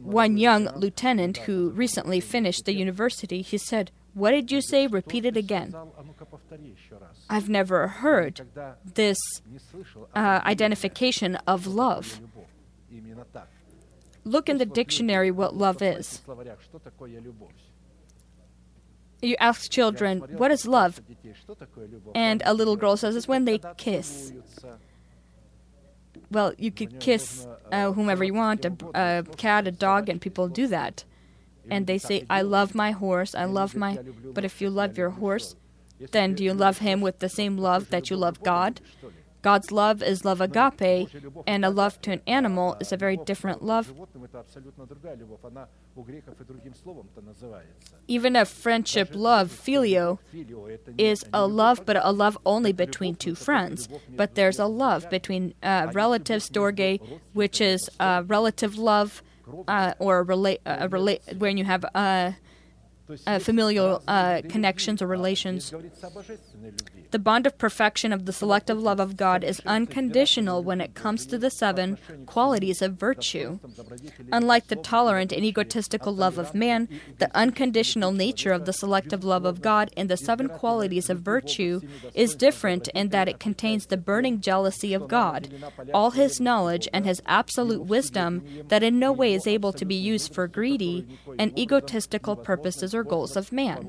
one 0.02 0.38
young 0.38 0.70
lieutenant 0.76 1.38
who 1.38 1.70
recently 1.72 2.20
finished 2.20 2.66
the 2.66 2.74
university, 2.74 3.42
he 3.42 3.58
said, 3.58 3.92
"What 4.14 4.32
did 4.32 4.52
you 4.52 4.62
say? 4.62 4.88
Repeat 4.88 5.26
it 5.26 5.36
again." 5.36 5.76
I've 7.30 7.50
never 7.50 7.88
heard 7.88 8.42
this 8.94 9.18
uh, 10.16 10.42
identification 10.46 11.36
of 11.48 11.66
love. 11.66 12.22
Look 14.26 14.50
in 14.50 14.58
the 14.58 14.66
dictionary 14.66 15.32
what 15.32 15.56
love 15.56 15.82
is. 15.82 16.22
You 19.22 19.36
ask 19.40 19.72
children, 19.72 20.20
what 20.38 20.52
is 20.52 20.68
love? 20.68 21.02
And 22.14 22.42
a 22.46 22.54
little 22.54 22.76
girl 22.76 22.98
says, 22.98 23.16
it's 23.16 23.28
when 23.28 23.46
they 23.46 23.60
kiss. 23.78 24.34
Well, 26.30 26.54
you 26.58 26.72
could 26.72 27.00
kiss 27.00 27.48
uh, 27.72 27.92
whomever 27.92 28.24
you 28.24 28.34
want, 28.34 28.66
a, 28.66 28.74
a 28.94 29.24
cat, 29.38 29.68
a 29.68 29.72
dog, 29.72 30.10
and 30.10 30.20
people 30.20 30.48
do 30.48 30.68
that. 30.68 31.04
And 31.70 31.88
they 31.88 31.98
say, 31.98 32.26
I 32.30 32.42
love 32.42 32.76
my 32.76 32.92
horse, 32.92 33.34
I 33.36 33.46
love 33.46 33.76
my. 33.76 34.00
But 34.34 34.44
if 34.44 34.62
you 34.62 34.70
love 34.70 34.98
your 34.98 35.12
horse, 35.12 35.56
then 36.12 36.34
do 36.34 36.44
you 36.44 36.54
love 36.54 36.80
him 36.80 37.00
with 37.00 37.20
the 37.20 37.30
same 37.30 37.58
love 37.58 37.90
that 37.92 38.10
you 38.10 38.18
love 38.18 38.44
God? 38.44 38.82
God's 39.44 39.72
love 39.72 40.02
is 40.02 40.26
love 40.26 40.42
agape, 40.42 41.10
and 41.46 41.64
a 41.64 41.70
love 41.70 42.02
to 42.02 42.12
an 42.14 42.22
animal 42.26 42.78
is 42.80 42.92
a 42.92 42.98
very 42.98 43.18
different 43.18 43.62
love. 43.62 43.94
Even 48.08 48.36
a 48.36 48.46
friendship 48.46 49.10
love, 49.14 49.52
filio, 49.52 50.20
is 50.98 51.26
a 51.34 51.46
love, 51.46 51.86
but 51.86 51.98
a 52.02 52.12
love 52.12 52.38
only 52.46 52.72
between 52.72 53.16
two 53.16 53.36
friends. 53.36 53.90
But 54.10 54.36
there's 54.36 54.60
a 54.60 54.66
love 54.66 55.10
between 55.10 55.54
uh, 55.62 55.92
relatives, 55.94 56.50
storge, 56.50 57.02
which 57.34 57.60
is 57.62 57.90
a 58.00 58.24
relative 58.26 58.78
love, 58.78 59.22
uh, 59.68 59.94
or 60.00 60.20
a 60.20 60.24
relate, 60.24 60.62
a 60.66 60.88
relate 60.88 61.22
when 61.38 61.58
you 61.58 61.66
have 61.66 61.86
uh, 61.94 62.32
familial 63.40 64.02
uh, 64.08 64.42
connections 64.48 65.02
or 65.02 65.08
relations. 65.08 65.74
The 67.12 67.20
bond 67.20 67.46
of 67.46 67.60
perfection 67.60 68.12
of 68.12 68.26
the 68.26 68.34
selective 68.34 68.82
love 68.82 69.00
of 69.00 69.16
God 69.18 69.44
is 69.44 69.62
unconditional 69.68 70.64
when 70.64 70.82
it 70.82 70.96
comes 70.96 71.28
to 71.28 71.38
the 71.38 71.52
seven 71.52 72.00
qualities 72.26 72.82
of 72.82 72.94
virtue. 72.94 73.60
Unlike 74.32 74.68
the 74.68 74.76
tolerant 74.78 75.32
and 75.32 75.44
egotistical 75.44 76.14
love 76.14 76.40
of 76.40 76.56
man, 76.56 76.90
the 77.20 77.30
unconditional 77.36 78.12
nature 78.12 78.52
of 78.52 78.66
the 78.66 78.74
selective 78.74 79.24
love 79.24 79.46
of 79.46 79.62
God 79.62 79.92
in 79.96 80.08
the 80.08 80.18
seven 80.18 80.50
qualities 80.50 81.10
of 81.10 81.20
virtue 81.20 81.82
is 82.16 82.36
different 82.36 82.88
in 82.90 83.10
that 83.10 83.30
it 83.30 83.40
contains 83.40 83.86
the 83.86 83.98
burning 83.98 84.42
jealousy 84.42 84.94
of 84.96 85.08
God, 85.08 85.54
all 85.94 86.12
his 86.12 86.40
knowledge, 86.40 86.88
and 86.94 87.06
his 87.06 87.22
absolute 87.28 87.84
wisdom 87.84 88.42
that 88.70 88.82
in 88.82 88.98
no 88.98 89.12
way 89.12 89.34
is 89.34 89.46
able 89.46 89.74
to 89.74 89.86
be 89.86 89.96
used 89.96 90.34
for 90.34 90.48
greedy 90.48 91.06
and 91.38 91.58
egotistical 91.60 92.36
purposes 92.36 92.96
or 92.96 93.04
goals 93.04 93.36
of 93.36 93.52
man. 93.52 93.88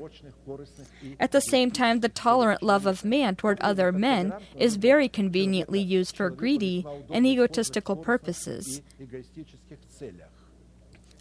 At 1.19 1.31
the 1.31 1.41
same 1.41 1.71
time, 1.71 2.01
the 2.01 2.09
tolerant 2.09 2.61
love 2.65 2.85
of 2.85 3.05
man 3.05 3.35
toward 3.35 3.59
other 3.61 3.91
men 3.91 4.33
is 4.55 4.75
very 4.75 5.07
conveniently 5.07 5.79
used 5.79 6.17
for 6.17 6.29
greedy 6.29 6.85
and 7.09 7.25
egotistical 7.25 7.95
purposes. 7.95 8.81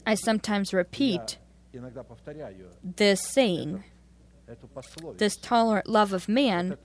I 0.06 0.14
sometimes 0.14 0.72
repeat 0.74 1.38
this 2.82 3.20
saying. 3.20 3.84
This 5.16 5.36
tolerant 5.36 5.88
love 5.88 6.12
of 6.12 6.28
man, 6.28 6.76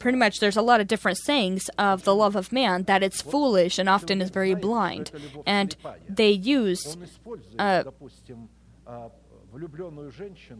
pretty 0.00 0.18
much 0.18 0.40
there's 0.40 0.56
a 0.56 0.62
lot 0.62 0.80
of 0.80 0.88
different 0.88 1.18
sayings 1.18 1.68
of 1.78 2.02
the 2.02 2.14
love 2.14 2.34
of 2.34 2.50
man 2.50 2.82
that 2.84 3.04
it's 3.04 3.22
foolish 3.22 3.78
and 3.78 3.88
often 3.88 4.20
is 4.20 4.30
very 4.30 4.56
blind. 4.56 5.12
And 5.46 5.76
they 6.08 6.30
use 6.30 6.96
uh, 7.60 7.84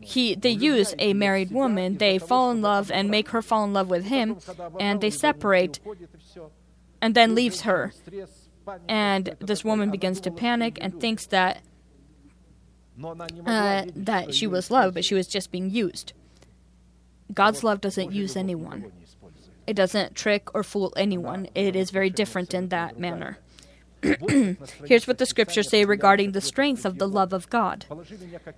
he 0.03 0.35
they 0.35 0.51
use 0.51 0.95
a 0.99 1.15
married 1.15 1.51
woman 1.51 1.97
they 1.99 2.19
fall 2.19 2.51
in 2.51 2.61
love 2.61 2.91
and 2.91 3.11
make 3.11 3.31
her 3.31 3.41
fall 3.41 3.65
in 3.65 3.73
love 3.73 3.89
with 3.89 4.05
him 4.05 4.37
and 4.79 5.01
they 5.01 5.11
separate 5.11 5.81
and 7.01 7.15
then 7.15 7.35
leaves 7.35 7.63
her. 7.63 7.93
and 8.89 9.35
this 9.41 9.65
woman 9.65 9.91
begins 9.91 10.21
to 10.21 10.31
panic 10.31 10.79
and 10.81 11.01
thinks 11.01 11.27
that 11.27 11.63
uh, 13.47 13.85
that 13.97 14.35
she 14.35 14.47
was 14.47 14.71
loved 14.71 14.95
but 14.95 15.05
she 15.05 15.15
was 15.15 15.27
just 15.27 15.51
being 15.51 15.71
used. 15.71 16.13
God's 17.33 17.65
love 17.65 17.81
doesn't 17.81 18.13
use 18.13 18.37
anyone. 18.37 18.93
it 19.67 19.75
doesn't 19.75 20.15
trick 20.15 20.55
or 20.55 20.63
fool 20.63 20.93
anyone. 20.97 21.49
It 21.55 21.75
is 21.75 21.91
very 21.91 22.11
different 22.11 22.53
in 22.53 22.69
that 22.69 22.99
manner 22.99 23.39
Here's 24.85 25.07
what 25.07 25.19
the 25.19 25.27
scriptures 25.27 25.71
say 25.71 25.85
regarding 25.85 26.33
the 26.33 26.41
strength 26.41 26.85
of 26.85 26.99
the 26.99 27.07
love 27.07 27.33
of 27.33 27.49
God 27.51 27.87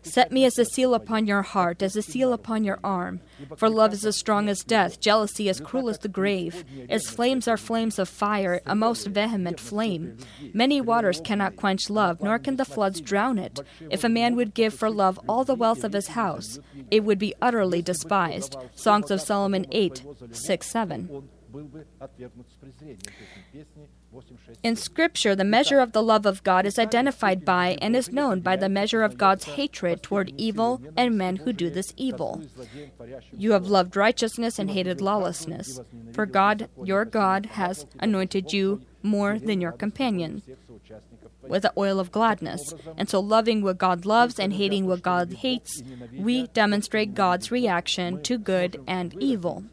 Set 0.02 0.32
me 0.32 0.44
as 0.46 0.58
a 0.58 0.64
seal 0.64 0.94
upon 0.94 1.26
your 1.26 1.42
heart, 1.42 1.82
as 1.82 1.96
a 1.96 2.02
seal 2.02 2.32
upon 2.32 2.64
your 2.64 2.78
arm. 2.82 3.20
For 3.56 3.68
love 3.68 3.92
is 3.92 4.06
as 4.06 4.16
strong 4.16 4.48
as 4.48 4.64
death, 4.64 5.00
jealousy 5.00 5.48
as 5.48 5.60
cruel 5.60 5.88
as 5.90 5.98
the 5.98 6.08
grave. 6.08 6.64
Its 6.88 7.10
flames 7.10 7.46
are 7.46 7.56
flames 7.56 7.98
of 7.98 8.08
fire, 8.08 8.62
a 8.64 8.74
most 8.74 9.06
vehement 9.06 9.60
flame. 9.60 10.16
Many 10.52 10.80
waters 10.80 11.20
cannot 11.22 11.56
quench 11.56 11.90
love, 11.90 12.22
nor 12.22 12.38
can 12.38 12.56
the 12.56 12.64
floods 12.64 13.00
drown 13.00 13.38
it. 13.38 13.60
If 13.90 14.04
a 14.04 14.08
man 14.08 14.36
would 14.36 14.54
give 14.54 14.72
for 14.74 14.90
love 14.90 15.20
all 15.28 15.44
the 15.44 15.54
wealth 15.54 15.84
of 15.84 15.92
his 15.92 16.08
house, 16.08 16.58
it 16.90 17.04
would 17.04 17.18
be 17.18 17.34
utterly 17.42 17.82
despised. 17.82 18.56
Songs 18.74 19.10
of 19.10 19.20
Solomon 19.20 19.66
8, 19.70 20.02
6, 20.32 20.66
7. 20.66 21.28
In 24.62 24.76
Scripture, 24.76 25.34
the 25.34 25.44
measure 25.44 25.80
of 25.80 25.92
the 25.92 26.02
love 26.02 26.26
of 26.26 26.42
God 26.42 26.66
is 26.66 26.78
identified 26.78 27.44
by 27.44 27.76
and 27.80 27.96
is 27.96 28.12
known 28.12 28.40
by 28.40 28.56
the 28.56 28.68
measure 28.68 29.02
of 29.02 29.18
God's 29.18 29.44
hatred 29.44 30.02
toward 30.02 30.32
evil 30.36 30.80
and 30.96 31.18
men 31.18 31.36
who 31.36 31.52
do 31.52 31.70
this 31.70 31.92
evil. 31.96 32.42
You 33.32 33.52
have 33.52 33.66
loved 33.66 33.96
righteousness 33.96 34.58
and 34.58 34.70
hated 34.70 35.00
lawlessness, 35.00 35.80
for 36.12 36.26
God, 36.26 36.68
your 36.82 37.04
God, 37.04 37.46
has 37.46 37.86
anointed 37.98 38.52
you 38.52 38.82
more 39.02 39.38
than 39.38 39.60
your 39.60 39.72
companion 39.72 40.42
with 41.42 41.62
the 41.62 41.72
oil 41.76 42.00
of 42.00 42.10
gladness. 42.10 42.74
And 42.96 43.08
so, 43.08 43.20
loving 43.20 43.62
what 43.62 43.78
God 43.78 44.06
loves 44.06 44.38
and 44.38 44.54
hating 44.54 44.86
what 44.86 45.02
God 45.02 45.32
hates, 45.34 45.82
we 46.16 46.46
demonstrate 46.48 47.14
God's 47.14 47.50
reaction 47.50 48.22
to 48.22 48.38
good 48.38 48.80
and 48.86 49.14
evil 49.22 49.64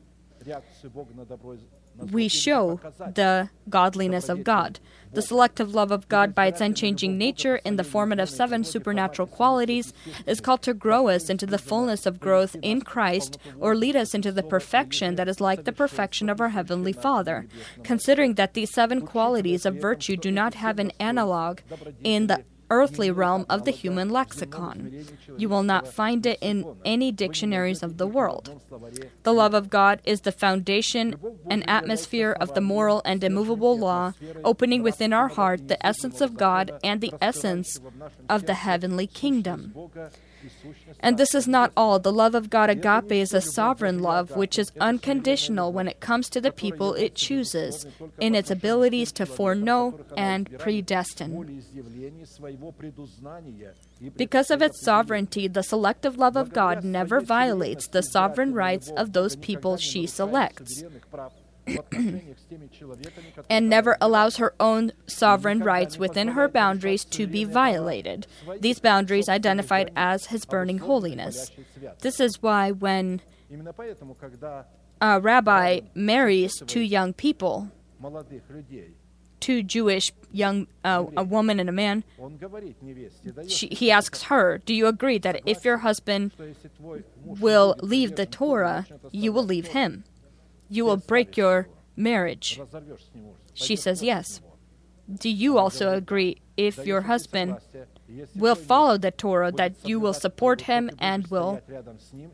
we 2.12 2.28
show 2.28 2.80
the 2.98 3.50
godliness 3.70 4.30
of 4.30 4.44
God. 4.44 4.80
The 5.14 5.22
selective 5.22 5.76
love 5.76 5.92
of 5.92 6.08
God, 6.08 6.34
by 6.34 6.46
its 6.46 6.62
unchanging 6.62 7.18
nature 7.18 7.58
in 7.58 7.76
the 7.76 7.84
format 7.84 8.20
of 8.20 8.30
seven 8.30 8.64
supernatural 8.64 9.28
qualities, 9.28 9.92
is 10.26 10.40
called 10.40 10.62
to 10.62 10.74
grow 10.74 11.10
us 11.10 11.30
into 11.30 11.46
the 11.46 11.58
fullness 11.58 12.06
of 12.06 12.22
growth 12.22 12.56
in 12.62 12.82
Christ 12.82 13.38
or 13.60 13.76
lead 13.76 13.98
us 13.98 14.14
into 14.14 14.32
the 14.32 14.44
perfection 14.44 15.16
that 15.16 15.28
is 15.28 15.42
like 15.42 15.66
the 15.66 15.74
perfection 15.74 16.30
of 16.30 16.40
our 16.40 16.50
Heavenly 16.50 16.94
Father. 16.94 17.46
Considering 17.84 18.36
that 18.36 18.54
these 18.54 18.72
seven 18.72 19.02
qualities 19.02 19.66
of 19.66 19.76
virtue 19.76 20.16
do 20.16 20.32
not 20.32 20.54
have 20.54 20.80
an 20.80 20.92
analog 20.98 21.60
in 22.04 22.28
the 22.28 22.46
earthly 22.72 23.12
realm 23.12 23.46
of 23.48 23.66
the 23.66 23.72
human 23.72 24.10
lexicon. 24.10 25.06
You 25.38 25.48
will 25.50 25.62
not 25.62 25.88
find 25.88 26.26
it 26.26 26.40
in 26.42 26.66
any 26.84 27.12
dictionaries 27.12 27.84
of 27.84 27.98
the 27.98 28.08
world. 28.08 28.60
The 29.22 29.34
love 29.34 29.54
of 29.54 29.70
God 29.70 30.02
is 30.04 30.22
the 30.22 30.32
foundation 30.32 31.16
and 31.48 31.70
atmosphere 31.70 32.32
of 32.32 32.56
the 32.56 32.62
moral 32.62 33.04
and 33.06 33.24
immovable 33.24 33.78
law, 33.78 34.14
opening 34.44 34.82
within 34.82 35.14
our 35.14 35.28
heart 35.28 35.68
the 35.68 35.86
essence 35.86 36.22
of 36.22 36.38
God 36.38 36.72
and 36.84 37.02
the 37.02 37.14
essence 37.22 37.80
of 38.28 38.48
the 38.48 38.56
heavenly 38.56 39.06
kingdom. 39.06 39.74
And 41.00 41.18
this 41.18 41.34
is 41.34 41.48
not 41.48 41.72
all. 41.76 42.00
The 42.00 42.12
love 42.12 42.36
of 42.36 42.50
God 42.50 42.70
agape 42.70 43.12
is 43.12 43.34
a 43.34 43.42
sovereign 43.42 44.00
love 44.00 44.36
which 44.36 44.60
is 44.60 44.72
unconditional 44.80 45.72
when 45.72 45.88
it 45.88 46.00
comes 46.00 46.30
to 46.30 46.42
the 46.42 46.52
people 46.52 46.94
it 46.94 47.16
chooses, 47.16 47.86
in 48.20 48.36
its 48.36 48.52
abilities 48.52 49.12
to 49.14 49.26
foreknow 49.26 50.00
and 50.16 50.58
predestine. 50.60 51.64
Because 54.16 54.52
of 54.52 54.62
its 54.62 54.84
sovereignty, 54.84 55.48
the 55.48 55.64
selective 55.64 56.18
love 56.18 56.36
of 56.36 56.54
God 56.54 56.84
never 56.84 57.20
violates 57.20 57.88
the 57.88 58.04
sovereign 58.04 58.54
rights 58.54 58.90
of 58.90 59.14
those 59.14 59.36
people 59.36 59.78
she 59.78 60.06
selects. 60.08 60.84
And 63.50 63.70
never 63.70 63.98
allows 64.02 64.38
her 64.38 64.54
own 64.60 64.92
sovereign 65.08 65.60
rights 65.60 65.98
within 65.98 66.30
her 66.30 66.48
boundaries 66.48 67.06
to 67.06 67.28
be 67.28 67.44
violated. 67.44 68.28
These 68.60 68.80
boundaries 68.80 69.30
identified 69.30 69.92
as 69.96 70.28
his 70.28 70.46
burning 70.46 70.80
holiness. 70.80 71.52
This 72.00 72.20
is 72.20 72.42
why 72.42 72.72
when 72.72 73.22
a 75.02 75.20
rabbi 75.20 75.82
marries 75.96 76.62
two 76.68 76.82
young 76.82 77.14
people, 77.14 77.72
two 79.40 79.64
Jewish 79.64 80.12
young 80.32 80.68
uh, 80.86 81.06
a 81.18 81.24
woman 81.24 81.60
and 81.60 81.68
a 81.68 81.74
man, 81.74 82.04
she, 83.48 83.68
he 83.68 83.92
asks 83.92 84.24
her, 84.24 84.60
"Do 84.60 84.74
you 84.74 84.88
agree 84.88 85.18
that 85.18 85.42
if 85.46 85.66
your 85.66 85.78
husband 85.78 86.32
will 87.26 87.76
leave 87.82 88.16
the 88.16 88.26
Torah, 88.26 88.86
you 89.12 89.34
will 89.34 89.44
leave 89.44 89.68
him?" 89.68 90.04
You 90.72 90.86
will 90.86 90.98
break 90.98 91.36
your 91.36 91.68
marriage. 91.96 92.60
She 93.54 93.76
says 93.76 94.02
yes. 94.02 94.42
Do 95.14 95.30
you 95.30 95.58
also 95.58 95.94
agree 95.94 96.42
if 96.56 96.86
your 96.86 97.02
husband 97.02 97.58
will 98.36 98.56
follow 98.56 98.98
the 98.98 99.12
Torah 99.12 99.52
that 99.52 99.74
you 99.84 100.00
will 100.00 100.14
support 100.14 100.62
him 100.62 100.90
and 100.98 101.28
will 101.28 101.62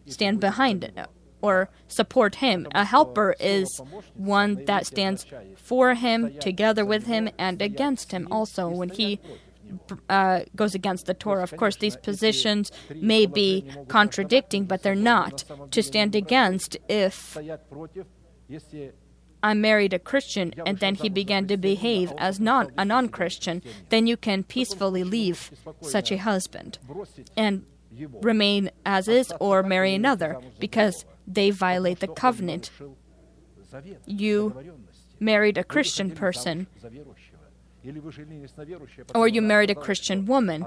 stand 0.05 0.39
behind 0.39 0.83
it 0.83 0.95
or 1.41 1.69
support 1.87 2.35
him? 2.35 2.67
A 2.75 2.85
helper 2.85 3.35
is 3.39 3.81
one 4.13 4.65
that 4.65 4.85
stands 4.85 5.25
for 5.55 5.95
him, 5.95 6.37
together 6.39 6.85
with 6.85 7.07
him, 7.07 7.29
and 7.39 7.59
against 7.61 8.11
him 8.11 8.27
also 8.29 8.69
when 8.69 8.89
he 8.89 9.19
uh, 10.09 10.41
goes 10.55 10.75
against 10.75 11.07
the 11.07 11.13
Torah. 11.13 11.43
Of 11.43 11.55
course, 11.57 11.77
these 11.77 11.97
positions 11.97 12.71
may 12.95 13.25
be 13.25 13.65
contradicting, 13.87 14.65
but 14.65 14.83
they're 14.83 14.95
not. 14.95 15.43
To 15.71 15.83
stand 15.83 16.15
against 16.15 16.77
if 16.87 17.37
I 19.43 19.53
married 19.53 19.93
a 19.93 19.99
Christian 19.99 20.53
and 20.65 20.79
then 20.79 20.95
he 20.95 21.09
began 21.09 21.47
to 21.47 21.57
behave 21.57 22.11
as 22.17 22.39
non 22.39 22.71
a 22.77 22.83
non-Christian, 22.83 23.61
then 23.89 24.07
you 24.07 24.17
can 24.17 24.43
peacefully 24.43 25.03
leave 25.03 25.51
such 25.81 26.11
a 26.11 26.17
husband. 26.17 26.79
And 27.35 27.65
remain 28.21 28.71
as 28.85 29.07
is 29.07 29.31
or 29.39 29.63
marry 29.63 29.93
another 29.93 30.37
because 30.59 31.05
they 31.27 31.51
violate 31.51 31.99
the 31.99 32.07
covenant. 32.07 32.71
You 34.05 34.55
married 35.19 35.57
a 35.57 35.63
Christian 35.63 36.11
person 36.11 36.67
or 39.15 39.27
you 39.27 39.41
married 39.41 39.69
a 39.69 39.75
Christian 39.75 40.25
woman, 40.25 40.65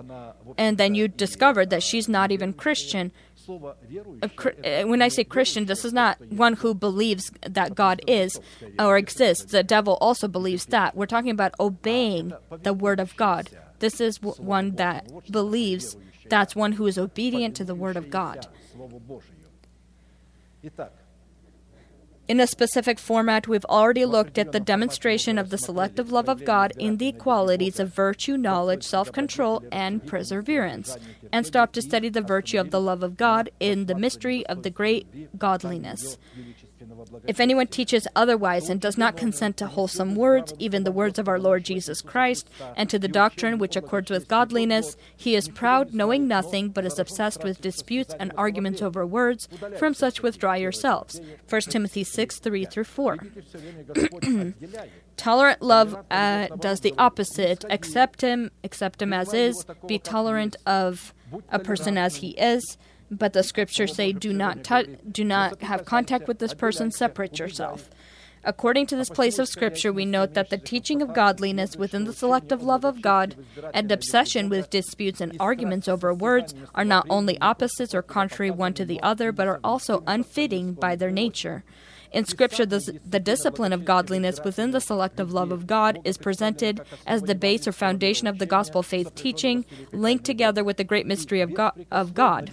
and 0.57 0.79
then 0.79 0.95
you 0.95 1.09
discovered 1.09 1.71
that 1.71 1.83
she's 1.83 2.09
not 2.09 2.31
even 2.33 2.53
Christian. 2.53 3.13
Uh, 3.49 4.83
when 4.85 5.03
I 5.03 5.09
say 5.09 5.25
Christian, 5.25 5.67
this 5.67 5.85
is 5.85 5.93
not 5.93 6.21
one 6.31 6.55
who 6.55 6.75
believes 6.75 7.31
that 7.43 7.75
God 7.75 8.01
is 8.07 8.39
or 8.79 8.97
exists. 8.97 9.51
The 9.51 9.63
devil 9.63 9.99
also 10.01 10.29
believes 10.29 10.67
that. 10.67 10.97
We're 10.97 11.07
talking 11.07 11.31
about 11.31 11.55
obeying 11.59 12.33
the 12.63 12.75
word 12.75 13.01
of 13.01 13.17
God. 13.17 13.51
This 13.81 14.01
is 14.01 14.23
one 14.23 14.77
that 14.77 15.11
believes 15.31 15.97
that's 16.29 16.55
one 16.55 16.73
who 16.73 16.87
is 16.87 16.97
obedient 16.97 17.57
to 17.57 17.65
the 17.65 17.75
word 17.75 17.97
of 17.97 18.11
God. 18.11 18.47
In 22.31 22.39
a 22.39 22.47
specific 22.47 23.01
format, 23.01 23.49
we've 23.49 23.65
already 23.65 24.05
looked 24.05 24.39
at 24.39 24.53
the 24.53 24.61
demonstration 24.61 25.37
of 25.37 25.51
the 25.51 25.59
selective 25.59 26.13
love 26.13 26.29
of 26.29 26.45
God 26.45 26.73
in 26.79 26.99
the 26.99 27.11
qualities 27.11 27.81
of 27.81 27.93
virtue, 27.93 28.37
knowledge, 28.37 28.85
self 28.85 29.11
control, 29.11 29.65
and 29.73 30.07
perseverance, 30.07 30.97
and 31.33 31.45
stopped 31.45 31.73
to 31.73 31.83
study 31.83 32.09
the 32.09 32.21
virtue 32.21 32.61
of 32.61 32.71
the 32.71 32.81
love 32.81 33.03
of 33.03 33.17
God 33.17 33.51
in 33.59 33.87
the 33.87 33.97
mystery 33.97 34.47
of 34.47 34.63
the 34.63 34.71
great 34.71 35.37
godliness. 35.41 36.19
If 37.27 37.41
anyone 37.41 37.67
teaches 37.67 38.07
otherwise 38.15 38.69
and 38.69 38.81
does 38.81 38.99
not 38.99 39.17
consent 39.17 39.57
to 39.59 39.67
wholesome 39.67 40.15
words, 40.15 40.53
even 40.59 40.85
the 40.85 40.93
words 40.93 41.19
of 41.19 41.29
our 41.29 41.39
Lord 41.39 41.65
Jesus 41.65 42.03
Christ, 42.03 42.49
and 42.77 42.89
to 42.91 42.99
the 42.99 43.09
doctrine 43.09 43.59
which 43.59 43.77
accords 43.77 44.11
with 44.11 44.29
godliness, 44.29 44.97
he 45.17 45.35
is 45.35 45.49
proud, 45.49 45.95
knowing 45.95 46.27
nothing, 46.29 46.69
but 46.71 46.85
is 46.85 46.99
obsessed 46.99 47.45
with 47.45 47.61
disputes 47.61 48.15
and 48.19 48.33
arguments 48.37 48.83
over 48.83 49.07
words. 49.07 49.49
From 49.79 49.95
such 49.95 50.23
withdraw 50.23 50.55
yourselves. 50.55 51.21
1 51.49 51.61
Timothy 51.63 52.05
6 52.05 52.39
3 52.39 52.65
through 52.65 52.85
4. 52.85 53.19
Tolerant 55.17 55.63
love 55.63 56.05
uh, 56.11 56.49
does 56.61 56.81
the 56.81 56.95
opposite. 56.97 57.65
Accept 57.69 58.23
him, 58.23 58.51
accept 58.65 59.03
him 59.03 59.13
as 59.13 59.35
is, 59.35 59.67
be 59.87 59.99
tolerant 59.99 60.57
of 60.67 61.13
a 61.51 61.59
person 61.59 61.99
as 61.99 62.17
he 62.17 62.31
is 62.31 62.79
but 63.11 63.33
the 63.33 63.43
scriptures 63.43 63.95
say, 63.95 64.13
"Do 64.13 64.33
not 64.33 64.65
t- 64.65 64.97
do 65.11 65.25
not 65.25 65.63
have 65.63 65.85
contact 65.85 66.29
with 66.29 66.39
this 66.39 66.55
person. 66.55 66.91
Separate 66.91 67.39
yourself." 67.39 67.91
According 68.43 68.87
to 68.87 68.97
this 68.97 69.11
place 69.11 69.39
of 69.39 69.49
Scripture, 69.49 69.93
we 69.93 70.07
note 70.07 70.33
that 70.33 70.49
the 70.49 70.57
teaching 70.57 71.03
of 71.03 71.13
godliness 71.13 71.77
within 71.77 72.05
the 72.05 72.13
selective 72.15 72.63
love 72.63 72.85
of 72.85 73.03
God 73.03 73.37
and 73.75 73.93
obsession 73.93 74.49
with 74.49 74.71
disputes 74.71 75.21
and 75.21 75.37
arguments 75.39 75.89
over 75.89 76.15
words 76.15 76.55
are 76.75 76.85
not 76.85 77.07
only 77.11 77.39
opposites 77.41 77.95
or 77.95 78.01
contrary 78.01 78.51
one 78.51 78.73
to 78.75 78.87
the 78.87 79.01
other, 79.03 79.31
but 79.31 79.47
are 79.47 79.61
also 79.63 80.03
unfitting 80.07 80.73
by 80.73 80.97
their 80.97 81.11
nature. 81.11 81.65
In 82.13 82.25
Scripture, 82.25 82.67
the, 82.67 82.99
the 83.07 83.21
discipline 83.21 83.73
of 83.73 83.85
godliness 83.85 84.41
within 84.45 84.73
the 84.73 84.81
selective 84.81 85.33
love 85.33 85.53
of 85.53 85.67
God 85.67 86.01
is 86.05 86.19
presented 86.19 86.81
as 87.07 87.23
the 87.23 87.35
base 87.35 87.69
or 87.69 87.73
foundation 87.73 88.27
of 88.27 88.39
the 88.39 88.47
gospel 88.47 88.83
faith 88.83 89.15
teaching, 89.15 89.65
linked 89.93 90.25
together 90.25 90.65
with 90.65 90.77
the 90.77 90.85
great 90.85 91.07
mystery 91.07 91.41
of 91.41 91.55
God. 91.55 91.87
Of 91.91 92.15
God. 92.15 92.51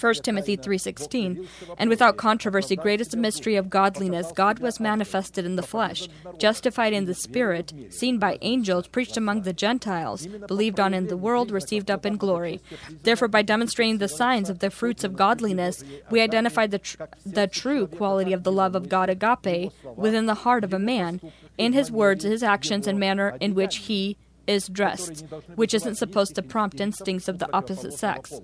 1 0.00 0.14
Timothy 0.22 0.56
3:16 0.56 1.46
And 1.78 1.90
without 1.90 2.16
controversy 2.16 2.76
great 2.76 3.00
is 3.00 3.08
the 3.08 3.16
mystery 3.16 3.56
of 3.56 3.70
godliness 3.70 4.32
God 4.34 4.58
was 4.58 4.80
manifested 4.80 5.44
in 5.44 5.56
the 5.56 5.62
flesh 5.62 6.08
justified 6.38 6.92
in 6.92 7.04
the 7.04 7.14
spirit 7.14 7.72
seen 7.90 8.18
by 8.18 8.38
angels 8.40 8.86
preached 8.88 9.16
among 9.16 9.42
the 9.42 9.52
gentiles 9.52 10.26
believed 10.46 10.80
on 10.80 10.94
in 10.94 11.06
the 11.08 11.16
world 11.16 11.50
received 11.50 11.90
up 11.90 12.06
in 12.06 12.16
glory 12.16 12.60
therefore 13.02 13.28
by 13.28 13.42
demonstrating 13.42 13.98
the 13.98 14.08
signs 14.08 14.48
of 14.48 14.60
the 14.60 14.70
fruits 14.70 15.04
of 15.04 15.16
godliness 15.16 15.84
we 16.10 16.20
identify 16.20 16.66
the 16.66 16.78
tr- 16.78 17.02
the 17.26 17.46
true 17.46 17.86
quality 17.86 18.32
of 18.32 18.42
the 18.42 18.52
love 18.54 18.74
of 18.74 18.88
God 18.88 19.10
agape 19.10 19.72
within 19.96 20.26
the 20.26 20.34
heart 20.34 20.64
of 20.64 20.72
a 20.72 20.78
man 20.78 21.20
in 21.58 21.72
his 21.72 21.90
words 21.90 22.24
his 22.24 22.42
actions 22.42 22.86
and 22.86 22.98
manner 22.98 23.36
in 23.40 23.54
which 23.54 23.76
he 23.76 24.16
is 24.46 24.68
dressed, 24.68 25.24
which 25.54 25.74
isn't 25.74 25.96
supposed 25.96 26.34
to 26.34 26.42
prompt 26.42 26.80
instincts 26.80 27.28
of 27.28 27.38
the 27.38 27.52
opposite 27.52 27.92
sex. 27.92 28.40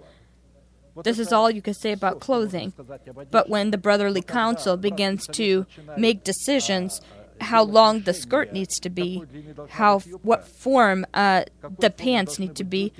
This 1.04 1.18
is 1.18 1.32
all 1.32 1.50
you 1.50 1.62
can 1.62 1.74
say 1.74 1.92
about 1.92 2.20
clothing. 2.20 2.72
But 3.30 3.48
when 3.48 3.70
the 3.70 3.78
brotherly 3.78 4.22
council 4.22 4.76
begins 4.76 5.26
to 5.28 5.66
make 5.96 6.24
decisions, 6.24 7.00
how 7.40 7.62
long 7.62 8.02
the 8.02 8.14
skirt 8.14 8.52
needs 8.52 8.78
to 8.80 8.90
be, 8.90 9.24
how 9.70 10.00
what 10.00 10.46
form 10.46 11.06
uh, 11.14 11.44
the 11.78 11.90
pants 11.90 12.38
need 12.38 12.54
to 12.56 12.64
be, 12.64 12.92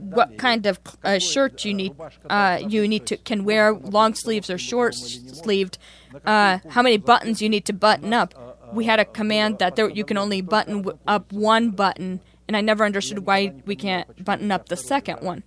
what 0.00 0.38
kind 0.38 0.66
of 0.66 0.80
uh, 1.04 1.18
shirt 1.18 1.64
you 1.64 1.74
need 1.74 1.94
uh, 2.30 2.58
you 2.66 2.88
need 2.88 3.06
to 3.06 3.16
can 3.16 3.44
wear 3.44 3.72
long 3.72 4.14
sleeves 4.14 4.48
or 4.48 4.58
short 4.58 4.94
sleeved, 4.94 5.78
uh, 6.24 6.58
how 6.70 6.82
many 6.82 6.96
buttons 6.96 7.42
you 7.42 7.48
need 7.48 7.64
to 7.66 7.72
button 7.72 8.12
up. 8.12 8.34
We 8.72 8.84
had 8.84 9.00
a 9.00 9.04
command 9.04 9.58
that 9.58 9.76
there, 9.76 9.88
you 9.88 10.04
can 10.04 10.18
only 10.18 10.40
button 10.40 10.82
w- 10.82 10.98
up 11.06 11.32
one 11.32 11.70
button, 11.70 12.20
and 12.46 12.56
I 12.56 12.60
never 12.60 12.84
understood 12.84 13.26
why 13.26 13.54
we 13.64 13.76
can't 13.76 14.24
button 14.24 14.50
up 14.50 14.68
the 14.68 14.76
second 14.76 15.20
one. 15.20 15.42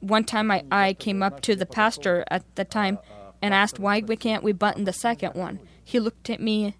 One 0.00 0.24
time 0.24 0.50
I, 0.50 0.64
I 0.70 0.94
came 0.94 1.22
up 1.22 1.40
to 1.42 1.54
the 1.56 1.66
pastor 1.66 2.24
at 2.28 2.42
the 2.56 2.64
time 2.64 2.98
and 3.40 3.54
asked 3.54 3.78
why 3.78 4.00
we 4.00 4.16
can't 4.16 4.42
we 4.42 4.52
button 4.52 4.84
the 4.84 4.92
second 4.92 5.34
one. 5.34 5.60
He 5.82 6.00
looked 6.00 6.30
at 6.30 6.40
me 6.40 6.76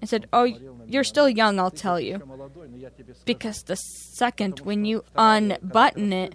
and 0.00 0.08
said, 0.08 0.26
"Oh, 0.32 0.44
you're 0.86 1.04
still 1.04 1.28
young, 1.28 1.58
I'll 1.58 1.70
tell 1.70 2.00
you." 2.00 2.22
Because 3.24 3.62
the 3.64 3.76
second, 3.76 4.60
when 4.60 4.84
you 4.84 5.04
unbutton 5.16 6.12
it, 6.12 6.34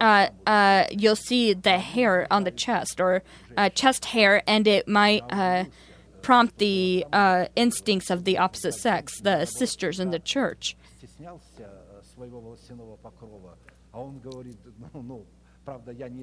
uh, 0.00 0.28
uh, 0.46 0.84
you'll 0.90 1.16
see 1.16 1.54
the 1.54 1.78
hair 1.78 2.26
on 2.30 2.44
the 2.44 2.50
chest 2.50 3.00
or 3.00 3.22
uh, 3.56 3.68
chest 3.70 4.06
hair, 4.06 4.42
and 4.46 4.66
it 4.66 4.86
might 4.86 5.22
uh, 5.30 5.64
prompt 6.22 6.58
the 6.58 7.04
uh, 7.12 7.46
instincts 7.56 8.10
of 8.10 8.24
the 8.24 8.38
opposite 8.38 8.74
sex, 8.74 9.20
the 9.20 9.44
sisters 9.44 10.00
in 10.00 10.10
the 10.10 10.18
church. 10.18 10.76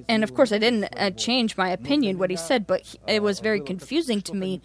And 0.08 0.22
of 0.22 0.34
course, 0.34 0.52
I 0.52 0.58
didn't 0.58 0.84
uh, 0.96 1.10
change 1.10 1.56
my 1.56 1.70
opinion 1.70 2.18
what 2.18 2.30
he 2.30 2.36
said, 2.36 2.66
but 2.66 2.82
he, 2.82 2.98
it 3.06 3.22
was 3.22 3.40
very 3.40 3.60
confusing 3.60 4.20
to 4.22 4.34
me. 4.34 4.60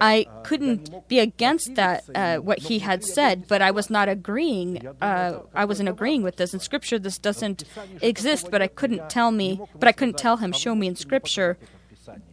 I 0.00 0.26
couldn't 0.44 1.08
be 1.08 1.18
against 1.18 1.74
that 1.76 2.04
uh, 2.14 2.36
what 2.38 2.58
he 2.58 2.80
had 2.80 3.04
said, 3.04 3.46
but 3.48 3.62
I 3.62 3.70
was 3.70 3.90
not 3.90 4.08
agreeing. 4.08 4.86
Uh, 5.00 5.40
I 5.54 5.64
wasn't 5.64 5.88
agreeing 5.88 6.22
with 6.22 6.36
this 6.36 6.52
in 6.54 6.60
Scripture. 6.60 6.98
This 6.98 7.18
doesn't 7.18 7.64
exist, 8.00 8.48
but 8.50 8.62
I 8.62 8.66
couldn't 8.66 9.08
tell 9.08 9.30
me. 9.30 9.60
But 9.78 9.88
I 9.88 9.92
couldn't 9.92 10.18
tell 10.18 10.38
him. 10.38 10.52
Show 10.52 10.74
me 10.74 10.86
in 10.86 10.96
Scripture 10.96 11.58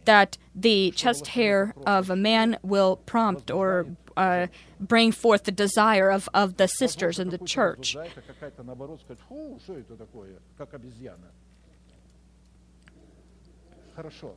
that 0.04 0.36
the 0.54 0.90
chest 0.92 1.28
hair 1.28 1.74
of 1.86 2.10
a 2.10 2.16
man 2.16 2.58
will 2.62 2.96
prompt 2.96 3.50
or 3.50 3.86
uh, 4.16 4.48
bring 4.78 5.12
forth 5.12 5.44
the 5.44 5.52
desire 5.52 6.10
of, 6.10 6.28
of 6.34 6.56
the 6.56 6.66
sisters 6.66 7.18
in 7.18 7.30
the 7.30 7.38
church. 7.38 7.96
хорошо. 13.94 14.34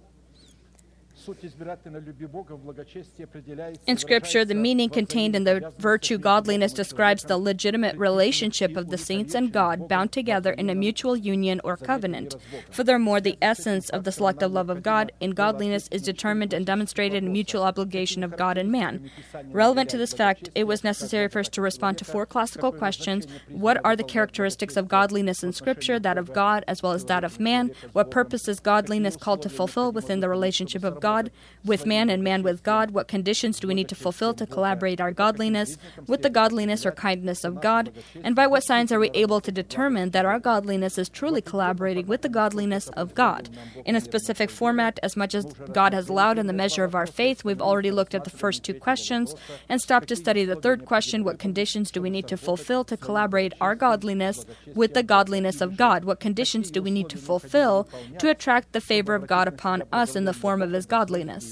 In 3.88 3.98
Scripture, 3.98 4.44
the 4.44 4.56
meaning 4.56 4.90
contained 4.90 5.36
in 5.36 5.44
the 5.44 5.74
virtue 5.78 6.18
godliness 6.18 6.74
describes 6.74 7.24
the 7.24 7.38
legitimate 7.38 7.96
relationship 7.98 8.76
of 8.76 8.90
the 8.90 8.98
saints 8.98 9.36
and 9.36 9.52
God 9.52 9.88
bound 9.88 10.12
together 10.12 10.52
in 10.52 10.70
a 10.70 10.76
mutual 10.76 11.16
union 11.16 11.62
or 11.64 11.78
covenant. 11.78 12.36
Furthermore, 12.72 13.22
the 13.22 13.38
essence 13.42 13.90
of 13.90 14.04
the 14.04 14.12
selective 14.12 14.52
love 14.52 14.70
of 14.70 14.82
God 14.82 15.12
in 15.20 15.32
godliness 15.32 15.88
is 15.92 16.02
determined 16.02 16.52
and 16.52 16.66
demonstrated 16.66 17.24
in 17.24 17.32
mutual 17.32 17.64
obligation 17.64 18.24
of 18.24 18.36
God 18.36 18.58
and 18.58 18.72
man. 18.72 19.12
Relevant 19.52 19.90
to 19.92 19.98
this 19.98 20.14
fact, 20.14 20.50
it 20.56 20.66
was 20.66 20.84
necessary 20.84 21.30
first 21.30 21.54
to 21.54 21.62
respond 21.62 22.00
to 22.00 22.06
four 22.06 22.26
classical 22.26 22.72
questions 22.72 23.28
What 23.50 23.80
are 23.86 23.96
the 23.96 24.04
characteristics 24.04 24.76
of 24.76 24.88
godliness 24.88 25.44
in 25.44 25.54
Scripture, 25.54 26.00
that 26.00 26.18
of 26.18 26.34
God 26.34 26.66
as 26.68 26.82
well 26.82 26.94
as 26.94 27.06
that 27.06 27.24
of 27.24 27.40
man? 27.40 27.72
What 27.94 28.12
purpose 28.12 28.48
is 28.48 28.60
godliness 28.60 29.16
called 29.16 29.44
to 29.44 29.50
fulfill 29.50 29.92
within 29.92 30.20
the 30.20 30.30
relationship 30.30 30.84
of 30.84 31.00
God? 31.04 31.30
With 31.66 31.86
man 31.86 32.10
and 32.10 32.24
man 32.24 32.44
with 32.44 32.64
God? 32.64 32.92
What 32.92 33.08
conditions 33.08 33.60
do 33.60 33.68
we 33.68 33.74
need 33.74 33.90
to 33.90 33.96
fulfill 33.96 34.34
to 34.36 34.48
collaborate 34.48 35.00
our 35.00 35.12
godliness 35.12 35.78
with 36.08 36.22
the 36.22 36.30
godliness 36.30 36.86
or 36.86 36.92
kindness 36.92 37.44
of 37.44 37.62
God? 37.62 37.92
And 38.24 38.36
by 38.36 38.48
what 38.48 38.64
signs 38.64 38.92
are 38.92 39.00
we 39.00 39.12
able 39.14 39.42
to 39.42 39.52
determine 39.52 40.12
that 40.12 40.26
our 40.26 40.40
godliness 40.40 40.98
is 40.98 41.10
truly 41.10 41.42
collaborating 41.42 42.08
with 42.08 42.22
the 42.22 42.30
godliness 42.30 42.88
of 42.90 43.14
God? 43.14 43.50
In 43.86 43.96
a 43.96 44.02
specific 44.02 44.50
format, 44.50 44.98
as 45.04 45.18
much 45.18 45.36
as 45.36 45.46
God 45.74 45.94
has 45.94 46.08
allowed 46.10 46.40
in 46.40 46.48
the 46.48 46.54
measure 46.64 46.86
of 46.86 46.96
our 46.96 47.08
faith, 47.08 47.44
we've 47.44 47.62
already 47.62 47.92
looked 47.92 48.16
at 48.16 48.24
the 48.24 48.30
first 48.30 48.64
two 48.64 48.74
questions 48.74 49.36
and 49.68 49.82
stopped 49.82 50.08
to 50.08 50.16
study 50.16 50.46
the 50.46 50.56
third 50.56 50.86
question 50.86 51.24
what 51.24 51.38
conditions 51.38 51.92
do 51.92 52.02
we 52.02 52.10
need 52.10 52.28
to 52.30 52.38
fulfill 52.38 52.84
to 52.86 52.96
collaborate 52.98 53.54
our 53.60 53.76
godliness 53.76 54.46
with 54.74 54.94
the 54.94 55.04
godliness 55.04 55.60
of 55.60 55.76
God? 55.76 56.06
What 56.06 56.22
conditions 56.22 56.72
do 56.72 56.82
we 56.82 56.92
need 56.92 57.10
to 57.10 57.18
fulfill 57.18 57.90
to 58.20 58.30
attract 58.30 58.72
the 58.72 58.82
favor 58.82 59.16
of 59.16 59.28
God 59.28 59.48
upon 59.48 59.84
us 59.92 60.16
in 60.16 60.26
the 60.26 60.34
form 60.34 60.62
of 60.62 60.72
His 60.72 60.86
godliness? 60.96 61.46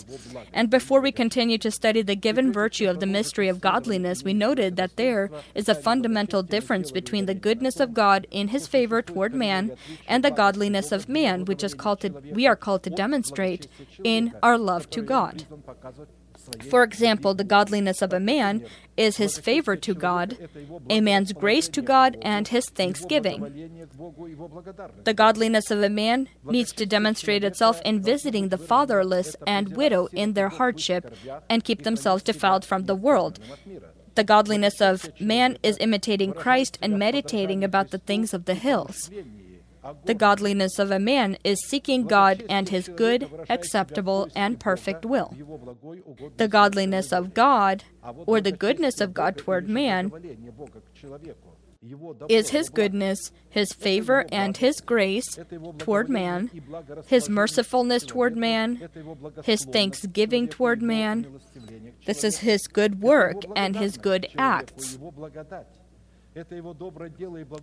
And 0.53 0.69
before 0.77 1.01
we 1.01 1.11
continue 1.23 1.59
to 1.59 1.71
study 1.79 2.01
the 2.03 2.21
given 2.27 2.47
virtue 2.61 2.87
of 2.91 2.99
the 2.99 3.13
mystery 3.17 3.47
of 3.49 3.61
godliness, 3.71 4.23
we 4.27 4.33
noted 4.47 4.71
that 4.75 4.95
there 4.97 5.23
is 5.55 5.67
a 5.69 5.81
fundamental 5.87 6.43
difference 6.55 6.91
between 6.99 7.25
the 7.25 7.41
goodness 7.47 7.79
of 7.79 7.93
God 8.03 8.27
in 8.39 8.49
his 8.55 8.67
favor 8.67 9.01
toward 9.01 9.33
man 9.33 9.63
and 10.07 10.23
the 10.23 10.37
godliness 10.43 10.91
of 10.91 11.09
man, 11.19 11.45
which 11.45 11.63
is 11.63 11.73
called 11.73 12.01
to, 12.01 12.09
we 12.39 12.45
are 12.45 12.59
called 12.65 12.83
to 12.83 12.91
demonstrate 13.03 13.67
in 14.03 14.33
our 14.43 14.57
love 14.57 14.89
to 14.95 15.01
God. 15.15 15.45
For 16.69 16.83
example, 16.83 17.33
the 17.33 17.43
godliness 17.43 18.01
of 18.01 18.13
a 18.13 18.19
man 18.19 18.65
is 18.97 19.17
his 19.17 19.37
favor 19.37 19.75
to 19.75 19.93
God, 19.93 20.37
a 20.89 21.01
man's 21.01 21.33
grace 21.33 21.67
to 21.69 21.81
God, 21.81 22.17
and 22.21 22.47
his 22.47 22.65
thanksgiving. 22.69 23.39
The 25.03 25.13
godliness 25.13 25.71
of 25.71 25.81
a 25.83 25.89
man 25.89 26.29
needs 26.43 26.71
to 26.73 26.85
demonstrate 26.85 27.43
itself 27.43 27.81
in 27.83 28.01
visiting 28.01 28.49
the 28.49 28.57
fatherless 28.57 29.35
and 29.47 29.75
widow 29.75 30.07
in 30.13 30.33
their 30.33 30.49
hardship 30.49 31.15
and 31.49 31.63
keep 31.63 31.83
themselves 31.83 32.23
defiled 32.23 32.65
from 32.65 32.85
the 32.85 32.95
world. 32.95 33.39
The 34.15 34.23
godliness 34.25 34.81
of 34.81 35.09
man 35.21 35.57
is 35.63 35.77
imitating 35.79 36.33
Christ 36.33 36.77
and 36.81 36.99
meditating 36.99 37.63
about 37.63 37.91
the 37.91 37.97
things 37.97 38.33
of 38.33 38.45
the 38.45 38.55
hills. 38.55 39.09
The 40.05 40.13
godliness 40.13 40.77
of 40.79 40.91
a 40.91 40.99
man 40.99 41.37
is 41.43 41.65
seeking 41.67 42.05
God 42.05 42.43
and 42.49 42.69
his 42.69 42.87
good, 42.87 43.29
acceptable, 43.49 44.29
and 44.35 44.59
perfect 44.59 45.05
will. 45.05 45.33
The 46.37 46.47
godliness 46.47 47.11
of 47.11 47.33
God, 47.33 47.83
or 48.25 48.41
the 48.41 48.51
goodness 48.51 49.01
of 49.01 49.13
God 49.13 49.37
toward 49.37 49.67
man, 49.67 50.11
is 52.29 52.51
his 52.51 52.69
goodness, 52.69 53.31
his 53.49 53.73
favor, 53.73 54.25
and 54.31 54.55
his 54.57 54.81
grace 54.81 55.39
toward 55.79 56.09
man, 56.09 56.51
his 57.07 57.27
mercifulness 57.27 58.05
toward 58.05 58.37
man, 58.37 58.87
his 59.43 59.65
thanksgiving 59.65 60.47
toward 60.47 60.83
man. 60.83 61.39
This 62.05 62.23
is 62.23 62.39
his 62.39 62.67
good 62.67 63.01
work 63.01 63.43
and 63.55 63.75
his 63.75 63.97
good 63.97 64.27
acts 64.37 64.99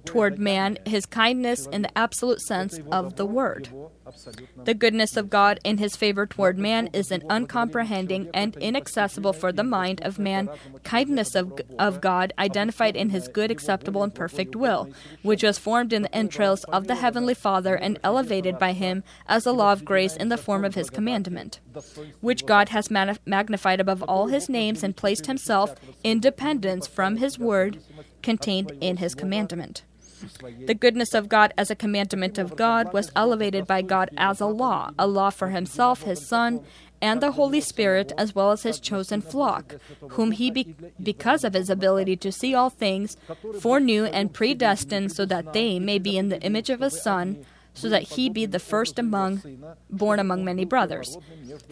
toward 0.04 0.38
man, 0.38 0.78
his 0.84 1.06
kindness 1.06 1.66
in 1.66 1.82
the 1.82 1.98
absolute 1.98 2.40
sense 2.40 2.78
of 2.92 3.16
the 3.16 3.24
word. 3.24 3.70
The 4.64 4.74
goodness 4.74 5.16
of 5.16 5.30
God 5.30 5.58
in 5.64 5.78
his 5.78 5.96
favor 5.96 6.26
toward 6.26 6.58
man 6.58 6.88
is 6.92 7.10
an 7.10 7.22
uncomprehending 7.30 8.28
and 8.34 8.56
inaccessible 8.56 9.32
for 9.32 9.52
the 9.52 9.64
mind 9.64 10.02
of 10.02 10.18
man. 10.18 10.50
kindness 10.82 11.34
of, 11.34 11.60
of 11.78 12.00
God 12.00 12.32
identified 12.38 12.96
in 12.96 13.10
his 13.10 13.28
good, 13.28 13.50
acceptable, 13.50 14.02
and 14.02 14.14
perfect 14.14 14.54
will, 14.54 14.90
which 15.22 15.42
was 15.42 15.58
formed 15.58 15.92
in 15.92 16.02
the 16.02 16.14
entrails 16.14 16.64
of 16.64 16.86
the 16.86 16.96
Heavenly 16.96 17.34
Father 17.34 17.74
and 17.74 17.98
elevated 18.04 18.58
by 18.58 18.72
him 18.72 19.02
as 19.26 19.46
a 19.46 19.52
law 19.52 19.72
of 19.72 19.84
grace 19.84 20.14
in 20.16 20.28
the 20.28 20.36
form 20.36 20.64
of 20.64 20.74
his 20.74 20.90
commandment, 20.90 21.60
which 22.20 22.46
God 22.46 22.70
has 22.70 22.90
magnified 22.90 23.80
above 23.80 24.02
all 24.02 24.26
his 24.26 24.48
names 24.48 24.82
and 24.82 24.96
placed 24.96 25.26
himself 25.26 25.74
in 26.02 26.20
dependence 26.20 26.86
from 26.86 27.16
his 27.16 27.38
word 27.38 27.80
contained 28.22 28.72
in 28.80 28.98
his 28.98 29.14
commandment. 29.14 29.82
The 30.66 30.74
goodness 30.74 31.14
of 31.14 31.28
God 31.28 31.54
as 31.56 31.70
a 31.70 31.76
commandment 31.76 32.38
of 32.38 32.56
God 32.56 32.92
was 32.92 33.12
elevated 33.14 33.66
by 33.66 33.82
God 33.82 34.10
as 34.16 34.40
a 34.40 34.46
law, 34.46 34.90
a 34.98 35.06
law 35.06 35.30
for 35.30 35.50
himself, 35.50 36.02
his 36.02 36.26
Son, 36.26 36.64
and 37.00 37.20
the 37.20 37.32
Holy 37.32 37.60
Spirit, 37.60 38.12
as 38.18 38.34
well 38.34 38.50
as 38.50 38.64
his 38.64 38.80
chosen 38.80 39.20
flock, 39.20 39.76
whom 40.10 40.32
he, 40.32 40.50
be- 40.50 40.74
because 41.00 41.44
of 41.44 41.54
his 41.54 41.70
ability 41.70 42.16
to 42.16 42.32
see 42.32 42.52
all 42.54 42.70
things, 42.70 43.16
foreknew 43.60 44.06
and 44.06 44.32
predestined 44.32 45.12
so 45.12 45.24
that 45.24 45.52
they 45.52 45.78
may 45.78 46.00
be 46.00 46.18
in 46.18 46.28
the 46.28 46.40
image 46.42 46.70
of 46.70 46.80
his 46.80 47.00
Son 47.00 47.46
so 47.74 47.88
that 47.88 48.02
he 48.02 48.28
be 48.28 48.46
the 48.46 48.58
first 48.58 48.98
among 48.98 49.42
born 49.90 50.18
among 50.18 50.44
many 50.44 50.64
brothers. 50.64 51.16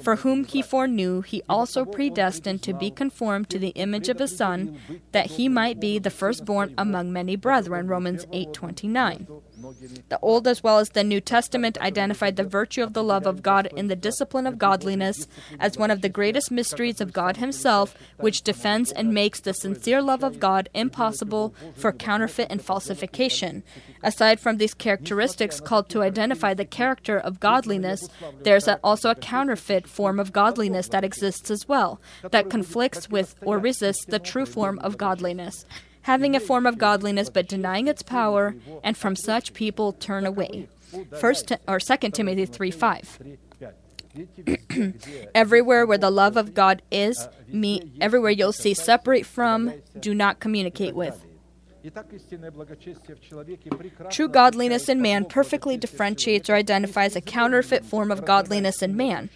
For 0.03 0.17
whom 0.17 0.45
he 0.45 0.63
foreknew, 0.63 1.23
he 1.23 1.43
also 1.49 1.85
predestined 1.85 2.63
to 2.63 2.73
be 2.73 2.91
conformed 2.91 3.49
to 3.51 3.59
the 3.59 3.71
image 3.71 4.09
of 4.09 4.19
his 4.19 4.37
son, 4.37 4.79
that 5.13 5.33
he 5.33 5.49
might 5.49 5.81
be 5.81 5.99
the 5.99 6.11
firstborn 6.11 6.75
among 6.79 7.13
many 7.13 7.37
brethren. 7.37 7.89
Romans 7.89 8.25
8:29. 8.27 9.27
The 10.09 10.19
Old 10.21 10.47
as 10.47 10.63
well 10.63 10.79
as 10.79 10.91
the 10.91 11.03
New 11.03 11.21
Testament 11.21 11.79
identified 11.81 12.37
the 12.37 12.45
virtue 12.45 12.83
of 12.83 12.93
the 12.93 13.03
love 13.03 13.27
of 13.27 13.43
God 13.43 13.67
in 13.75 13.89
the 13.89 13.97
discipline 13.97 14.47
of 14.47 14.59
godliness 14.59 15.27
as 15.59 15.79
one 15.79 15.91
of 15.91 16.03
the 16.03 16.11
greatest 16.11 16.51
mysteries 16.51 17.01
of 17.01 17.13
God 17.13 17.39
Himself, 17.39 17.97
which 18.19 18.43
defends 18.43 18.93
and 18.93 19.15
makes 19.15 19.41
the 19.41 19.55
sincere 19.55 20.03
love 20.03 20.23
of 20.23 20.41
God 20.41 20.69
impossible 20.75 21.55
for 21.75 21.91
counterfeit 21.93 22.49
and 22.51 22.61
falsification. 22.61 23.63
Aside 24.03 24.41
from 24.41 24.59
these 24.59 24.75
characteristics 24.75 25.59
called 25.61 25.89
to 25.89 26.03
identify 26.03 26.53
the 26.53 26.67
character 26.67 27.19
of 27.19 27.41
godliness, 27.41 28.09
there's 28.43 28.69
also 28.85 29.11
a 29.11 29.15
counterfeit 29.15 29.89
form 29.89 30.21
of 30.21 30.33
godliness 30.33 30.89
that 30.89 31.05
exists 31.05 31.51
as 31.51 31.67
well, 31.67 31.99
that 32.31 32.51
conflicts 32.51 33.09
with 33.09 33.35
or 33.41 33.59
resists 33.59 34.05
the 34.05 34.19
true 34.19 34.47
form 34.47 34.79
of 34.81 34.99
godliness 34.99 35.65
having 36.07 36.37
a 36.37 36.41
form 36.41 36.67
of 36.67 36.79
godliness 36.79 37.29
but 37.29 37.49
denying 37.49 37.89
its 37.89 38.03
power, 38.03 38.55
and 38.85 38.97
from 38.97 39.17
such 39.17 39.53
people 39.53 39.93
turn 39.93 40.25
away. 40.25 40.69
First 41.21 41.53
or 41.67 41.81
Second 41.81 42.13
Timothy 42.13 42.47
three 42.47 42.71
five. 42.71 43.19
everywhere 45.35 45.85
where 45.85 45.99
the 45.99 46.11
love 46.11 46.39
of 46.39 46.55
God 46.55 46.81
is, 46.91 47.29
me 47.49 47.93
everywhere 48.01 48.31
you'll 48.31 48.53
see 48.53 48.73
separate 48.73 49.27
from, 49.27 49.75
do 49.99 50.15
not 50.15 50.41
communicate 50.41 50.95
with. 50.95 51.26
True 54.11 54.29
godliness 54.29 54.89
in 54.89 55.03
man 55.03 55.25
perfectly 55.25 55.77
differentiates 55.77 56.51
or 56.51 56.55
identifies 56.55 57.17
a 57.17 57.21
counterfeit 57.21 57.85
form 57.85 58.11
of 58.11 58.25
godliness 58.25 58.83
in 58.83 58.97
man, 58.97 59.31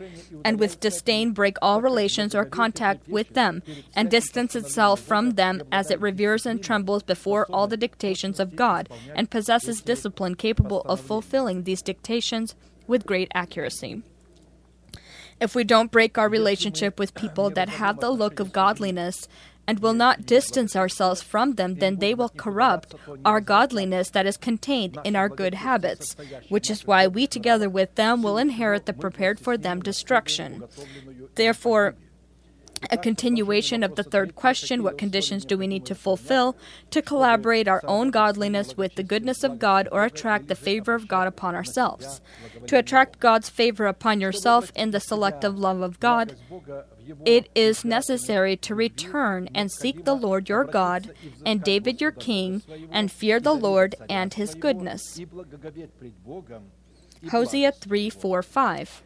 and 0.45 0.59
with 0.59 0.81
disdain 0.81 1.33
break 1.33 1.57
all 1.63 1.81
relations 1.81 2.35
or 2.35 2.45
contact 2.45 3.09
with 3.09 3.35
them, 3.35 3.63
and 3.95 4.11
distance 4.11 4.57
itself 4.57 5.01
from 5.01 5.33
them 5.33 5.63
as 5.71 5.91
it 5.91 6.01
reveres 6.01 6.47
and 6.47 6.63
trembles 6.63 7.03
before 7.03 7.47
all 7.47 7.67
the 7.67 7.77
dictations 7.77 8.41
of 8.41 8.57
God, 8.57 8.89
and 9.15 9.31
possesses 9.31 9.83
discipline 9.83 10.35
capable 10.35 10.83
of 10.83 11.01
fulfilling 11.01 11.65
these 11.65 11.83
dictations 11.83 12.55
with 12.87 13.07
great 13.07 13.31
accuracy. 13.35 14.03
If 15.41 15.55
we 15.55 15.65
don't 15.65 15.91
break 15.91 16.19
our 16.19 16.29
relationship 16.29 16.99
with 16.99 17.15
people 17.15 17.49
that 17.51 17.71
have 17.71 17.99
the 17.99 18.11
look 18.11 18.41
of 18.41 18.53
godliness, 18.53 19.27
and 19.71 19.79
will 19.79 19.95
not 19.95 20.27
distance 20.27 20.75
ourselves 20.75 21.23
from 21.23 21.55
them, 21.55 21.77
then 21.77 21.99
they 21.99 22.12
will 22.12 22.29
corrupt 22.31 22.93
our 23.25 23.41
godliness 23.41 24.11
that 24.11 24.27
is 24.27 24.37
contained 24.37 24.99
in 25.05 25.14
our 25.14 25.29
good 25.29 25.55
habits, 25.55 26.16
which 26.49 26.68
is 26.68 26.89
why 26.89 27.07
we 27.07 27.25
together 27.29 27.71
with 27.71 27.95
them 27.95 28.21
will 28.21 28.37
inherit 28.37 28.87
the 28.87 28.93
prepared 28.93 29.39
for 29.39 29.57
them 29.57 29.79
destruction. 29.81 30.64
Therefore, 31.37 31.95
a 32.89 32.97
continuation 32.97 33.83
of 33.83 33.97
the 33.97 34.03
third 34.03 34.35
question 34.35 34.83
what 34.83 34.97
conditions 34.97 35.45
do 35.45 35.59
we 35.59 35.66
need 35.66 35.85
to 35.87 35.95
fulfill 35.95 36.57
to 36.91 37.03
collaborate 37.03 37.68
our 37.68 37.83
own 37.85 38.11
godliness 38.11 38.76
with 38.76 38.95
the 38.95 39.03
goodness 39.03 39.45
of 39.45 39.59
God 39.59 39.89
or 39.93 40.05
attract 40.05 40.49
the 40.49 40.55
favor 40.55 40.95
of 40.95 41.07
God 41.07 41.26
upon 41.26 41.55
ourselves? 41.55 42.20
To 42.66 42.78
attract 42.78 43.20
God's 43.20 43.51
favor 43.51 43.87
upon 43.87 44.20
yourself 44.20 44.72
in 44.74 44.93
the 44.93 45.01
selective 45.01 45.59
love 45.59 45.81
of 45.83 46.01
God, 46.01 46.37
it 47.24 47.51
is 47.55 47.85
necessary 47.85 48.57
to 48.59 48.74
return 48.74 49.49
and 49.55 49.70
seek 49.70 50.05
the 50.05 50.14
Lord 50.14 50.49
your 50.49 50.64
God 50.64 51.12
and 51.45 51.62
David 51.62 52.01
your 52.01 52.12
king 52.12 52.62
and 52.91 53.12
fear 53.12 53.41
the 53.41 53.55
Lord 53.55 53.95
and 54.09 54.33
his 54.33 54.55
goodness. 54.55 55.20
Hosea 57.31 57.72
3 57.72 58.11
4 58.11 58.43
5. 58.43 59.03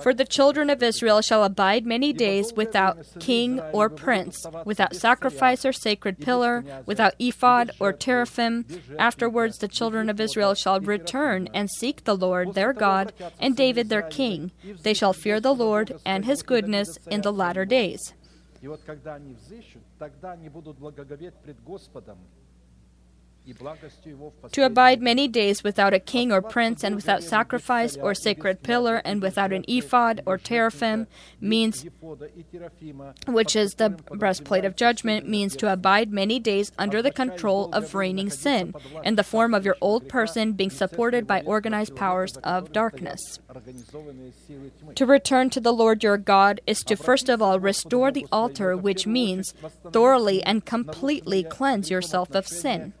For 0.00 0.14
the 0.14 0.24
children 0.24 0.70
of 0.70 0.82
Israel 0.82 1.20
shall 1.20 1.44
abide 1.44 1.86
many 1.86 2.12
days 2.12 2.52
without 2.54 2.98
king 3.20 3.60
or 3.72 3.88
prince, 3.88 4.44
without 4.64 4.94
sacrifice 4.96 5.64
or 5.64 5.72
sacred 5.72 6.20
pillar, 6.20 6.64
without 6.86 7.14
ephod 7.18 7.70
or 7.80 7.92
teraphim. 7.92 8.64
Afterwards 8.98 9.58
the 9.58 9.68
children 9.68 10.08
of 10.08 10.20
Israel 10.20 10.54
shall 10.54 10.80
return 10.80 11.48
and 11.54 11.70
seek 11.70 12.04
the 12.04 12.16
Lord 12.16 12.54
their 12.54 12.72
God 12.72 13.12
and 13.38 13.56
David 13.56 13.88
their 13.88 14.02
king. 14.02 14.52
They 14.82 14.94
shall 14.94 15.12
fear 15.12 15.40
the 15.40 15.54
Lord 15.54 15.98
and 16.04 16.24
his 16.24 16.42
goodness 16.42 16.98
in 17.10 17.22
the 17.22 17.32
latter 17.32 17.64
days. 17.64 18.14
To 24.52 24.64
abide 24.64 25.02
many 25.02 25.26
days 25.26 25.64
without 25.64 25.92
a 25.92 25.98
king 25.98 26.30
or 26.30 26.40
prince, 26.40 26.84
and 26.84 26.94
without 26.94 27.24
sacrifice 27.24 27.96
or 27.96 28.14
sacred 28.14 28.62
pillar, 28.62 29.02
and 29.04 29.20
without 29.20 29.52
an 29.52 29.64
ephod 29.66 30.22
or 30.26 30.38
teraphim, 30.38 31.08
means, 31.40 31.84
which 33.26 33.56
is 33.56 33.74
the 33.74 33.90
breastplate 33.90 34.64
of 34.64 34.76
judgment, 34.76 35.28
means 35.28 35.56
to 35.56 35.72
abide 35.72 36.12
many 36.12 36.38
days 36.38 36.70
under 36.78 37.02
the 37.02 37.10
control 37.10 37.68
of 37.72 37.94
reigning 37.96 38.30
sin, 38.30 38.74
in 39.02 39.16
the 39.16 39.24
form 39.24 39.54
of 39.54 39.64
your 39.64 39.76
old 39.80 40.08
person 40.08 40.52
being 40.52 40.70
supported 40.70 41.26
by 41.26 41.40
organized 41.40 41.96
powers 41.96 42.36
of 42.44 42.72
darkness. 42.72 43.40
To 44.94 45.06
return 45.06 45.50
to 45.50 45.60
the 45.60 45.72
Lord 45.72 46.04
your 46.04 46.16
God 46.16 46.60
is 46.66 46.80
to 46.84 46.96
first 46.96 47.28
of 47.28 47.42
all 47.42 47.58
restore 47.58 48.12
the 48.12 48.26
altar, 48.30 48.76
which 48.76 49.06
means 49.06 49.52
thoroughly 49.90 50.42
and 50.44 50.64
completely 50.64 51.42
cleanse 51.42 51.90
yourself 51.90 52.34
of 52.36 52.46
sin. 52.46 52.92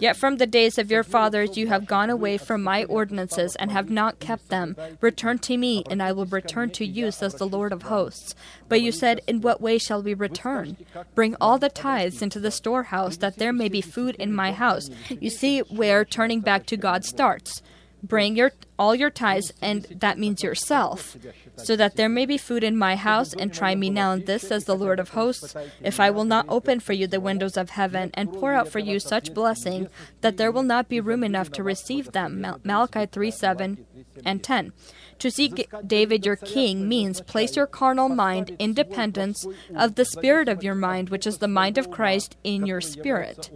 Yet 0.00 0.16
from 0.16 0.36
the 0.36 0.46
days 0.46 0.78
of 0.78 0.90
your 0.90 1.02
fathers 1.02 1.56
you 1.56 1.66
have 1.66 1.86
gone 1.86 2.10
away 2.10 2.38
from 2.38 2.62
my 2.62 2.84
ordinances 2.84 3.56
and 3.56 3.72
have 3.72 3.90
not 3.90 4.20
kept 4.20 4.50
them. 4.50 4.76
Return 5.00 5.38
to 5.40 5.56
me, 5.56 5.82
and 5.90 6.00
I 6.00 6.12
will 6.12 6.26
return 6.26 6.70
to 6.70 6.84
you, 6.84 7.10
says 7.10 7.34
the 7.34 7.46
Lord 7.46 7.72
of 7.72 7.82
hosts. 7.82 8.36
But 8.68 8.82
you 8.82 8.92
said, 8.92 9.20
In 9.26 9.40
what 9.40 9.60
way 9.60 9.78
shall 9.78 10.02
we 10.02 10.14
return? 10.14 10.76
Bring 11.16 11.34
all 11.40 11.58
the 11.58 11.68
tithes 11.68 12.22
into 12.22 12.38
the 12.38 12.52
storehouse, 12.52 13.16
that 13.16 13.38
there 13.38 13.52
may 13.52 13.68
be 13.68 13.80
food 13.80 14.14
in 14.16 14.32
my 14.32 14.52
house. 14.52 14.88
You 15.08 15.30
see 15.30 15.60
where 15.60 16.04
turning 16.04 16.40
back 16.40 16.66
to 16.66 16.76
God 16.76 17.04
starts. 17.04 17.62
Bring 18.02 18.36
your 18.36 18.52
all 18.78 18.94
your 18.94 19.10
tithes, 19.10 19.52
and 19.60 19.84
that 19.90 20.18
means 20.18 20.42
yourself, 20.42 21.16
so 21.56 21.74
that 21.74 21.96
there 21.96 22.08
may 22.08 22.26
be 22.26 22.38
food 22.38 22.62
in 22.62 22.76
my 22.76 22.94
house, 22.94 23.34
and 23.34 23.52
try 23.52 23.74
me 23.74 23.90
now 23.90 24.12
in 24.12 24.24
this, 24.24 24.42
says 24.46 24.64
the 24.64 24.76
Lord 24.76 25.00
of 25.00 25.10
hosts, 25.10 25.54
if 25.82 25.98
I 25.98 26.10
will 26.10 26.24
not 26.24 26.46
open 26.48 26.78
for 26.78 26.92
you 26.92 27.08
the 27.08 27.20
windows 27.20 27.56
of 27.56 27.70
heaven, 27.70 28.12
and 28.14 28.32
pour 28.32 28.52
out 28.52 28.68
for 28.68 28.78
you 28.78 29.00
such 29.00 29.34
blessing 29.34 29.88
that 30.20 30.36
there 30.36 30.52
will 30.52 30.62
not 30.62 30.88
be 30.88 31.00
room 31.00 31.24
enough 31.24 31.50
to 31.52 31.64
receive 31.64 32.12
them. 32.12 32.40
Mal- 32.40 32.60
Malachi 32.62 33.06
3 33.06 33.30
7 33.32 33.84
and 34.24 34.44
10. 34.44 34.72
To 35.18 35.30
seek 35.30 35.68
David 35.84 36.24
your 36.24 36.36
king 36.36 36.88
means 36.88 37.20
place 37.20 37.56
your 37.56 37.66
carnal 37.66 38.08
mind 38.08 38.54
in 38.60 38.74
dependence 38.74 39.44
of 39.74 39.96
the 39.96 40.04
spirit 40.04 40.48
of 40.48 40.62
your 40.62 40.76
mind, 40.76 41.08
which 41.10 41.26
is 41.26 41.38
the 41.38 41.48
mind 41.48 41.78
of 41.78 41.90
Christ 41.90 42.36
in 42.44 42.64
your 42.64 42.80
spirit. 42.80 43.50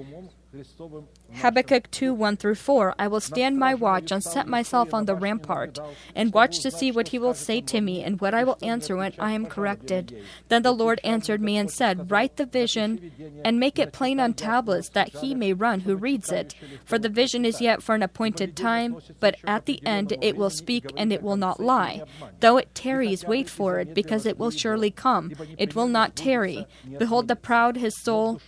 Habakkuk 1.34 1.90
2 1.90 2.12
1 2.14 2.36
through 2.36 2.54
4 2.54 2.94
I 2.98 3.08
will 3.08 3.20
stand 3.20 3.58
my 3.58 3.74
watch 3.74 4.12
and 4.12 4.22
set 4.22 4.46
myself 4.46 4.92
on 4.94 5.06
the 5.06 5.14
rampart, 5.14 5.78
and 6.14 6.32
watch 6.32 6.60
to 6.60 6.70
see 6.70 6.90
what 6.90 7.08
he 7.08 7.18
will 7.18 7.34
say 7.34 7.60
to 7.62 7.80
me, 7.80 8.02
and 8.02 8.20
what 8.20 8.34
I 8.34 8.44
will 8.44 8.58
answer 8.62 8.96
when 8.96 9.12
I 9.18 9.32
am 9.32 9.46
corrected. 9.46 10.16
Then 10.48 10.62
the 10.62 10.72
Lord 10.72 11.00
answered 11.02 11.40
me 11.40 11.56
and 11.56 11.70
said, 11.70 12.10
Write 12.10 12.36
the 12.36 12.46
vision 12.46 13.12
and 13.44 13.58
make 13.58 13.78
it 13.78 13.92
plain 13.92 14.20
on 14.20 14.34
tablets, 14.34 14.90
that 14.90 15.16
he 15.16 15.34
may 15.34 15.52
run 15.52 15.80
who 15.80 15.96
reads 15.96 16.30
it. 16.30 16.54
For 16.84 16.98
the 16.98 17.08
vision 17.08 17.44
is 17.44 17.60
yet 17.60 17.82
for 17.82 17.94
an 17.94 18.02
appointed 18.02 18.56
time, 18.56 19.00
but 19.20 19.36
at 19.44 19.66
the 19.66 19.84
end 19.86 20.14
it 20.20 20.36
will 20.36 20.50
speak 20.50 20.92
and 20.96 21.12
it 21.12 21.22
will 21.22 21.36
not 21.36 21.60
lie. 21.60 22.02
Though 22.40 22.58
it 22.58 22.74
tarries, 22.74 23.24
wait 23.24 23.48
for 23.48 23.80
it, 23.80 23.94
because 23.94 24.26
it 24.26 24.38
will 24.38 24.50
surely 24.50 24.90
come. 24.90 25.32
It 25.58 25.74
will 25.74 25.88
not 25.88 26.16
tarry. 26.16 26.66
Behold, 26.98 27.28
the 27.28 27.36
proud, 27.36 27.76
his 27.76 28.00
soul 28.02 28.40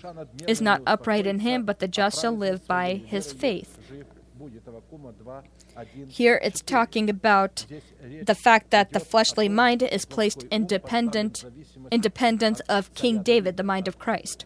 is 0.46 0.60
not 0.60 0.82
upright 0.86 1.26
in 1.26 1.40
him, 1.40 1.64
but 1.64 1.78
the 1.78 1.88
just 1.88 2.20
shall 2.20 2.36
live 2.36 2.66
by 2.66 2.73
his 2.82 3.32
faith. 3.32 3.78
Here 6.08 6.40
it's 6.42 6.60
talking 6.60 7.08
about 7.08 7.66
the 8.22 8.34
fact 8.34 8.70
that 8.70 8.92
the 8.92 9.00
fleshly 9.00 9.48
mind 9.48 9.82
is 9.82 10.04
placed 10.04 10.44
independent 10.50 11.44
independence 11.90 12.60
of 12.68 12.92
King 12.94 13.22
David, 13.22 13.56
the 13.56 13.62
mind 13.62 13.88
of 13.88 13.98
Christ. 13.98 14.44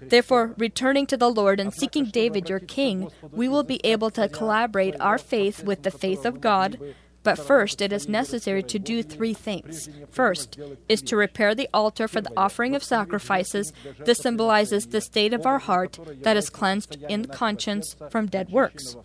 Therefore, 0.00 0.54
returning 0.56 1.06
to 1.06 1.16
the 1.16 1.30
Lord 1.30 1.60
and 1.60 1.72
seeking 1.74 2.06
David 2.06 2.48
your 2.48 2.60
king, 2.60 3.10
we 3.30 3.48
will 3.48 3.62
be 3.62 3.80
able 3.84 4.10
to 4.12 4.28
collaborate 4.28 4.96
our 4.98 5.18
faith 5.18 5.62
with 5.62 5.82
the 5.82 5.90
faith 5.90 6.24
of 6.24 6.40
God 6.40 6.78
But 7.22 7.38
first, 7.38 7.82
it 7.82 7.92
is 7.92 8.08
necessary 8.08 8.62
to 8.62 8.78
do 8.78 9.02
three 9.02 9.34
things. 9.34 9.88
First 10.10 10.58
is 10.88 11.02
to 11.02 11.16
repair 11.16 11.54
the 11.54 11.68
altar 11.74 12.08
for 12.08 12.20
the 12.20 12.32
offering 12.36 12.74
of 12.74 12.82
sacrifices. 12.82 13.72
This 13.98 14.18
symbolizes 14.18 14.86
the 14.86 15.00
state 15.00 15.34
of 15.34 15.44
our 15.44 15.58
heart 15.58 15.98
that 16.22 16.36
is 16.36 16.48
cleansed 16.48 16.96
in 17.08 17.26
conscience 17.26 17.94
from 18.10 18.26
dead 18.26 18.50
works. 18.50 18.96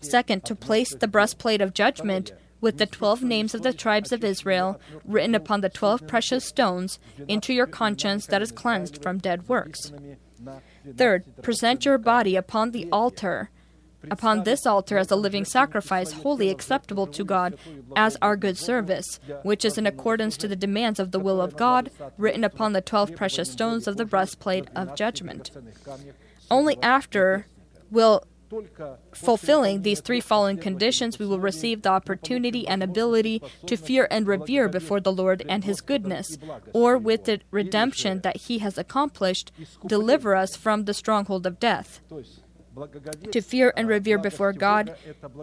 Second, 0.00 0.44
to 0.46 0.54
place 0.54 0.94
the 0.94 1.08
breastplate 1.08 1.60
of 1.60 1.74
judgment 1.74 2.32
with 2.60 2.78
the 2.78 2.86
twelve 2.86 3.22
names 3.22 3.54
of 3.54 3.62
the 3.62 3.72
tribes 3.72 4.12
of 4.12 4.24
Israel 4.24 4.80
written 5.04 5.34
upon 5.34 5.60
the 5.60 5.68
twelve 5.68 6.06
precious 6.06 6.44
stones 6.44 6.98
into 7.28 7.52
your 7.52 7.66
conscience 7.66 8.26
that 8.26 8.42
is 8.42 8.50
cleansed 8.50 9.02
from 9.02 9.18
dead 9.18 9.48
works. 9.48 9.92
Third, 10.96 11.24
present 11.42 11.84
your 11.84 11.98
body 11.98 12.34
upon 12.34 12.70
the 12.70 12.88
altar 12.90 13.50
upon 14.10 14.44
this 14.44 14.66
altar 14.66 14.98
as 14.98 15.10
a 15.10 15.16
living 15.16 15.44
sacrifice, 15.44 16.12
wholly 16.12 16.50
acceptable 16.50 17.06
to 17.06 17.24
God, 17.24 17.58
as 17.96 18.16
our 18.22 18.36
good 18.36 18.56
service, 18.56 19.18
which 19.42 19.64
is 19.64 19.78
in 19.78 19.86
accordance 19.86 20.36
to 20.36 20.48
the 20.48 20.56
demands 20.56 21.00
of 21.00 21.12
the 21.12 21.20
will 21.20 21.40
of 21.40 21.56
God, 21.56 21.90
written 22.16 22.44
upon 22.44 22.72
the 22.72 22.80
twelve 22.80 23.14
precious 23.14 23.50
stones 23.50 23.86
of 23.86 23.96
the 23.96 24.04
breastplate 24.04 24.68
of 24.74 24.94
judgment. 24.94 25.50
Only 26.50 26.80
after 26.82 27.46
will 27.90 28.24
fulfilling 29.12 29.82
these 29.82 30.00
three 30.00 30.22
following 30.22 30.56
conditions, 30.56 31.18
we 31.18 31.26
will 31.26 31.38
receive 31.38 31.82
the 31.82 31.90
opportunity 31.90 32.66
and 32.66 32.82
ability 32.82 33.42
to 33.66 33.76
fear 33.76 34.08
and 34.10 34.26
revere 34.26 34.68
before 34.68 35.00
the 35.00 35.12
Lord 35.12 35.44
and 35.48 35.64
His 35.64 35.82
goodness, 35.82 36.38
or 36.72 36.96
with 36.96 37.24
the 37.24 37.40
redemption 37.50 38.20
that 38.20 38.38
He 38.38 38.58
has 38.58 38.78
accomplished, 38.78 39.52
deliver 39.86 40.34
us 40.34 40.56
from 40.56 40.84
the 40.84 40.94
stronghold 40.94 41.46
of 41.46 41.60
death 41.60 42.00
to 43.30 43.40
fear 43.40 43.72
and 43.76 43.88
revere 43.88 44.18
before 44.18 44.52
God 44.52 44.96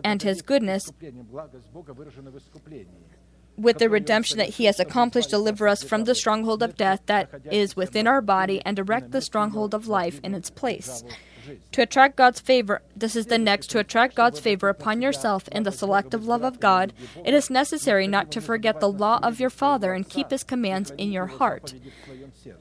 and 0.04 0.22
His 0.22 0.42
goodness 0.42 0.92
with 3.58 3.78
the 3.78 3.90
redemption 3.90 4.38
that 4.38 4.50
He 4.50 4.66
has 4.66 4.80
accomplished, 4.80 5.30
deliver 5.30 5.68
us 5.68 5.84
from 5.84 6.04
the 6.04 6.16
stronghold 6.16 6.62
of 6.62 6.76
death 6.76 7.02
that 7.06 7.30
is 7.52 7.76
within 7.76 8.08
our 8.08 8.22
body 8.22 8.62
and 8.66 8.78
erect 8.78 9.12
the 9.12 9.22
stronghold 9.22 9.74
of 9.74 9.88
life 9.88 10.20
in 10.24 10.34
its 10.34 10.50
place. 10.50 11.04
To 11.74 11.84
attract 11.84 12.16
God's 12.16 12.40
favor, 12.40 12.82
this 12.96 13.16
is 13.16 13.28
the 13.28 13.38
next, 13.38 13.68
to 13.68 13.80
attract 13.80 14.16
God's 14.16 14.40
favor 14.40 14.68
upon 14.68 15.02
yourself 15.02 15.48
in 15.50 15.64
the 15.64 15.72
selective 15.72 16.26
love 16.26 16.44
of 16.44 16.60
God, 16.60 16.92
it 17.24 17.36
is 17.36 17.52
necessary 17.52 18.08
not 18.08 18.32
to 18.32 18.42
forget 18.42 18.80
the 18.80 18.92
law 18.92 19.20
of 19.22 19.40
your 19.40 19.52
Father 19.52 19.94
and 19.94 20.10
keep 20.10 20.32
His 20.32 20.44
commands 20.44 20.92
in 20.98 21.12
your 21.12 21.28
heart. 21.28 21.76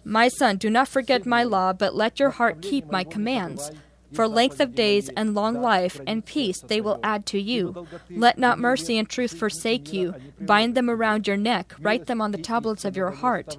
My 0.05 0.29
son, 0.29 0.59
do 0.59 0.69
not 0.69 0.89
forget 0.89 1.25
my 1.25 1.45
law, 1.45 1.73
but 1.73 1.95
let 1.95 2.21
your 2.21 2.31
heart 2.31 2.61
keep 2.61 2.91
my 2.91 3.05
commands. 3.05 3.71
For 4.15 4.29
length 4.29 4.61
of 4.61 4.75
days 4.75 5.09
and 5.11 5.35
long 5.35 5.61
life 5.61 6.01
and 6.07 6.25
peace 6.25 6.61
they 6.61 6.81
will 6.81 7.01
add 7.03 7.27
to 7.27 7.41
you. 7.41 7.87
Let 8.11 8.39
not 8.39 8.59
mercy 8.59 8.97
and 8.99 9.09
truth 9.09 9.37
forsake 9.39 9.93
you. 9.93 10.15
Bind 10.41 10.75
them 10.75 10.89
around 10.89 11.27
your 11.27 11.37
neck, 11.37 11.75
write 11.81 12.07
them 12.07 12.21
on 12.21 12.31
the 12.31 12.39
tablets 12.39 12.85
of 12.85 12.97
your 12.97 13.11
heart, 13.11 13.57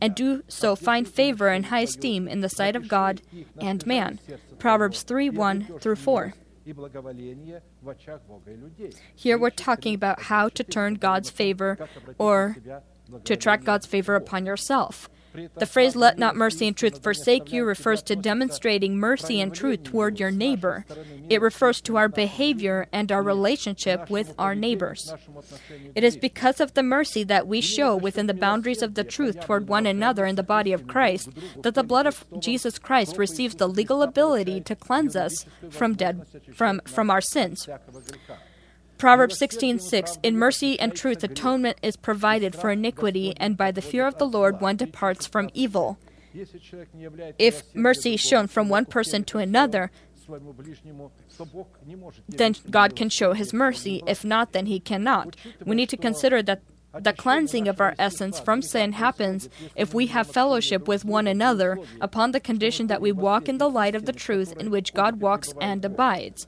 and 0.00 0.14
do 0.14 0.42
so 0.48 0.76
find 0.76 1.08
favor 1.08 1.48
and 1.48 1.66
high 1.66 1.80
esteem 1.80 2.28
in 2.28 2.40
the 2.40 2.48
sight 2.48 2.76
of 2.76 2.88
God 2.88 3.22
and 3.60 3.86
man. 3.86 4.20
Proverbs 4.58 5.02
3 5.02 5.30
1 5.30 5.78
through 5.80 5.96
4. 5.96 6.34
Here 9.14 9.38
we're 9.38 9.50
talking 9.50 9.94
about 9.94 10.22
how 10.22 10.48
to 10.48 10.64
turn 10.64 10.94
God's 10.94 11.30
favor 11.30 11.78
or 12.18 12.56
to 13.24 13.34
attract 13.34 13.64
God's 13.64 13.86
favor 13.86 14.16
upon 14.16 14.46
yourself. 14.46 15.08
The 15.56 15.66
phrase, 15.66 15.96
let 15.96 16.18
not 16.18 16.36
mercy 16.36 16.66
and 16.66 16.76
truth 16.76 17.02
forsake 17.02 17.52
you, 17.52 17.64
refers 17.64 18.02
to 18.04 18.16
demonstrating 18.16 18.98
mercy 18.98 19.40
and 19.40 19.54
truth 19.54 19.84
toward 19.84 20.18
your 20.18 20.30
neighbor. 20.30 20.84
It 21.28 21.40
refers 21.40 21.80
to 21.82 21.96
our 21.96 22.08
behavior 22.08 22.86
and 22.92 23.10
our 23.10 23.22
relationship 23.22 24.10
with 24.10 24.34
our 24.38 24.54
neighbors. 24.54 25.12
It 25.94 26.04
is 26.04 26.16
because 26.16 26.60
of 26.60 26.74
the 26.74 26.82
mercy 26.82 27.24
that 27.24 27.46
we 27.46 27.60
show 27.60 27.96
within 27.96 28.26
the 28.26 28.34
boundaries 28.34 28.82
of 28.82 28.94
the 28.94 29.04
truth 29.04 29.40
toward 29.40 29.68
one 29.68 29.86
another 29.86 30.26
in 30.26 30.36
the 30.36 30.42
body 30.42 30.72
of 30.72 30.86
Christ 30.86 31.30
that 31.62 31.74
the 31.74 31.82
blood 31.82 32.06
of 32.06 32.24
Jesus 32.38 32.78
Christ 32.78 33.16
receives 33.16 33.56
the 33.56 33.68
legal 33.68 34.02
ability 34.02 34.60
to 34.62 34.76
cleanse 34.76 35.16
us 35.16 35.44
from 35.70 35.94
dead 35.94 36.26
from, 36.54 36.80
from 36.86 37.10
our 37.10 37.20
sins. 37.20 37.68
Proverbs 38.98 39.38
16:6 39.38 40.18
In 40.22 40.38
mercy 40.38 40.78
and 40.80 40.94
truth 40.94 41.22
atonement 41.22 41.78
is 41.82 41.96
provided 41.96 42.54
for 42.54 42.70
iniquity 42.70 43.34
and 43.36 43.56
by 43.56 43.70
the 43.70 43.82
fear 43.82 44.06
of 44.06 44.18
the 44.18 44.26
Lord 44.26 44.60
one 44.60 44.76
departs 44.76 45.26
from 45.26 45.50
evil. 45.52 45.98
If 47.38 47.62
mercy 47.74 48.14
is 48.14 48.20
shown 48.20 48.46
from 48.46 48.68
one 48.68 48.86
person 48.86 49.24
to 49.24 49.38
another, 49.38 49.90
then 52.28 52.54
God 52.70 52.96
can 52.96 53.08
show 53.08 53.32
his 53.32 53.52
mercy. 53.52 54.02
If 54.06 54.24
not, 54.24 54.52
then 54.52 54.66
he 54.66 54.80
cannot. 54.80 55.36
We 55.64 55.76
need 55.76 55.88
to 55.90 55.96
consider 55.96 56.42
that 56.42 56.62
the 56.98 57.12
cleansing 57.12 57.68
of 57.68 57.80
our 57.80 57.94
essence 57.98 58.40
from 58.40 58.62
sin 58.62 58.92
happens 58.92 59.48
if 59.74 59.92
we 59.92 60.06
have 60.06 60.26
fellowship 60.26 60.88
with 60.88 61.04
one 61.04 61.26
another 61.26 61.78
upon 62.00 62.32
the 62.32 62.40
condition 62.40 62.86
that 62.86 63.02
we 63.02 63.12
walk 63.12 63.48
in 63.48 63.58
the 63.58 63.68
light 63.68 63.94
of 63.94 64.06
the 64.06 64.12
truth 64.12 64.54
in 64.58 64.70
which 64.70 64.94
God 64.94 65.20
walks 65.20 65.52
and 65.60 65.84
abides. 65.84 66.46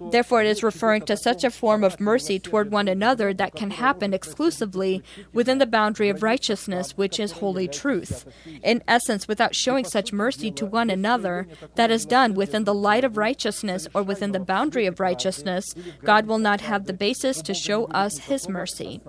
Therefore, 0.00 0.42
it 0.42 0.46
is 0.46 0.62
referring 0.62 1.02
to 1.02 1.16
such 1.16 1.44
a 1.44 1.50
form 1.50 1.82
of 1.82 2.00
mercy 2.00 2.38
toward 2.38 2.70
one 2.70 2.88
another 2.88 3.32
that 3.34 3.54
can 3.54 3.70
happen 3.70 4.12
exclusively 4.12 5.02
within 5.32 5.58
the 5.58 5.66
boundary 5.66 6.08
of 6.08 6.22
righteousness, 6.22 6.96
which 6.96 7.18
is 7.18 7.32
holy 7.32 7.68
truth. 7.68 8.26
In 8.62 8.82
essence, 8.86 9.26
without 9.26 9.54
showing 9.54 9.84
such 9.84 10.12
mercy 10.12 10.50
to 10.52 10.66
one 10.66 10.90
another 10.90 11.46
that 11.74 11.90
is 11.90 12.04
done 12.04 12.34
within 12.34 12.64
the 12.64 12.74
light 12.74 13.04
of 13.04 13.16
righteousness 13.16 13.88
or 13.94 14.02
within 14.02 14.32
the 14.32 14.40
boundary 14.40 14.86
of 14.86 15.00
righteousness, 15.00 15.64
God 16.04 16.26
will 16.26 16.38
not 16.38 16.60
have 16.60 16.86
the 16.86 16.92
basis 16.92 17.40
to 17.42 17.54
show 17.54 17.86
us 17.86 18.18
his 18.18 18.48
mercy. 18.48 19.00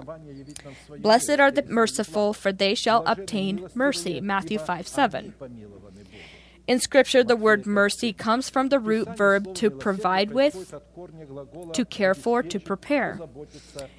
Blessed 1.00 1.40
are 1.40 1.52
the 1.52 1.64
merciful, 1.64 2.34
for 2.34 2.52
they 2.52 2.76
shall 2.76 3.04
obtain 3.06 3.68
mercy. 3.74 4.22
Matthew 4.22 4.60
5 4.60 4.88
7. 4.88 5.34
In 6.68 6.80
Scripture, 6.82 7.24
the 7.24 7.38
word 7.38 7.66
mercy 7.66 8.12
comes 8.12 8.50
from 8.50 8.68
the 8.68 8.80
root 8.80 9.16
verb 9.16 9.56
to 9.56 9.70
provide 9.70 10.32
with, 10.32 10.76
to 11.74 11.86
care 11.86 12.14
for, 12.14 12.44
to 12.44 12.60
prepare. 12.60 13.20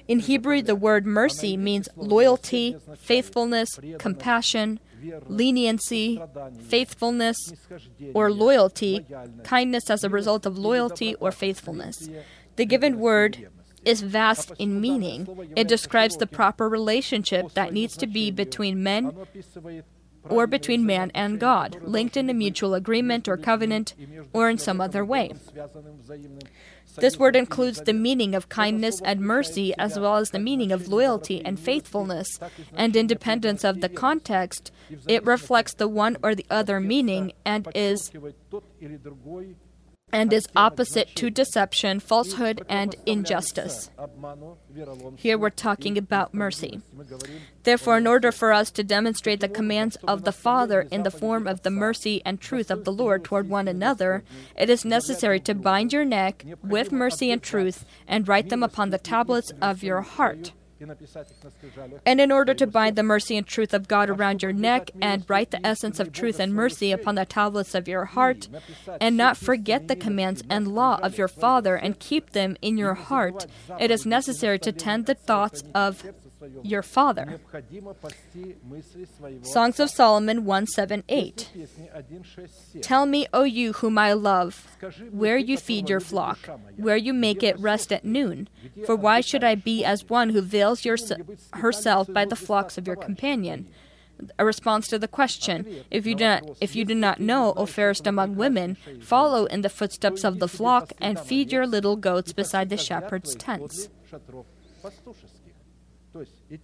In 0.07 0.19
Hebrew, 0.19 0.61
the 0.61 0.75
word 0.75 1.05
mercy 1.05 1.57
means 1.57 1.89
loyalty, 1.95 2.77
faithfulness, 2.95 3.79
compassion, 3.97 4.79
leniency, 5.27 6.21
faithfulness, 6.61 7.53
or 8.13 8.31
loyalty, 8.31 9.05
kindness 9.43 9.89
as 9.89 10.03
a 10.03 10.09
result 10.09 10.45
of 10.45 10.57
loyalty 10.57 11.15
or 11.15 11.31
faithfulness. 11.31 12.07
The 12.55 12.65
given 12.65 12.99
word 12.99 13.49
is 13.83 14.01
vast 14.01 14.51
in 14.59 14.79
meaning. 14.79 15.49
It 15.55 15.67
describes 15.67 16.17
the 16.17 16.27
proper 16.27 16.69
relationship 16.69 17.53
that 17.53 17.73
needs 17.73 17.97
to 17.97 18.05
be 18.05 18.29
between 18.29 18.83
men 18.83 19.15
or 20.27 20.47
between 20.47 20.85
man 20.85 21.11
and 21.13 21.39
God, 21.39 21.77
linked 21.81 22.17
in 22.17 22.29
a 22.29 22.33
mutual 22.33 22.73
agreement 22.73 23.27
or 23.27 23.37
covenant, 23.37 23.93
or 24.33 24.49
in 24.49 24.57
some 24.57 24.81
other 24.81 25.05
way. 25.05 25.33
This 26.97 27.17
word 27.17 27.35
includes 27.35 27.81
the 27.81 27.93
meaning 27.93 28.35
of 28.35 28.49
kindness 28.49 28.99
and 29.01 29.21
mercy, 29.21 29.73
as 29.77 29.97
well 29.97 30.17
as 30.17 30.31
the 30.31 30.39
meaning 30.39 30.71
of 30.71 30.87
loyalty 30.87 31.43
and 31.45 31.59
faithfulness, 31.59 32.39
and 32.73 32.95
independence 32.95 33.63
of 33.63 33.81
the 33.81 33.89
context, 33.89 34.71
it 35.07 35.25
reflects 35.25 35.73
the 35.73 35.87
one 35.87 36.17
or 36.23 36.35
the 36.35 36.45
other 36.49 36.79
meaning 36.79 37.33
and 37.45 37.67
is 37.75 38.11
and 40.11 40.31
is 40.33 40.47
opposite 40.55 41.15
to 41.15 41.29
deception, 41.29 41.99
falsehood, 41.99 42.63
and 42.69 42.95
injustice. 43.05 43.89
Here 45.15 45.37
we're 45.37 45.49
talking 45.49 45.97
about 45.97 46.33
mercy. 46.33 46.81
Therefore, 47.63 47.97
in 47.97 48.07
order 48.07 48.31
for 48.31 48.51
us 48.53 48.71
to 48.71 48.83
demonstrate 48.83 49.39
the 49.39 49.49
commands 49.49 49.97
of 50.07 50.23
the 50.23 50.31
Father 50.31 50.87
in 50.91 51.03
the 51.03 51.11
form 51.11 51.47
of 51.47 51.63
the 51.63 51.69
mercy 51.69 52.21
and 52.25 52.39
truth 52.39 52.71
of 52.71 52.85
the 52.85 52.91
Lord 52.91 53.23
toward 53.23 53.49
one 53.49 53.67
another, 53.67 54.23
it 54.55 54.69
is 54.69 54.85
necessary 54.85 55.39
to 55.41 55.53
bind 55.53 55.93
your 55.93 56.05
neck 56.05 56.45
with 56.63 56.91
mercy 56.91 57.31
and 57.31 57.41
truth 57.41 57.85
and 58.07 58.27
write 58.27 58.49
them 58.49 58.63
upon 58.63 58.89
the 58.89 58.97
tablets 58.97 59.51
of 59.61 59.83
your 59.83 60.01
heart. 60.01 60.53
And 62.05 62.21
in 62.21 62.31
order 62.31 62.53
to 62.53 62.67
bind 62.67 62.95
the 62.95 63.03
mercy 63.03 63.35
and 63.37 63.45
truth 63.45 63.73
of 63.73 63.87
God 63.87 64.09
around 64.09 64.41
your 64.41 64.53
neck 64.53 64.91
and 65.01 65.25
write 65.27 65.51
the 65.51 65.65
essence 65.65 65.99
of 65.99 66.11
truth 66.11 66.39
and 66.39 66.53
mercy 66.53 66.91
upon 66.91 67.15
the 67.15 67.25
tablets 67.25 67.75
of 67.75 67.87
your 67.87 68.05
heart, 68.05 68.47
and 69.01 69.17
not 69.17 69.37
forget 69.37 69.87
the 69.87 69.95
commands 69.95 70.43
and 70.49 70.67
law 70.67 70.99
of 71.01 71.17
your 71.17 71.27
Father 71.27 71.75
and 71.75 71.99
keep 71.99 72.31
them 72.31 72.55
in 72.61 72.77
your 72.77 72.93
heart, 72.93 73.45
it 73.79 73.91
is 73.91 74.05
necessary 74.05 74.59
to 74.59 74.71
tend 74.71 75.05
the 75.05 75.15
thoughts 75.15 75.63
of 75.75 76.05
your 76.63 76.83
father. 76.83 77.39
Songs 79.41 79.79
of 79.79 79.89
Solomon 79.89 80.45
1 80.45 80.67
7 80.67 81.03
8. 81.07 81.49
Tell 82.81 83.05
me, 83.05 83.27
O 83.33 83.43
you 83.43 83.73
whom 83.73 83.97
I 83.97 84.13
love, 84.13 84.67
where 85.11 85.37
you 85.37 85.57
feed 85.57 85.89
your 85.89 85.99
flock, 85.99 86.39
where 86.77 86.97
you 86.97 87.13
make 87.13 87.43
it 87.43 87.59
rest 87.59 87.91
at 87.91 88.05
noon. 88.05 88.47
For 88.85 88.95
why 88.95 89.21
should 89.21 89.43
I 89.43 89.55
be 89.55 89.83
as 89.83 90.09
one 90.09 90.29
who 90.29 90.41
veils 90.41 90.85
your, 90.85 90.97
herself 91.53 92.11
by 92.11 92.25
the 92.25 92.35
flocks 92.35 92.77
of 92.77 92.87
your 92.87 92.95
companion? 92.95 93.67
a 94.37 94.45
response 94.45 94.87
to 94.87 94.99
the 94.99 95.07
question 95.07 95.85
if 95.89 96.05
you 96.05 96.13
do 96.13 96.25
not 96.25 96.43
if 96.59 96.75
you 96.75 96.83
do 96.83 96.95
not 96.95 97.19
know 97.19 97.53
o 97.55 97.65
fairest 97.65 98.05
among 98.05 98.35
women 98.35 98.75
follow 98.99 99.45
in 99.45 99.61
the 99.61 99.69
footsteps 99.69 100.25
of 100.25 100.39
the 100.39 100.47
flock 100.47 100.91
and 100.99 101.17
feed 101.17 101.53
your 101.53 101.65
little 101.65 101.95
goats 101.95 102.33
beside 102.33 102.69
the 102.69 102.75
shepherd's 102.75 103.33
tents 103.35 103.87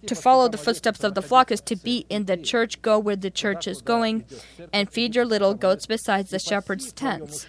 To 0.06 0.14
follow 0.14 0.48
the 0.48 0.58
footsteps 0.58 1.04
of 1.04 1.14
the 1.14 1.22
flock 1.22 1.50
is 1.50 1.60
to 1.62 1.76
be 1.76 2.06
in 2.08 2.26
the 2.26 2.36
church, 2.36 2.82
go 2.82 2.98
where 2.98 3.16
the 3.16 3.30
church 3.30 3.66
is 3.66 3.80
going, 3.80 4.24
and 4.72 4.90
feed 4.90 5.14
your 5.14 5.24
little 5.24 5.54
goats 5.54 5.86
beside 5.86 6.28
the 6.28 6.38
shepherd's 6.38 6.92
tents. 6.92 7.46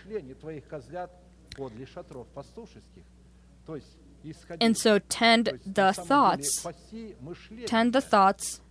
And 4.60 4.78
so 4.78 5.00
tend 5.00 5.60
the 5.66 5.94
thoughts, 5.94 6.66
tend 7.66 7.94
the 7.94 8.02
thoughts 8.02 8.62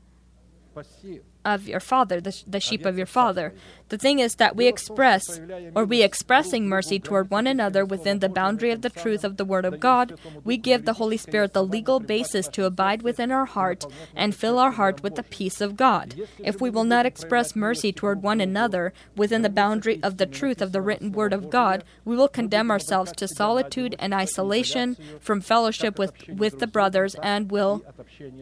of 1.47 1.69
your 1.69 1.81
father, 1.81 2.21
the, 2.21 2.43
the 2.47 2.59
sheep 2.59 2.85
of 2.85 2.99
your 2.99 3.07
father. 3.07 3.55
The 3.89 3.97
thing 3.97 4.19
is 4.19 4.35
that 4.35 4.57
we 4.57 4.67
express, 4.67 5.41
or 5.77 5.85
we 5.85 6.03
expressing 6.03 6.69
mercy 6.69 6.99
toward 6.99 7.31
one 7.31 7.47
another 7.47 7.85
within 7.85 8.19
the 8.19 8.29
boundary 8.29 8.73
of 8.73 8.83
the 8.83 8.91
truth 8.91 9.23
of 9.23 9.37
the 9.37 9.45
Word 9.45 9.65
of 9.65 9.79
God, 9.79 10.19
we 10.43 10.57
give 10.57 10.85
the 10.85 10.95
Holy 10.95 11.17
Spirit 11.17 11.53
the 11.53 11.63
legal 11.65 12.01
basis 12.01 12.49
to 12.49 12.65
abide 12.65 13.03
within 13.03 13.31
our 13.31 13.45
heart 13.45 13.87
and 14.17 14.35
fill 14.35 14.59
our 14.59 14.73
heart 14.73 15.05
with 15.05 15.15
the 15.15 15.23
peace 15.23 15.61
of 15.61 15.77
God. 15.77 16.17
If 16.41 16.61
we 16.61 16.69
will 16.69 16.85
not 16.85 17.07
express 17.07 17.55
mercy 17.55 17.93
toward 17.93 18.23
one 18.23 18.41
another 18.41 18.93
within 19.15 19.43
the 19.43 19.49
boundary 19.49 20.03
of 20.03 20.17
the 20.17 20.27
truth 20.27 20.61
of 20.61 20.73
the 20.73 20.83
written 20.83 21.13
Word 21.13 21.33
of 21.33 21.49
God, 21.49 21.85
we 22.05 22.17
will 22.17 22.29
condemn 22.29 22.73
ourselves 22.73 23.13
to 23.13 23.29
solitude 23.29 23.95
and 24.01 24.13
isolation 24.13 24.97
from 25.21 25.41
fellowship 25.41 25.97
with, 25.97 26.13
with 26.29 26.59
the 26.59 26.67
brothers 26.67 27.15
and 27.23 27.53
will 27.53 27.85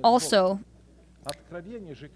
also 0.02 0.60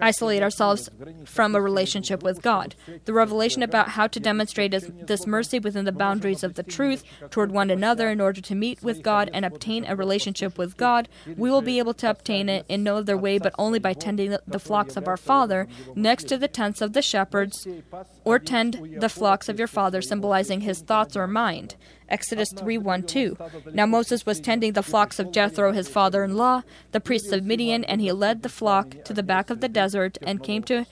isolate 0.01 0.43
ourselves 0.43 0.89
from 1.25 1.55
a 1.55 1.61
relationship 1.61 2.23
with 2.23 2.43
God. 2.43 2.75
The 3.05 3.13
revelation 3.13 3.63
about 3.63 3.91
how 3.91 4.07
to 4.07 4.21
demonstrate 4.21 4.75
this 5.07 5.27
mercy 5.27 5.59
within 5.59 5.85
the 5.85 5.93
boundaries 5.93 6.43
of 6.43 6.55
the 6.55 6.63
truth 6.63 7.05
toward 7.31 7.53
one 7.53 7.71
another 7.71 8.09
in 8.11 8.21
order 8.21 8.41
to 8.41 8.55
meet 8.55 8.83
with 8.83 9.03
God 9.03 9.31
and 9.33 9.45
obtain 9.45 9.85
a 9.87 9.97
relationship 9.97 10.59
with 10.59 10.77
God, 10.77 11.09
we 11.37 11.51
will 11.51 11.63
be 11.63 11.79
able 11.79 11.95
to 11.95 12.11
obtain 12.11 12.49
it 12.49 12.65
in 12.69 12.83
no 12.83 12.97
other 12.97 13.17
way 13.17 13.39
but 13.39 13.55
only 13.59 13.79
by 13.79 13.93
tending 13.93 14.37
the 14.47 14.59
flocks 14.59 14.97
of 14.97 15.09
our 15.09 15.17
Father 15.17 15.69
next 15.95 16.25
to 16.25 16.37
the 16.37 16.49
tents 16.49 16.81
of 16.81 16.93
the 16.93 17.03
shepherds, 17.03 17.67
or 18.25 18.39
tend 18.39 18.97
the 19.01 19.09
flocks 19.09 19.49
of 19.49 19.59
your 19.59 19.69
Father, 19.69 20.03
symbolizing 20.03 20.63
his 20.63 20.81
thoughts 20.81 21.17
or 21.17 21.27
mind. 21.27 21.77
Exodus 22.09 22.53
3 22.57 22.79
1 22.79 23.03
2. 23.03 23.37
Now 23.73 23.87
Moses 23.87 24.25
was 24.25 24.41
tending 24.41 24.73
the 24.73 24.83
flocks 24.83 25.19
of 25.19 25.33
Jethro, 25.33 25.73
his 25.73 25.89
father 25.89 26.25
in 26.25 26.37
law, 26.37 26.63
the 26.93 27.01
priests 27.01 27.33
of 27.33 27.45
Midian, 27.45 27.85
and 27.85 28.01
he 28.01 28.13
led 28.13 28.43
the 28.43 28.49
flock 28.49 29.05
to 29.05 29.13
the 29.13 29.23
back 29.23 29.51
of 29.51 29.61
the 29.61 29.69
desert 29.69 30.19
and 30.23 30.43
came 30.43 30.63
to 30.65 30.87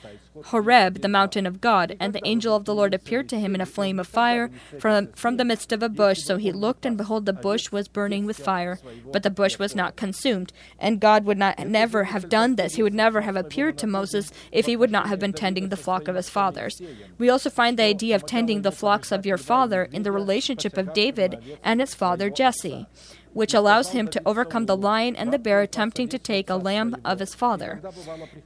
Horeb, 0.45 1.03
the 1.03 1.09
mountain 1.09 1.47
of 1.47 1.61
God, 1.61 1.97
and 1.99 2.13
the 2.13 2.27
angel 2.27 2.55
of 2.55 2.65
the 2.65 2.75
Lord 2.75 2.95
appeared 2.95 3.29
to 3.31 3.39
him 3.39 3.55
in 3.55 3.61
a 3.61 3.67
flame 3.67 3.99
of 3.99 4.07
fire 4.07 4.51
from, 4.79 5.09
from 5.13 5.37
the 5.37 5.45
midst 5.45 5.73
of 5.73 5.83
a 5.83 5.89
bush. 5.89 6.23
So 6.23 6.37
he 6.37 6.53
looked, 6.53 6.85
and 6.87 6.97
behold, 6.97 7.27
the 7.27 7.33
bush 7.33 7.73
was 7.73 7.89
burning 7.89 8.27
with 8.27 8.39
fire, 8.39 8.79
but 9.13 9.23
the 9.23 9.31
bush 9.31 9.59
was 9.59 9.75
not 9.75 9.97
consumed. 9.97 10.53
And 10.79 11.01
God 11.01 11.25
would 11.25 11.39
not 11.39 11.59
never 11.67 12.05
have 12.05 12.29
done 12.29 12.57
this. 12.57 12.75
He 12.75 12.83
would 12.83 12.95
never 12.95 13.23
have 13.23 13.37
appeared 13.37 13.79
to 13.79 13.87
Moses 13.87 14.33
if 14.53 14.67
he 14.67 14.77
would 14.77 14.91
not 14.91 15.09
have 15.09 15.19
been 15.19 15.33
tending 15.33 15.69
the 15.69 15.77
flock 15.77 16.09
of 16.09 16.17
his 16.17 16.31
fathers. 16.31 16.81
We 17.19 17.31
also 17.31 17.51
find 17.51 17.79
the 17.79 17.85
idea 17.85 18.15
of 18.17 18.27
tending 18.27 18.63
the 18.63 18.73
flocks 18.73 19.13
of 19.13 19.27
your 19.27 19.39
father 19.39 19.85
in 19.93 20.03
the 20.03 20.13
relationship 20.13 20.77
of 20.77 20.93
David 20.93 21.59
and 21.63 21.81
his 21.81 21.95
father 21.95 22.31
Jesse 22.31 22.87
which 23.37 23.53
allows 23.53 23.91
him 23.91 24.09
to 24.09 24.23
overcome 24.25 24.65
the 24.65 24.77
lion 24.77 25.15
and 25.15 25.31
the 25.31 25.39
bear 25.39 25.61
attempting 25.61 26.09
to 26.09 26.19
take 26.19 26.49
a 26.49 26.57
lamb 26.57 26.97
of 27.05 27.19
his 27.19 27.35
father. 27.35 27.83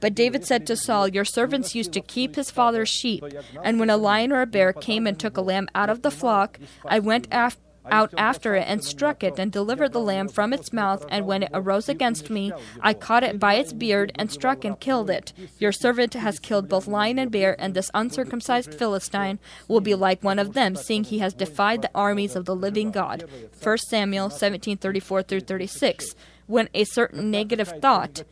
But 0.01 0.13
David 0.13 0.45
said 0.45 0.67
to 0.67 0.75
Saul, 0.75 1.07
Your 1.07 1.23
servants 1.23 1.73
used 1.73 1.93
to 1.93 2.01
keep 2.01 2.35
his 2.35 2.51
father's 2.51 2.89
sheep, 2.89 3.23
and 3.63 3.79
when 3.79 3.89
a 3.89 3.95
lion 3.95 4.33
or 4.33 4.41
a 4.41 4.45
bear 4.45 4.73
came 4.73 5.07
and 5.07 5.17
took 5.17 5.37
a 5.37 5.41
lamb 5.41 5.69
out 5.73 5.89
of 5.89 6.01
the 6.01 6.11
flock, 6.11 6.59
I 6.85 6.99
went 6.99 7.29
after 7.31 7.61
out 7.91 8.13
after 8.17 8.55
it 8.55 8.65
and 8.67 8.83
struck 8.83 9.23
it 9.23 9.37
and 9.37 9.51
delivered 9.51 9.93
the 9.93 9.99
lamb 9.99 10.27
from 10.27 10.53
its 10.53 10.73
mouth. 10.73 11.05
And 11.09 11.25
when 11.25 11.43
it 11.43 11.51
arose 11.53 11.89
against 11.89 12.29
me, 12.29 12.51
I 12.81 12.93
caught 12.93 13.23
it 13.23 13.39
by 13.39 13.55
its 13.55 13.73
beard 13.73 14.11
and 14.15 14.31
struck 14.31 14.65
and 14.65 14.79
killed 14.79 15.09
it. 15.09 15.33
Your 15.59 15.71
servant 15.71 16.13
has 16.13 16.39
killed 16.39 16.69
both 16.69 16.87
lion 16.87 17.19
and 17.19 17.31
bear, 17.31 17.55
and 17.59 17.73
this 17.73 17.91
uncircumcised 17.93 18.73
Philistine 18.73 19.39
will 19.67 19.81
be 19.81 19.95
like 19.95 20.23
one 20.23 20.39
of 20.39 20.53
them, 20.53 20.75
seeing 20.75 21.03
he 21.03 21.19
has 21.19 21.33
defied 21.33 21.81
the 21.81 21.91
armies 21.93 22.35
of 22.35 22.45
the 22.45 22.55
living 22.55 22.91
God. 22.91 23.25
1 23.61 23.77
Samuel 23.89 24.29
17:34 24.29 25.27
through 25.27 25.41
36. 25.41 26.15
When 26.47 26.69
a 26.73 26.83
certain 26.83 27.31
negative 27.31 27.73
thought 27.81 28.23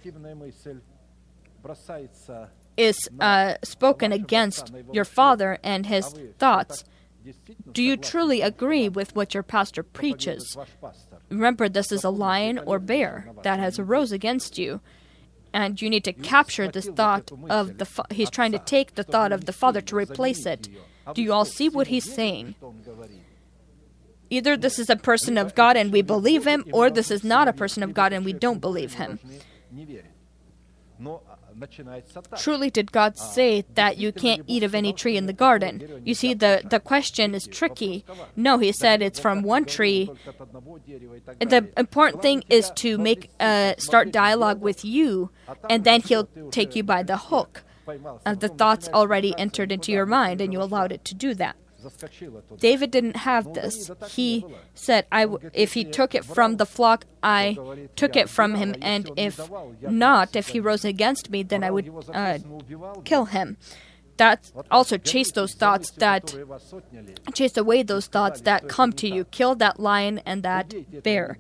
is 2.78 3.10
uh, 3.20 3.56
spoken 3.64 4.12
against 4.12 4.72
your 4.92 5.06
father 5.06 5.58
and 5.64 5.86
his 5.86 6.14
thoughts, 6.38 6.84
do 7.72 7.84
you 7.84 7.98
truly 7.98 8.42
agree 8.42 8.90
with 8.90 9.16
what 9.16 9.34
your 9.34 9.44
pastor 9.44 9.84
preaches? 9.84 10.58
Remember, 11.30 11.70
this 11.70 11.92
is 11.92 12.04
a 12.04 12.10
lion 12.10 12.60
or 12.66 12.80
bear 12.80 13.30
that 13.44 13.60
has 13.60 13.80
arose 13.80 14.12
against 14.12 14.58
you. 14.58 14.82
And 15.52 15.82
you 15.82 15.90
need 15.90 16.04
to 16.04 16.14
capture 16.14 16.68
this 16.68 16.88
thought 16.88 17.32
of 17.50 17.80
the. 17.80 17.86
Fa- 17.86 18.06
he's 18.12 18.30
trying 18.30 18.52
to 18.52 18.60
take 18.60 18.96
the 18.96 19.04
thought 19.04 19.32
of 19.32 19.46
the 19.46 19.54
father 19.54 19.82
to 19.82 19.96
replace 19.96 20.46
it. 20.46 20.68
Do 21.16 21.24
you 21.24 21.34
all 21.34 21.46
see 21.46 21.70
what 21.70 21.88
he's 21.88 22.12
saying? 22.14 22.54
Either 24.30 24.56
this 24.56 24.78
is 24.78 24.92
a 24.92 24.96
person 24.96 25.40
of 25.40 25.56
God 25.56 25.76
and 25.76 25.92
we 25.92 26.04
believe 26.04 26.46
him, 26.46 26.66
or 26.72 26.92
this 26.92 27.10
is 27.10 27.24
not 27.24 27.48
a 27.48 27.54
person 27.54 27.82
of 27.82 27.96
God 27.96 28.14
and 28.14 28.24
we 28.24 28.34
don't 28.34 28.62
believe 28.62 28.94
him. 28.94 29.18
Truly, 32.38 32.70
did 32.70 32.92
God 32.92 33.18
say 33.18 33.64
that 33.74 33.98
you 33.98 34.12
can't 34.12 34.44
eat 34.48 34.64
of 34.64 34.74
any 34.76 34.94
tree 34.94 35.18
in 35.18 35.26
the 35.26 35.34
garden? 35.34 36.02
You 36.06 36.14
see, 36.14 36.34
the, 36.34 36.62
the 36.70 36.80
question 36.80 37.36
is 37.36 37.48
tricky. 37.48 38.06
No, 38.36 38.58
he 38.58 38.72
said 38.72 39.02
it's 39.02 39.20
from 39.20 39.42
one 39.42 39.66
tree. 39.66 40.10
And 41.42 41.50
The 41.50 41.70
important 41.78 42.22
thing 42.22 42.44
is 42.50 42.72
to 42.76 42.98
make 42.98 43.30
uh, 43.40 43.74
start 43.78 44.12
dialogue 44.12 44.62
with 44.62 44.86
you, 44.86 45.32
and 45.70 45.84
then 45.84 46.02
he'll 46.02 46.30
take 46.52 46.76
you 46.76 46.84
by 46.84 47.04
the 47.04 47.18
hook. 47.18 47.64
Uh, 48.26 48.36
the 48.36 48.50
thoughts 48.50 48.88
already 48.94 49.34
entered 49.38 49.72
into 49.72 49.92
your 49.92 50.06
mind, 50.06 50.42
and 50.42 50.54
you 50.54 50.62
allowed 50.62 50.92
it 50.92 51.04
to 51.06 51.16
do 51.16 51.34
that. 51.34 51.56
David 52.60 52.92
didn't 52.92 53.18
have 53.18 53.54
this. 53.54 53.90
He 54.10 54.46
said, 54.74 55.06
"I 55.12 55.22
w- 55.26 55.50
if 55.54 55.74
he 55.74 55.84
took 55.84 56.14
it 56.16 56.26
from 56.26 56.58
the 56.58 56.66
flock, 56.66 57.06
I 57.24 57.58
took 57.96 58.16
it 58.16 58.30
from 58.30 58.56
him, 58.56 58.76
and 58.82 59.10
if 59.18 59.40
not, 59.82 60.36
if 60.36 60.50
he 60.50 60.60
rose 60.60 60.84
against 60.86 61.30
me, 61.30 61.44
then 61.44 61.64
I 61.64 61.72
would 61.72 61.90
uh, 62.14 62.40
kill 63.06 63.26
him." 63.26 63.58
That 64.20 64.52
also 64.70 64.98
chase 64.98 65.32
those 65.32 65.54
thoughts 65.54 65.92
that 65.98 66.36
chase 67.34 67.58
away 67.58 67.84
those 67.84 68.08
thoughts 68.08 68.42
that 68.42 68.68
come 68.68 68.92
to 68.94 69.08
you. 69.08 69.24
Kill 69.26 69.56
that 69.56 69.80
lion 69.80 70.22
and 70.26 70.44
that 70.44 70.74
bear. 71.04 71.38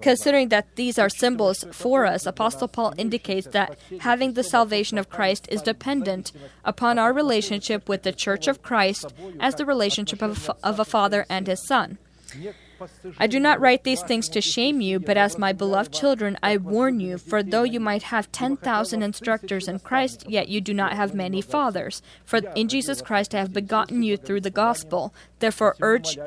Considering 0.00 0.48
that 0.50 0.76
these 0.76 0.98
are 0.98 1.08
symbols 1.08 1.64
for 1.72 2.06
us, 2.06 2.26
Apostle 2.26 2.68
Paul 2.68 2.92
indicates 2.96 3.48
that 3.48 3.78
having 4.00 4.34
the 4.34 4.44
salvation 4.44 4.98
of 4.98 5.08
Christ 5.08 5.48
is 5.50 5.62
dependent 5.62 6.32
upon 6.64 6.98
our 6.98 7.12
relationship 7.12 7.88
with 7.88 8.02
the 8.02 8.12
Church 8.12 8.46
of 8.46 8.62
Christ 8.62 9.12
as 9.40 9.54
the 9.54 9.66
relationship 9.66 10.22
of, 10.22 10.50
of 10.62 10.78
a 10.78 10.84
father 10.84 11.24
and 11.28 11.46
his 11.46 11.66
son. 11.66 11.98
I 13.18 13.26
do 13.26 13.40
not 13.40 13.60
write 13.60 13.84
these 13.84 14.02
things 14.02 14.28
to 14.30 14.40
shame 14.40 14.80
you, 14.80 15.00
but 15.00 15.16
as 15.16 15.38
my 15.38 15.52
beloved 15.52 15.92
children, 15.92 16.38
I 16.42 16.56
warn 16.56 17.00
you, 17.00 17.18
for 17.18 17.42
though 17.42 17.62
you 17.62 17.80
might 17.80 18.04
have 18.04 18.30
10,000 18.32 19.02
instructors 19.02 19.68
in 19.68 19.78
Christ, 19.80 20.24
yet 20.28 20.48
you 20.48 20.60
do 20.60 20.74
not 20.74 20.92
have 20.92 21.14
many 21.14 21.40
fathers. 21.40 22.02
For 22.24 22.38
in 22.54 22.68
Jesus 22.68 23.02
Christ 23.02 23.34
I 23.34 23.38
have 23.38 23.52
begotten 23.52 24.02
you 24.02 24.16
through 24.16 24.42
the 24.42 24.50
gospel. 24.50 25.14
Therefore, 25.38 25.76
urge, 25.80 26.18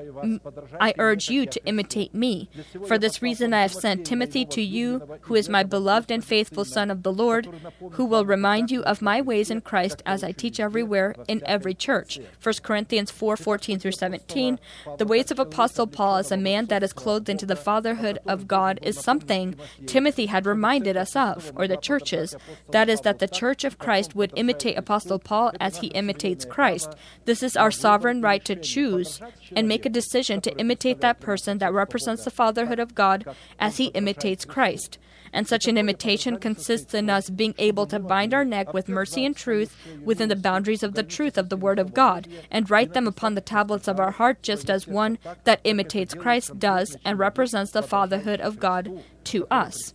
I 0.80 0.94
urge 0.98 1.30
you 1.30 1.46
to 1.46 1.66
imitate 1.66 2.14
me. 2.14 2.50
For 2.88 2.98
this 2.98 3.22
reason, 3.22 3.54
I 3.54 3.62
have 3.62 3.74
sent 3.74 4.06
Timothy 4.06 4.46
to 4.46 4.62
you, 4.62 5.20
who 5.22 5.36
is 5.36 5.50
my 5.50 5.64
beloved 5.64 6.12
and 6.12 6.24
faithful 6.24 6.64
Son 6.64 6.90
of 6.90 7.04
the 7.04 7.12
Lord, 7.12 7.50
who 7.92 8.06
will 8.06 8.26
remind 8.26 8.72
you 8.72 8.84
of 8.84 9.02
my 9.02 9.22
ways 9.22 9.52
in 9.52 9.62
Christ 9.62 10.02
as 10.06 10.24
I 10.24 10.32
teach 10.32 10.60
everywhere 10.60 11.16
in 11.28 11.42
every 11.46 11.74
church. 11.74 12.20
1 12.42 12.56
Corinthians 12.64 13.12
4 13.12 13.36
14 13.36 13.80
through 13.80 13.92
17. 13.92 14.60
The 14.98 15.06
ways 15.06 15.32
of 15.32 15.40
Apostle 15.40 15.88
Paul 15.88 16.18
as 16.18 16.32
a 16.32 16.38
man 16.42 16.66
that 16.68 16.84
is 16.84 16.94
clothed 16.94 17.30
into 17.30 17.46
the 17.46 17.56
fatherhood 17.56 18.20
of 18.26 18.48
God 18.48 18.80
is 18.82 19.00
something 19.00 19.56
Timothy 19.86 20.26
had 20.26 20.46
reminded 20.46 20.98
us 20.98 21.16
of, 21.16 21.52
or 21.56 21.68
the 21.68 21.78
churches. 21.78 22.36
That 22.72 22.90
is, 22.90 23.02
that 23.02 23.20
the 23.20 23.28
church 23.28 23.64
of 23.64 23.78
Christ 23.78 24.16
would 24.16 24.34
imitate 24.36 24.78
Apostle 24.78 25.20
Paul 25.20 25.52
as 25.60 25.78
he 25.78 25.88
imitates 25.88 26.46
Christ. 26.46 26.96
This 27.26 27.44
is 27.44 27.56
our 27.56 27.72
sovereign 27.72 28.22
right 28.22 28.44
to 28.46 28.56
choose 28.56 29.22
and 29.56 29.68
make 29.68 29.86
a 29.86 29.90
decision 29.90 30.42
to 30.42 30.58
imitate 30.58 31.02
that 31.02 31.20
person 31.20 31.60
that 31.60 31.74
represents 31.74 32.24
the 32.24 32.32
fatherhood 32.32 32.80
of 32.80 32.96
God 32.96 33.26
as 33.60 33.78
he 33.78 33.86
imitates 33.88 34.46
Christ 34.46 34.98
and 35.34 35.48
such 35.48 35.68
an 35.68 35.78
imitation 35.78 36.38
consists 36.38 36.94
in 36.94 37.10
us 37.10 37.30
being 37.30 37.56
able 37.58 37.86
to 37.88 38.00
bind 38.00 38.34
our 38.34 38.46
neck 38.46 38.74
with 38.74 38.90
mercy 38.90 39.26
and 39.26 39.36
truth 39.36 39.76
within 40.04 40.30
the 40.30 40.36
boundaries 40.36 40.84
of 40.84 40.94
the 40.94 41.04
truth 41.04 41.38
of 41.38 41.50
the 41.50 41.58
Word 41.58 41.80
of 41.80 41.94
God, 41.94 42.28
and 42.50 42.70
write 42.70 42.94
them 42.94 43.08
upon 43.08 43.36
the 43.36 43.42
tablets 43.42 43.88
of 43.88 44.00
our 44.00 44.12
heart 44.12 44.42
just 44.42 44.70
as 44.70 44.88
one 44.88 45.18
that 45.44 45.62
imitates 45.64 46.14
Christ 46.14 46.60
does 46.60 46.98
and 47.06 47.20
represents 47.20 47.72
the 47.72 47.84
fatherhood 47.84 48.42
of 48.42 48.60
God 48.60 49.04
to 49.26 49.48
us. 49.50 49.94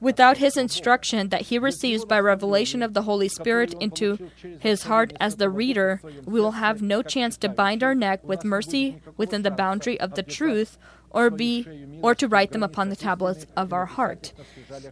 Without 0.00 0.38
his 0.38 0.56
instruction 0.56 1.28
that 1.28 1.42
he 1.42 1.58
receives 1.58 2.04
by 2.04 2.20
revelation 2.20 2.82
of 2.82 2.94
the 2.94 3.02
Holy 3.02 3.28
Spirit 3.28 3.74
into 3.80 4.30
his 4.58 4.84
heart 4.84 5.12
as 5.20 5.36
the 5.36 5.50
reader, 5.50 6.00
we 6.24 6.40
will 6.40 6.52
have 6.52 6.82
no 6.82 7.02
chance 7.02 7.36
to 7.38 7.48
bind 7.48 7.82
our 7.82 7.94
neck 7.94 8.22
with 8.24 8.44
mercy 8.44 9.00
within 9.16 9.42
the 9.42 9.50
boundary 9.50 9.98
of 10.00 10.14
the 10.14 10.22
truth 10.22 10.78
or 11.10 11.30
be 11.30 11.66
or 12.02 12.14
to 12.14 12.28
write 12.28 12.50
them 12.50 12.62
upon 12.62 12.88
the 12.90 12.96
tablets 12.96 13.46
of 13.56 13.72
our 13.72 13.86
heart. 13.86 14.32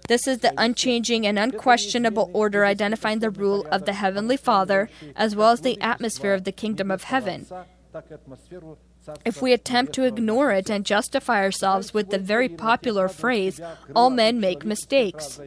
This 0.08 0.26
is 0.26 0.38
the 0.38 0.54
unchanging 0.56 1.26
and 1.26 1.38
unquestionable 1.38 2.30
order 2.32 2.64
identifying 2.64 3.18
the 3.18 3.30
rule 3.30 3.66
of 3.70 3.84
the 3.84 3.92
heavenly 3.92 4.36
Father 4.36 4.88
as 5.16 5.34
well 5.34 5.50
as 5.50 5.60
the 5.60 5.80
atmosphere 5.80 6.32
of 6.32 6.44
the 6.44 6.52
kingdom 6.52 6.90
of 6.90 7.04
heaven. 7.04 7.46
If 9.24 9.42
we 9.42 9.52
attempt 9.52 9.92
to 9.94 10.04
ignore 10.04 10.52
it 10.52 10.70
and 10.70 10.84
justify 10.84 11.42
ourselves 11.42 11.92
with 11.92 12.10
the 12.10 12.18
very 12.18 12.48
popular 12.48 13.08
phrase, 13.08 13.60
all 13.94 14.10
men 14.10 14.40
make 14.40 14.64
mistakes, 14.64 15.40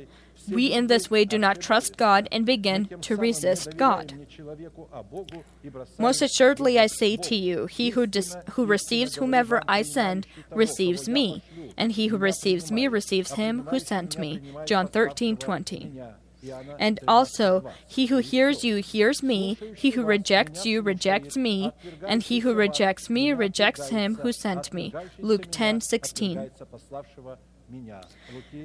we 0.50 0.72
in 0.72 0.88
this 0.88 1.10
way 1.10 1.26
do 1.26 1.38
not 1.38 1.62
trust 1.62 1.98
God 1.98 2.28
and 2.32 2.46
begin 2.46 2.88
to 3.02 3.16
resist 3.16 3.78
God. 3.78 4.14
Most 5.98 6.22
assuredly, 6.22 6.80
I 6.80 6.88
say 6.88 7.18
to 7.18 7.36
you, 7.36 7.66
he 7.66 7.90
who, 7.92 8.06
dis- 8.06 8.38
who 8.52 8.66
receives 8.66 9.16
whomever 9.16 9.62
I 9.68 9.82
send 9.82 10.28
receives 10.52 11.10
me, 11.10 11.44
and 11.78 11.92
he 11.92 12.08
who 12.08 12.18
receives 12.18 12.72
me 12.72 12.88
receives 12.88 13.34
him 13.34 13.66
who 13.70 13.80
sent 13.80 14.18
me. 14.20 14.42
John 14.66 14.88
13 14.88 15.38
20. 15.38 15.92
And 16.80 17.00
also, 17.08 17.66
he 17.88 18.08
who 18.08 18.18
hears 18.18 18.64
you 18.64 18.78
hears 18.78 19.24
me, 19.24 19.58
he 19.76 19.92
who 19.92 20.04
rejects 20.04 20.66
you 20.66 20.82
rejects 20.82 21.38
me, 21.38 21.72
and 22.08 22.22
he 22.24 22.40
who 22.40 22.54
rejects 22.54 23.10
me 23.10 23.34
rejects 23.34 23.90
him 23.90 24.16
who 24.16 24.32
sent 24.32 24.74
me. 24.74 24.94
Luke 25.20 25.48
10 25.52 25.82
16. 25.82 26.52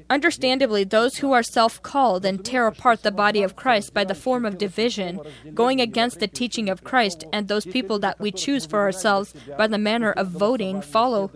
Understandably, 0.09 0.85
those 0.85 1.17
who 1.17 1.33
are 1.33 1.43
self 1.43 1.83
called 1.83 2.25
and 2.25 2.45
tear 2.45 2.67
apart 2.67 3.03
the 3.03 3.11
body 3.11 3.43
of 3.43 3.57
Christ 3.57 3.93
by 3.95 4.05
the 4.05 4.15
form 4.15 4.45
of 4.45 4.59
division, 4.59 5.21
going 5.55 5.81
against 5.81 6.21
the 6.21 6.29
teaching 6.29 6.69
of 6.69 6.85
Christ, 6.85 7.25
and 7.33 7.49
those 7.49 7.65
people 7.65 7.99
that 8.01 8.21
we 8.21 8.31
choose 8.33 8.67
for 8.67 8.81
ourselves 8.81 9.35
by 9.57 9.67
the 9.67 9.79
manner 9.79 10.13
of 10.13 10.29
voting, 10.29 10.81
follow 10.81 11.31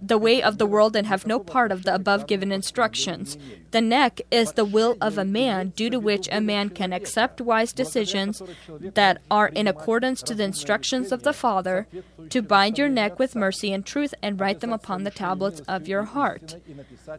the 0.00 0.18
way 0.18 0.42
of 0.42 0.58
the 0.58 0.66
world 0.66 0.96
and 0.96 1.06
have 1.06 1.26
no 1.26 1.38
part 1.38 1.72
of 1.72 1.84
the 1.84 1.94
above 1.94 2.26
given 2.26 2.52
instructions. 2.52 3.36
The 3.70 3.80
neck 3.80 4.20
is 4.30 4.52
the 4.52 4.64
will 4.64 4.96
of 5.00 5.18
a 5.18 5.24
man, 5.24 5.70
due 5.70 5.90
to 5.90 5.98
which 5.98 6.28
a 6.30 6.40
man 6.40 6.70
can 6.70 6.92
accept 6.92 7.40
wise 7.40 7.72
decisions 7.72 8.42
that 8.94 9.20
are 9.30 9.48
in 9.48 9.66
accordance 9.66 10.22
to 10.22 10.34
the 10.34 10.44
instructions 10.44 11.12
of 11.12 11.22
the 11.22 11.32
Father, 11.32 11.86
to 12.30 12.42
bind 12.42 12.78
your 12.78 12.88
neck 12.88 13.18
with 13.18 13.34
mercy 13.34 13.72
and 13.72 13.84
truth 13.84 14.14
and 14.22 14.40
write 14.40 14.60
them 14.60 14.72
upon 14.72 15.04
the 15.04 15.10
tablets 15.10 15.60
of 15.68 15.88
your 15.88 16.04
heart. 16.04 16.56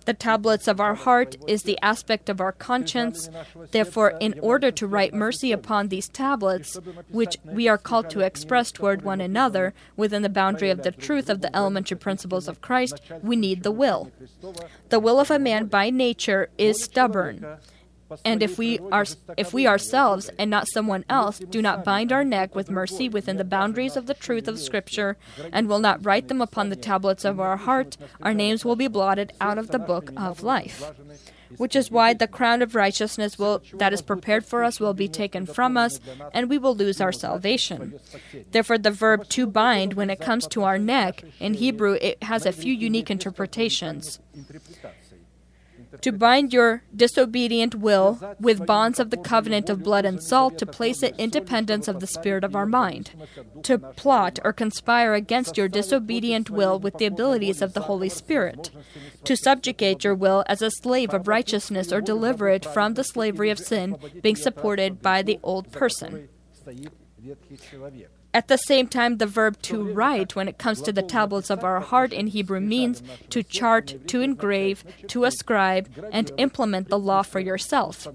The 0.05 0.13
tablets 0.27 0.67
of 0.67 0.81
our 0.81 0.93
heart 0.93 1.37
is 1.47 1.63
the 1.63 1.79
aspect 1.81 2.27
of 2.27 2.41
our 2.41 2.51
conscience. 2.51 3.29
Therefore, 3.71 4.09
in 4.19 4.37
order 4.41 4.71
to 4.71 4.85
write 4.85 5.13
mercy 5.13 5.53
upon 5.53 5.87
these 5.87 6.09
tablets, 6.09 6.77
which 7.09 7.37
we 7.45 7.69
are 7.69 7.77
called 7.77 8.09
to 8.09 8.19
express 8.19 8.69
toward 8.69 9.03
one 9.03 9.21
another 9.21 9.73
within 9.95 10.23
the 10.23 10.37
boundary 10.41 10.69
of 10.69 10.83
the 10.83 10.91
truth 10.91 11.29
of 11.29 11.39
the 11.39 11.55
elementary 11.55 11.95
principles 11.95 12.49
of 12.49 12.59
Christ, 12.59 12.99
we 13.23 13.37
need 13.37 13.63
the 13.63 13.71
will. 13.71 14.11
The 14.89 14.99
will 14.99 15.21
of 15.21 15.31
a 15.31 15.39
man 15.39 15.67
by 15.67 15.89
nature 15.89 16.49
is 16.57 16.83
stubborn. 16.83 17.45
And 18.23 18.41
if 18.41 18.57
we 18.57 18.79
are 18.91 19.05
if 19.37 19.53
we 19.53 19.67
ourselves 19.67 20.29
and 20.37 20.49
not 20.49 20.67
someone 20.67 21.05
else 21.09 21.39
do 21.39 21.61
not 21.61 21.83
bind 21.83 22.11
our 22.11 22.23
neck 22.23 22.55
with 22.55 22.69
mercy 22.69 23.09
within 23.09 23.37
the 23.37 23.43
boundaries 23.43 23.95
of 23.95 24.05
the 24.07 24.13
truth 24.13 24.47
of 24.47 24.59
scripture 24.59 25.17
and 25.51 25.67
will 25.67 25.79
not 25.79 26.05
write 26.05 26.27
them 26.27 26.41
upon 26.41 26.69
the 26.69 26.75
tablets 26.75 27.25
of 27.25 27.39
our 27.39 27.57
heart, 27.57 27.97
our 28.21 28.33
names 28.33 28.63
will 28.63 28.75
be 28.75 28.87
blotted 28.87 29.33
out 29.41 29.57
of 29.57 29.69
the 29.69 29.79
book 29.79 30.11
of 30.15 30.43
life. 30.43 30.91
Which 31.55 31.77
is 31.77 31.89
why 31.89 32.13
the 32.13 32.27
crown 32.27 32.61
of 32.61 32.75
righteousness 32.75 33.39
will 33.39 33.61
that 33.73 33.93
is 33.93 34.01
prepared 34.01 34.45
for 34.45 34.63
us 34.63 34.79
will 34.79 34.93
be 34.93 35.07
taken 35.07 35.45
from 35.45 35.77
us 35.77 35.99
and 36.33 36.49
we 36.49 36.57
will 36.57 36.75
lose 36.75 36.99
our 36.99 37.13
salvation. 37.13 37.99
Therefore 38.51 38.77
the 38.77 38.91
verb 38.91 39.29
to 39.29 39.47
bind 39.47 39.93
when 39.93 40.09
it 40.09 40.19
comes 40.19 40.47
to 40.47 40.63
our 40.63 40.77
neck 40.77 41.23
in 41.39 41.55
Hebrew 41.55 41.97
it 42.01 42.21
has 42.23 42.45
a 42.45 42.51
few 42.51 42.73
unique 42.73 43.09
interpretations 43.09 44.19
to 46.01 46.11
bind 46.11 46.53
your 46.53 46.83
disobedient 46.95 47.75
will 47.75 48.35
with 48.39 48.65
bonds 48.65 48.99
of 48.99 49.09
the 49.09 49.17
covenant 49.17 49.69
of 49.69 49.83
blood 49.83 50.05
and 50.05 50.21
salt, 50.21 50.57
to 50.57 50.65
place 50.65 51.03
it 51.03 51.15
in 51.17 51.29
dependence 51.29 51.87
of 51.87 51.99
the 51.99 52.07
spirit 52.07 52.43
of 52.43 52.55
our 52.55 52.65
mind, 52.65 53.11
to 53.63 53.77
plot 53.77 54.39
or 54.43 54.53
conspire 54.53 55.13
against 55.13 55.57
your 55.57 55.67
disobedient 55.67 56.49
will 56.49 56.79
with 56.79 56.97
the 56.97 57.05
abilities 57.05 57.61
of 57.61 57.73
the 57.73 57.81
Holy 57.81 58.09
Spirit, 58.09 58.71
to 59.23 59.35
subjugate 59.35 60.03
your 60.03 60.15
will 60.15 60.43
as 60.47 60.61
a 60.61 60.71
slave 60.71 61.13
of 61.13 61.27
righteousness 61.27 61.91
or 61.91 62.01
deliver 62.01 62.49
it 62.49 62.65
from 62.65 62.93
the 62.93 63.03
slavery 63.03 63.49
of 63.49 63.59
sin, 63.59 63.97
being 64.21 64.35
supported 64.35 65.01
by 65.01 65.21
the 65.21 65.39
old 65.43 65.71
person. 65.71 66.29
At 68.37 68.49
the 68.49 68.57
same 68.57 68.87
time, 68.87 69.17
the 69.17 69.25
verb 69.25 69.59
to 69.63 69.81
write, 69.81 70.35
when 70.35 70.47
it 70.47 70.59
comes 70.59 70.79
to 70.83 70.93
the 70.93 71.01
tablets 71.01 71.49
of 71.49 71.63
our 71.63 71.79
heart 71.79 72.13
in 72.13 72.27
Hebrew, 72.27 72.59
means 72.59 73.01
to 73.31 73.41
chart, 73.41 73.95
to 74.09 74.21
engrave, 74.21 74.83
to 75.07 75.23
ascribe, 75.23 75.89
and 76.11 76.29
implement 76.37 76.89
the 76.89 76.99
law 76.99 77.23
for 77.23 77.39
yourself. 77.39 78.07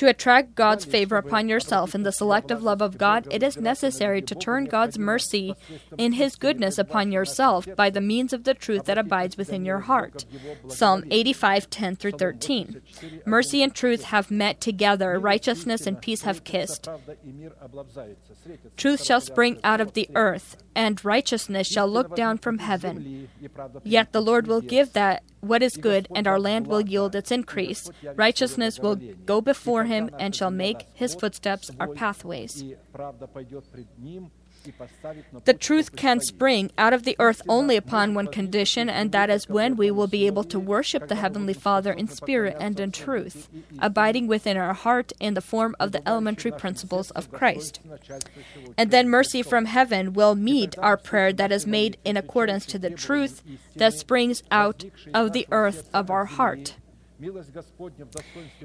To 0.00 0.08
attract 0.08 0.54
God's 0.54 0.86
favor 0.86 1.18
upon 1.18 1.50
yourself 1.50 1.94
in 1.94 2.04
the 2.04 2.10
selective 2.10 2.62
love 2.62 2.80
of 2.80 2.96
God, 2.96 3.28
it 3.30 3.42
is 3.42 3.58
necessary 3.58 4.22
to 4.22 4.34
turn 4.34 4.64
God's 4.64 4.98
mercy 4.98 5.54
in 5.98 6.12
His 6.12 6.36
goodness 6.36 6.78
upon 6.78 7.12
yourself 7.12 7.68
by 7.76 7.90
the 7.90 8.00
means 8.00 8.32
of 8.32 8.44
the 8.44 8.54
truth 8.54 8.86
that 8.86 8.96
abides 8.96 9.36
within 9.36 9.66
your 9.66 9.80
heart. 9.80 10.24
Psalm 10.68 11.04
85 11.10 11.68
10 11.68 11.96
through 11.96 12.12
13. 12.12 12.80
Mercy 13.26 13.62
and 13.62 13.74
truth 13.74 14.04
have 14.04 14.30
met 14.30 14.58
together, 14.58 15.18
righteousness 15.18 15.86
and 15.86 16.00
peace 16.00 16.22
have 16.22 16.44
kissed. 16.44 16.88
Truth 18.78 19.04
shall 19.04 19.20
spring 19.20 19.60
out 19.62 19.82
of 19.82 19.92
the 19.92 20.08
earth, 20.14 20.56
and 20.74 21.04
righteousness 21.04 21.68
shall 21.68 21.86
look 21.86 22.16
down 22.16 22.38
from 22.38 22.56
heaven. 22.56 23.28
Yet 23.84 24.12
the 24.12 24.22
Lord 24.22 24.46
will 24.46 24.62
give 24.62 24.94
that 24.94 25.24
what 25.40 25.62
is 25.62 25.76
good, 25.76 26.08
and 26.14 26.26
our 26.26 26.38
land 26.38 26.66
will 26.66 26.80
yield 26.80 27.14
its 27.14 27.30
increase. 27.30 27.90
Righteousness 28.14 28.78
will 28.78 28.96
go 29.26 29.40
before 29.40 29.84
him 29.84 30.10
and 30.18 30.34
shall 30.34 30.50
make 30.50 30.86
his 30.94 31.14
footsteps 31.14 31.70
our 31.78 31.88
pathways. 31.88 32.64
The 35.44 35.54
truth 35.54 35.96
can 35.96 36.20
spring 36.20 36.70
out 36.76 36.92
of 36.92 37.04
the 37.04 37.16
earth 37.18 37.42
only 37.48 37.76
upon 37.76 38.14
one 38.14 38.26
condition, 38.26 38.88
and 38.90 39.12
that 39.12 39.30
is 39.30 39.48
when 39.48 39.76
we 39.76 39.90
will 39.90 40.06
be 40.06 40.26
able 40.26 40.44
to 40.44 40.58
worship 40.58 41.08
the 41.08 41.14
Heavenly 41.16 41.54
Father 41.54 41.92
in 41.92 42.08
spirit 42.08 42.56
and 42.60 42.78
in 42.78 42.92
truth, 42.92 43.48
abiding 43.78 44.26
within 44.26 44.56
our 44.56 44.74
heart 44.74 45.12
in 45.20 45.34
the 45.34 45.40
form 45.40 45.74
of 45.80 45.92
the 45.92 46.06
elementary 46.08 46.52
principles 46.52 47.10
of 47.12 47.32
Christ. 47.32 47.80
And 48.76 48.90
then 48.90 49.08
mercy 49.08 49.42
from 49.42 49.66
heaven 49.66 50.12
will 50.12 50.34
meet 50.34 50.76
our 50.78 50.96
prayer 50.96 51.32
that 51.32 51.52
is 51.52 51.66
made 51.66 51.96
in 52.04 52.16
accordance 52.16 52.66
to 52.66 52.78
the 52.78 52.90
truth 52.90 53.42
that 53.76 53.94
springs 53.94 54.42
out 54.50 54.84
of 55.14 55.32
the 55.32 55.46
earth 55.50 55.88
of 55.92 56.10
our 56.10 56.26
heart. 56.26 56.74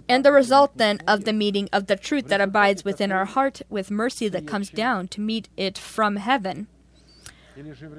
And 0.07 0.25
the 0.25 0.31
result 0.31 0.77
then 0.77 0.99
of 1.07 1.25
the 1.25 1.33
meeting 1.33 1.69
of 1.73 1.87
the 1.87 1.95
truth 1.95 2.27
that 2.27 2.41
abides 2.41 2.85
within 2.85 3.11
our 3.11 3.25
heart 3.25 3.61
with 3.69 3.91
mercy 3.91 4.27
that 4.29 4.47
comes 4.47 4.69
down 4.69 5.07
to 5.09 5.21
meet 5.21 5.49
it 5.57 5.77
from 5.77 6.17
heaven. 6.17 6.67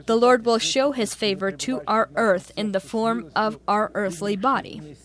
The 0.07 0.17
Lord 0.17 0.45
will 0.45 0.59
show 0.59 0.93
his 0.93 1.15
favor 1.15 1.51
to 1.51 1.81
our 1.87 2.11
earth 2.15 2.53
in 2.57 2.73
the 2.73 2.81
form 2.81 3.31
of 3.35 3.59
our 3.67 3.91
earthly 3.95 4.37
body. 4.37 4.97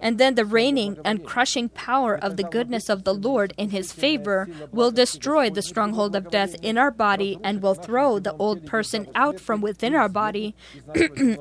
And 0.00 0.18
then 0.18 0.34
the 0.34 0.44
reigning 0.44 0.98
and 1.04 1.24
crushing 1.24 1.68
power 1.88 2.16
of 2.16 2.36
the 2.36 2.42
goodness 2.42 2.88
of 2.88 3.04
the 3.04 3.14
Lord 3.14 3.52
in 3.56 3.70
his 3.70 3.92
favor 3.92 4.48
will 4.72 4.90
destroy 4.90 5.50
the 5.50 5.62
stronghold 5.62 6.14
of 6.14 6.30
death 6.30 6.54
in 6.62 6.78
our 6.78 6.90
body 6.90 7.38
and 7.42 7.62
will 7.62 7.74
throw 7.74 8.18
the 8.18 8.34
old 8.34 8.66
person 8.66 9.08
out 9.14 9.40
from 9.40 9.60
within 9.60 9.94
our 9.94 10.08
body 10.08 10.54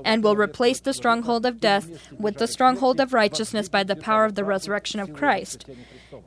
and 0.05 0.23
will 0.23 0.35
replace 0.35 0.79
the 0.79 0.93
stronghold 0.93 1.45
of 1.45 1.59
death 1.59 2.11
with 2.17 2.37
the 2.37 2.47
stronghold 2.47 2.99
of 2.99 3.13
righteousness 3.13 3.69
by 3.69 3.83
the 3.83 3.95
power 3.95 4.25
of 4.25 4.35
the 4.35 4.45
resurrection 4.45 4.99
of 4.99 5.13
Christ. 5.13 5.65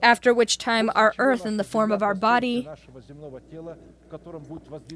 After 0.02 0.32
which 0.32 0.58
time 0.58 0.90
our 0.94 1.14
earth 1.18 1.46
in 1.46 1.56
the 1.56 1.64
form 1.64 1.92
of 1.92 2.02
our 2.02 2.14
body 2.14 2.68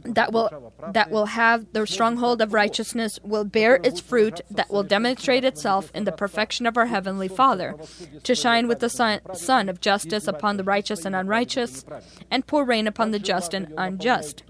that 0.05 0.33
will 0.33 0.73
that 0.93 1.11
will 1.11 1.27
have 1.27 1.73
the 1.73 1.87
stronghold 1.87 2.41
of 2.43 2.53
righteousness 2.53 3.19
will 3.23 3.45
bear 3.45 3.77
its 3.85 4.01
fruit 4.01 4.41
that 4.51 4.71
will 4.71 4.83
demonstrate 4.83 5.45
itself 5.45 5.91
in 5.95 6.05
the 6.05 6.13
perfection 6.13 6.67
of 6.67 6.77
our 6.77 6.87
heavenly 6.87 7.29
Father, 7.29 7.75
to 8.23 8.35
shine 8.35 8.69
with 8.69 8.81
the 8.81 8.89
sun, 8.89 9.21
sun 9.35 9.69
of 9.69 9.81
justice 9.81 10.27
upon 10.27 10.57
the 10.57 10.65
righteous 10.65 11.05
and 11.05 11.15
unrighteous, 11.15 11.85
and 12.31 12.47
pour 12.47 12.65
rain 12.65 12.87
upon 12.87 13.11
the 13.11 13.19
just 13.19 13.55
and 13.55 13.73
unjust. 13.77 14.43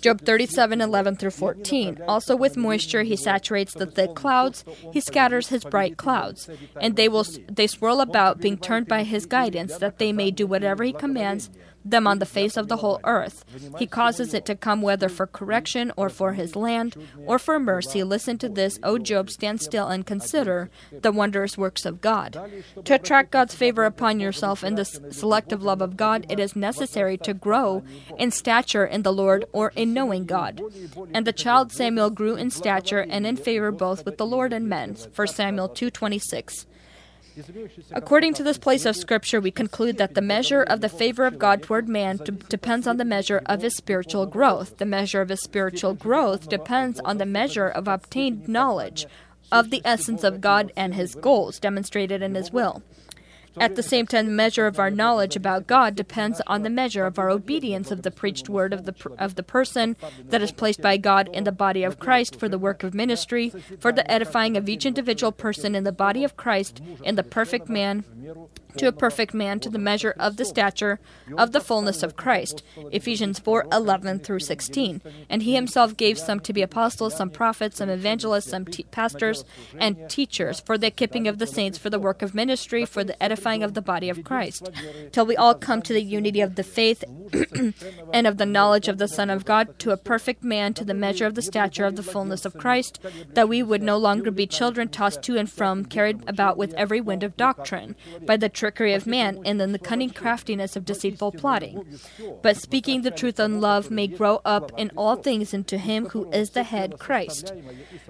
Job 0.00 0.20
37, 0.20 0.80
11 0.80 1.16
through 1.16 1.30
14. 1.30 2.02
Also 2.06 2.36
with 2.36 2.56
moisture 2.56 3.02
he 3.02 3.16
saturates 3.16 3.74
the 3.74 3.86
thick 3.86 4.14
clouds, 4.14 4.64
he 4.92 5.00
scatters 5.00 5.48
his 5.48 5.64
bright 5.64 5.96
clouds, 5.96 6.48
and 6.80 6.96
they 6.96 7.08
will 7.08 7.26
they 7.50 7.66
swirl 7.66 8.00
about, 8.00 8.40
being 8.40 8.56
turned 8.56 8.86
by 8.86 9.02
his 9.02 9.26
guidance, 9.26 9.76
that 9.78 9.98
they 9.98 10.12
may 10.12 10.30
do 10.30 10.46
whatever 10.46 10.84
he 10.84 10.92
commands 10.92 11.50
them 11.84 12.06
on 12.06 12.18
the 12.18 12.26
face 12.26 12.56
of 12.56 12.68
the 12.68 12.78
whole 12.78 13.00
earth. 13.04 13.44
He 13.78 13.86
causes 13.86 14.34
it 14.34 14.44
to 14.46 14.54
come 14.54 14.82
whether 14.82 15.08
for 15.08 15.26
correction 15.26 15.92
or 15.96 16.08
for 16.08 16.34
his 16.34 16.56
land 16.56 16.96
or 17.26 17.38
for 17.38 17.58
mercy. 17.58 18.02
Listen 18.02 18.38
to 18.38 18.48
this, 18.48 18.78
O 18.82 18.98
Job, 18.98 19.30
stand 19.30 19.60
still 19.60 19.88
and 19.88 20.06
consider 20.06 20.70
the 20.90 21.12
wondrous 21.12 21.58
works 21.58 21.84
of 21.84 22.00
God. 22.00 22.38
To 22.84 22.94
attract 22.94 23.30
God's 23.30 23.54
favor 23.54 23.84
upon 23.84 24.20
yourself 24.20 24.62
in 24.64 24.74
the 24.74 24.84
selective 24.84 25.62
love 25.62 25.80
of 25.80 25.96
God, 25.96 26.26
it 26.28 26.38
is 26.38 26.56
necessary 26.56 27.16
to 27.18 27.34
grow 27.34 27.82
in 28.18 28.30
stature 28.30 28.84
in 28.84 29.02
the 29.02 29.12
Lord 29.12 29.44
or 29.52 29.72
in 29.76 29.92
knowing 29.92 30.24
God. 30.24 30.62
And 31.12 31.26
the 31.26 31.32
child 31.32 31.72
Samuel 31.72 32.10
grew 32.10 32.34
in 32.34 32.50
stature 32.50 33.00
and 33.00 33.26
in 33.26 33.36
favor 33.36 33.72
both 33.72 34.04
with 34.04 34.18
the 34.18 34.26
Lord 34.26 34.52
and 34.52 34.68
men. 34.68 34.96
1 35.14 35.26
Samuel 35.28 35.68
2:26. 35.68 36.66
According 37.92 38.34
to 38.34 38.42
this 38.42 38.58
place 38.58 38.84
of 38.84 38.96
Scripture, 38.96 39.40
we 39.40 39.50
conclude 39.50 39.98
that 39.98 40.14
the 40.14 40.20
measure 40.20 40.62
of 40.62 40.80
the 40.80 40.88
favor 40.88 41.24
of 41.24 41.38
God 41.38 41.62
toward 41.62 41.88
man 41.88 42.18
d- 42.18 42.32
depends 42.48 42.86
on 42.86 42.96
the 42.96 43.04
measure 43.04 43.42
of 43.46 43.62
his 43.62 43.76
spiritual 43.76 44.26
growth. 44.26 44.78
The 44.78 44.84
measure 44.84 45.20
of 45.20 45.28
his 45.28 45.42
spiritual 45.42 45.94
growth 45.94 46.48
depends 46.48 47.00
on 47.00 47.18
the 47.18 47.26
measure 47.26 47.68
of 47.68 47.88
obtained 47.88 48.48
knowledge 48.48 49.06
of 49.50 49.70
the 49.70 49.82
essence 49.84 50.24
of 50.24 50.40
God 50.40 50.72
and 50.76 50.94
his 50.94 51.14
goals 51.14 51.58
demonstrated 51.58 52.22
in 52.22 52.34
his 52.34 52.52
will. 52.52 52.82
At 53.58 53.76
the 53.76 53.82
same 53.82 54.06
time, 54.06 54.26
the 54.26 54.32
measure 54.32 54.66
of 54.66 54.78
our 54.78 54.90
knowledge 54.90 55.36
about 55.36 55.66
God 55.66 55.94
depends 55.94 56.40
on 56.46 56.62
the 56.62 56.70
measure 56.70 57.04
of 57.04 57.18
our 57.18 57.30
obedience 57.30 57.90
of 57.90 58.02
the 58.02 58.10
preached 58.10 58.48
word 58.48 58.72
of 58.72 58.84
the 58.84 58.94
of 59.18 59.34
the 59.34 59.42
person 59.42 59.96
that 60.24 60.42
is 60.42 60.52
placed 60.52 60.80
by 60.80 60.96
God 60.96 61.28
in 61.32 61.44
the 61.44 61.52
body 61.52 61.84
of 61.84 61.98
Christ 61.98 62.38
for 62.38 62.48
the 62.48 62.58
work 62.58 62.82
of 62.82 62.94
ministry, 62.94 63.52
for 63.78 63.92
the 63.92 64.10
edifying 64.10 64.56
of 64.56 64.68
each 64.68 64.86
individual 64.86 65.32
person 65.32 65.74
in 65.74 65.84
the 65.84 65.92
body 65.92 66.24
of 66.24 66.36
Christ, 66.36 66.80
in 67.04 67.16
the 67.16 67.22
perfect 67.22 67.68
man 67.68 68.04
to 68.78 68.88
a 68.88 68.92
perfect 68.92 69.34
man 69.34 69.60
to 69.60 69.68
the 69.68 69.78
measure 69.78 70.14
of 70.18 70.38
the 70.38 70.46
stature 70.46 70.98
of 71.36 71.52
the 71.52 71.60
fullness 71.60 72.02
of 72.02 72.16
Christ. 72.16 72.62
Ephesians 72.90 73.38
4:11 73.38 74.20
through 74.20 74.40
16. 74.40 75.02
And 75.28 75.42
he 75.42 75.54
himself 75.54 75.94
gave 75.94 76.18
some 76.18 76.40
to 76.40 76.54
be 76.54 76.62
apostles, 76.62 77.14
some 77.14 77.28
prophets, 77.28 77.76
some 77.76 77.90
evangelists, 77.90 78.48
some 78.48 78.64
te- 78.64 78.84
pastors 78.84 79.44
and 79.78 80.08
teachers 80.08 80.60
for 80.60 80.78
the 80.78 80.86
equipping 80.86 81.28
of 81.28 81.38
the 81.38 81.46
saints 81.46 81.76
for 81.76 81.90
the 81.90 81.98
work 81.98 82.22
of 82.22 82.34
ministry, 82.34 82.86
for 82.86 83.04
the 83.04 83.20
edifying 83.22 83.41
of 83.44 83.74
the 83.74 83.82
body 83.82 84.08
of 84.08 84.24
Christ, 84.24 84.70
till 85.10 85.26
we 85.26 85.36
all 85.36 85.54
come 85.54 85.82
to 85.82 85.92
the 85.92 86.02
unity 86.02 86.40
of 86.40 86.54
the 86.54 86.62
faith 86.62 87.04
and 88.12 88.26
of 88.26 88.38
the 88.38 88.46
knowledge 88.46 88.88
of 88.88 88.98
the 88.98 89.08
Son 89.08 89.30
of 89.30 89.44
God 89.44 89.78
to 89.80 89.90
a 89.90 89.96
perfect 89.96 90.44
man 90.44 90.74
to 90.74 90.84
the 90.84 90.94
measure 90.94 91.26
of 91.26 91.34
the 91.34 91.42
stature 91.42 91.84
of 91.84 91.96
the 91.96 92.02
fullness 92.02 92.44
of 92.44 92.56
Christ, 92.56 93.00
that 93.34 93.48
we 93.48 93.62
would 93.62 93.82
no 93.82 93.96
longer 93.96 94.30
be 94.30 94.46
children 94.46 94.88
tossed 94.88 95.22
to 95.22 95.36
and 95.36 95.50
from, 95.50 95.84
carried 95.84 96.28
about 96.28 96.56
with 96.56 96.72
every 96.74 97.00
wind 97.00 97.22
of 97.22 97.36
doctrine, 97.36 97.96
by 98.24 98.36
the 98.36 98.48
trickery 98.48 98.94
of 98.94 99.06
man, 99.06 99.40
and 99.44 99.60
in 99.60 99.72
the 99.72 99.78
cunning 99.78 100.10
craftiness 100.10 100.76
of 100.76 100.84
deceitful 100.84 101.32
plotting. 101.32 101.84
But 102.42 102.56
speaking 102.56 103.02
the 103.02 103.10
truth 103.10 103.40
in 103.40 103.60
love 103.60 103.90
may 103.90 104.06
grow 104.06 104.40
up 104.44 104.70
in 104.78 104.90
all 104.96 105.16
things 105.16 105.52
into 105.52 105.78
him 105.78 106.06
who 106.10 106.30
is 106.30 106.50
the 106.50 106.62
head, 106.62 106.98
Christ, 106.98 107.52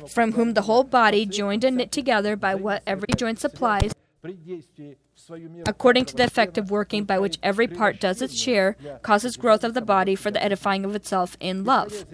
from 0.08 0.32
whom 0.32 0.54
the 0.54 0.62
whole 0.62 0.84
body, 0.84 1.26
joined 1.26 1.64
and 1.64 1.76
knit 1.76 1.92
together 1.92 2.36
by 2.36 2.54
what 2.54 2.82
every 2.86 3.08
joint 3.16 3.38
supplies, 3.40 3.92
according 5.66 6.04
to 6.06 6.16
the 6.16 6.24
effective 6.24 6.70
working 6.70 7.04
by 7.04 7.18
which 7.18 7.38
every 7.42 7.68
part 7.68 8.00
does 8.00 8.22
its 8.22 8.34
share, 8.34 8.76
causes 9.02 9.36
growth 9.36 9.64
of 9.64 9.74
the 9.74 9.80
body 9.80 10.14
for 10.14 10.30
the 10.30 10.42
edifying 10.42 10.84
of 10.84 10.94
itself 10.94 11.36
in 11.40 11.64
love. 11.64 12.06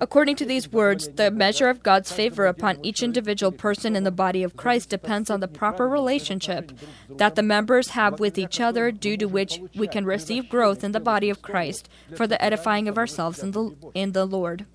According 0.00 0.36
to 0.36 0.44
these 0.44 0.70
words, 0.72 1.08
the 1.08 1.30
measure 1.30 1.68
of 1.68 1.82
God's 1.82 2.12
favor 2.12 2.46
upon 2.46 2.84
each 2.84 3.02
individual 3.02 3.52
person 3.52 3.96
in 3.96 4.04
the 4.04 4.10
body 4.10 4.42
of 4.42 4.56
Christ 4.56 4.88
depends 4.88 5.30
on 5.30 5.40
the 5.40 5.48
proper 5.48 5.88
relationship 5.88 6.72
that 7.08 7.34
the 7.34 7.42
members 7.42 7.90
have 7.90 8.20
with 8.20 8.38
each 8.38 8.60
other, 8.60 8.90
due 8.90 9.16
to 9.16 9.26
which 9.26 9.60
we 9.74 9.86
can 9.86 10.04
receive 10.04 10.48
growth 10.48 10.84
in 10.84 10.92
the 10.92 11.00
body 11.00 11.30
of 11.30 11.42
Christ 11.42 11.88
for 12.14 12.26
the 12.26 12.42
edifying 12.42 12.88
of 12.88 12.98
ourselves 12.98 13.42
in 13.42 13.52
the, 13.52 13.74
in 13.94 14.12
the 14.12 14.26
Lord. 14.26 14.66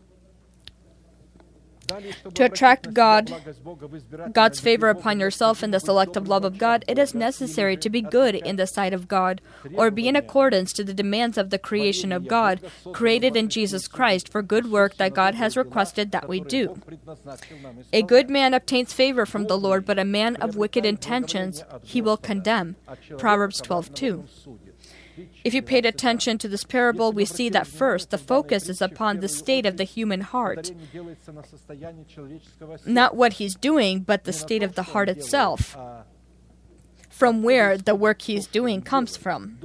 To 2.34 2.46
attract 2.46 2.94
God, 2.94 3.34
God's 4.34 4.60
favor 4.60 4.90
upon 4.90 5.20
yourself 5.20 5.64
in 5.64 5.72
the 5.72 5.80
selective 5.80 6.28
love 6.28 6.44
of 6.44 6.58
God, 6.58 6.86
it 6.88 6.98
is 6.98 7.14
necessary 7.14 7.78
to 7.78 7.90
be 7.90 8.02
good 8.02 8.36
in 8.36 8.56
the 8.56 8.68
sight 8.68 8.94
of 8.94 9.08
God, 9.08 9.42
or 9.74 9.92
be 9.92 10.08
in 10.08 10.16
accordance 10.16 10.74
to 10.74 10.84
the 10.84 10.94
demands 10.94 11.38
of 11.38 11.50
the 11.50 11.60
creation 11.60 12.12
of 12.12 12.28
God, 12.28 12.60
created 12.94 13.36
in 13.36 13.50
Jesus 13.50 13.88
Christ 13.88 14.30
for 14.30 14.42
good 14.42 14.72
work 14.72 14.98
that 14.98 15.14
God 15.14 15.36
has 15.36 15.58
requested 15.58 16.12
that 16.12 16.30
we 16.30 16.40
do. 16.40 16.78
A 17.94 18.02
good 18.02 18.30
man 18.30 18.54
obtains 18.54 18.94
favor 18.94 19.26
from 19.26 19.48
the 19.48 19.58
Lord, 19.58 19.86
but 19.86 20.00
a 20.00 20.06
man 20.06 20.36
of 20.38 20.56
wicked 20.56 20.86
intentions 20.86 21.64
he 21.84 22.02
will 22.02 22.18
condemn. 22.18 22.76
Proverbs 23.18 23.62
12:2. 23.62 24.26
If 25.44 25.54
you 25.54 25.62
paid 25.62 25.86
attention 25.86 26.38
to 26.40 26.48
this 26.48 26.64
parable, 26.64 27.12
we 27.12 27.26
see 27.26 27.50
that 27.50 27.68
first, 27.68 28.10
the 28.10 28.18
focus 28.18 28.70
is 28.70 28.82
upon 28.82 29.20
the 29.20 29.28
state 29.28 29.66
of 29.66 29.78
the 29.78 29.84
human 29.84 30.22
heart. 30.22 30.72
Not 32.86 33.16
what 33.16 33.34
he's 33.34 33.56
doing, 33.56 34.00
but 34.02 34.24
the 34.24 34.34
state 34.34 34.64
of 34.64 34.76
the 34.76 34.84
heart 34.84 35.10
itself, 35.10 35.78
from 37.10 37.44
where 37.44 37.78
the 37.78 37.96
work 37.96 38.22
he's 38.24 38.48
doing 38.48 38.82
comes 38.82 39.18
from. 39.18 39.58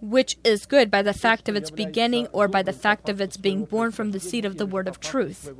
Which 0.00 0.36
is 0.44 0.66
good 0.66 0.90
by 0.90 1.02
the 1.02 1.12
fact 1.12 1.48
of 1.48 1.56
its 1.56 1.70
beginning 1.70 2.26
or 2.28 2.48
by 2.48 2.62
the 2.62 2.72
fact 2.72 3.08
of 3.08 3.20
its 3.20 3.36
being 3.36 3.64
born 3.64 3.90
from 3.92 4.12
the 4.12 4.20
seed 4.20 4.44
of 4.44 4.56
the 4.56 4.66
word 4.66 4.88
of 4.88 5.00
truth. 5.00 5.50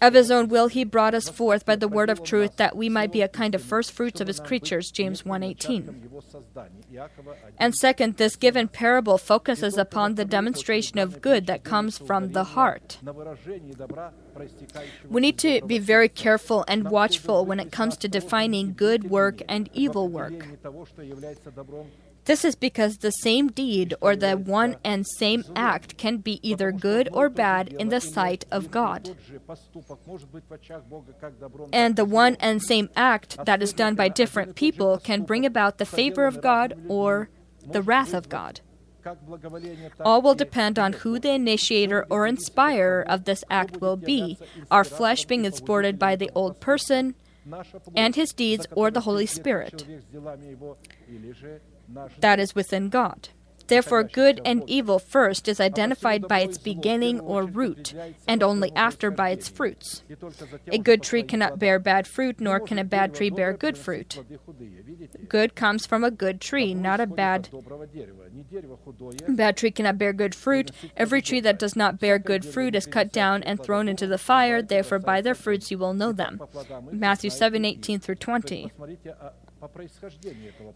Of 0.00 0.14
his 0.14 0.30
own 0.30 0.48
will 0.48 0.68
he 0.68 0.84
brought 0.84 1.14
us 1.14 1.28
forth 1.28 1.64
by 1.64 1.76
the 1.76 1.88
word 1.88 2.10
of 2.10 2.22
truth 2.22 2.56
that 2.56 2.76
we 2.76 2.88
might 2.88 3.12
be 3.12 3.22
a 3.22 3.28
kind 3.28 3.54
of 3.54 3.62
first 3.62 3.92
fruits 3.92 4.20
of 4.20 4.26
his 4.26 4.40
creatures, 4.40 4.90
James 4.90 5.22
1:18. 5.24 6.10
And 7.58 7.74
second, 7.74 8.16
this 8.16 8.36
given 8.36 8.68
parable 8.68 9.18
focuses 9.18 9.78
upon 9.78 10.14
the 10.14 10.24
demonstration 10.24 10.98
of 10.98 11.20
good 11.20 11.46
that 11.46 11.64
comes 11.64 11.98
from 11.98 12.32
the 12.32 12.44
heart. 12.44 12.98
We 15.08 15.20
need 15.20 15.38
to 15.38 15.60
be 15.62 15.78
very 15.78 16.08
careful 16.08 16.64
and 16.68 16.90
watchful 16.90 17.44
when 17.46 17.60
it 17.60 17.72
comes 17.72 17.96
to 17.98 18.08
defining 18.08 18.74
good 18.74 19.10
work 19.10 19.42
and 19.48 19.70
evil 19.72 20.08
work. 20.08 20.46
This 22.24 22.44
is 22.44 22.54
because 22.54 22.98
the 22.98 23.10
same 23.10 23.48
deed 23.48 23.94
or 24.00 24.16
the 24.16 24.34
one 24.36 24.76
and 24.82 25.06
same 25.18 25.44
act 25.54 25.98
can 25.98 26.18
be 26.18 26.40
either 26.48 26.72
good 26.72 27.08
or 27.12 27.28
bad 27.28 27.72
in 27.72 27.88
the 27.90 28.00
sight 28.00 28.44
of 28.50 28.70
God. 28.70 29.16
And 31.72 31.96
the 31.96 32.04
one 32.04 32.36
and 32.40 32.62
same 32.62 32.88
act 32.96 33.44
that 33.44 33.62
is 33.62 33.72
done 33.72 33.94
by 33.94 34.08
different 34.08 34.54
people 34.54 34.98
can 34.98 35.24
bring 35.24 35.44
about 35.44 35.78
the 35.78 35.86
favor 35.86 36.26
of 36.26 36.40
God 36.40 36.74
or 36.88 37.28
the 37.66 37.82
wrath 37.82 38.14
of 38.14 38.28
God. 38.28 38.60
All 40.00 40.22
will 40.22 40.34
depend 40.34 40.78
on 40.78 40.94
who 40.94 41.18
the 41.18 41.32
initiator 41.32 42.06
or 42.08 42.26
inspirer 42.26 43.02
of 43.06 43.24
this 43.24 43.44
act 43.50 43.82
will 43.82 43.96
be, 43.96 44.38
our 44.70 44.84
flesh 44.84 45.26
being 45.26 45.44
exported 45.44 45.98
by 45.98 46.16
the 46.16 46.30
old 46.34 46.58
person 46.58 47.14
and 47.94 48.16
his 48.16 48.32
deeds 48.32 48.66
or 48.72 48.90
the 48.90 49.02
Holy 49.02 49.26
Spirit 49.26 49.84
that 52.20 52.40
is 52.40 52.54
within 52.54 52.88
God. 52.88 53.28
Therefore, 53.66 54.04
good 54.04 54.40
and 54.44 54.62
evil 54.66 54.98
first 54.98 55.48
is 55.48 55.60
identified 55.60 56.28
by 56.28 56.40
its 56.40 56.58
beginning 56.58 57.20
or 57.20 57.44
root, 57.44 57.94
and 58.28 58.42
only 58.42 58.70
after 58.76 59.10
by 59.10 59.30
its 59.30 59.48
fruits. 59.48 60.02
A 60.68 60.78
good 60.78 61.02
tree 61.02 61.22
cannot 61.22 61.58
bear 61.58 61.78
bad 61.78 62.06
fruit, 62.06 62.40
nor 62.40 62.60
can 62.60 62.78
a 62.78 62.84
bad 62.84 63.14
tree 63.14 63.30
bear 63.30 63.54
good 63.54 63.78
fruit. 63.78 64.22
Good 65.28 65.54
comes 65.54 65.86
from 65.86 66.04
a 66.04 66.10
good 66.10 66.40
tree, 66.40 66.74
not 66.74 67.00
a 67.00 67.06
bad. 67.06 67.48
Bad 69.28 69.56
tree 69.56 69.70
cannot 69.70 69.98
bear 69.98 70.12
good 70.12 70.34
fruit. 70.34 70.70
Every 70.96 71.22
tree 71.22 71.40
that 71.40 71.58
does 71.58 71.74
not 71.74 71.98
bear 71.98 72.18
good 72.18 72.44
fruit 72.44 72.74
is 72.74 72.86
cut 72.86 73.12
down 73.12 73.42
and 73.42 73.62
thrown 73.62 73.88
into 73.88 74.06
the 74.06 74.18
fire. 74.18 74.60
Therefore, 74.60 74.98
by 74.98 75.22
their 75.22 75.34
fruits 75.34 75.70
you 75.70 75.78
will 75.78 75.94
know 75.94 76.12
them. 76.12 76.40
Matthew 76.90 77.30
7:18 77.30 77.98
through 77.98 78.16
20. 78.16 78.72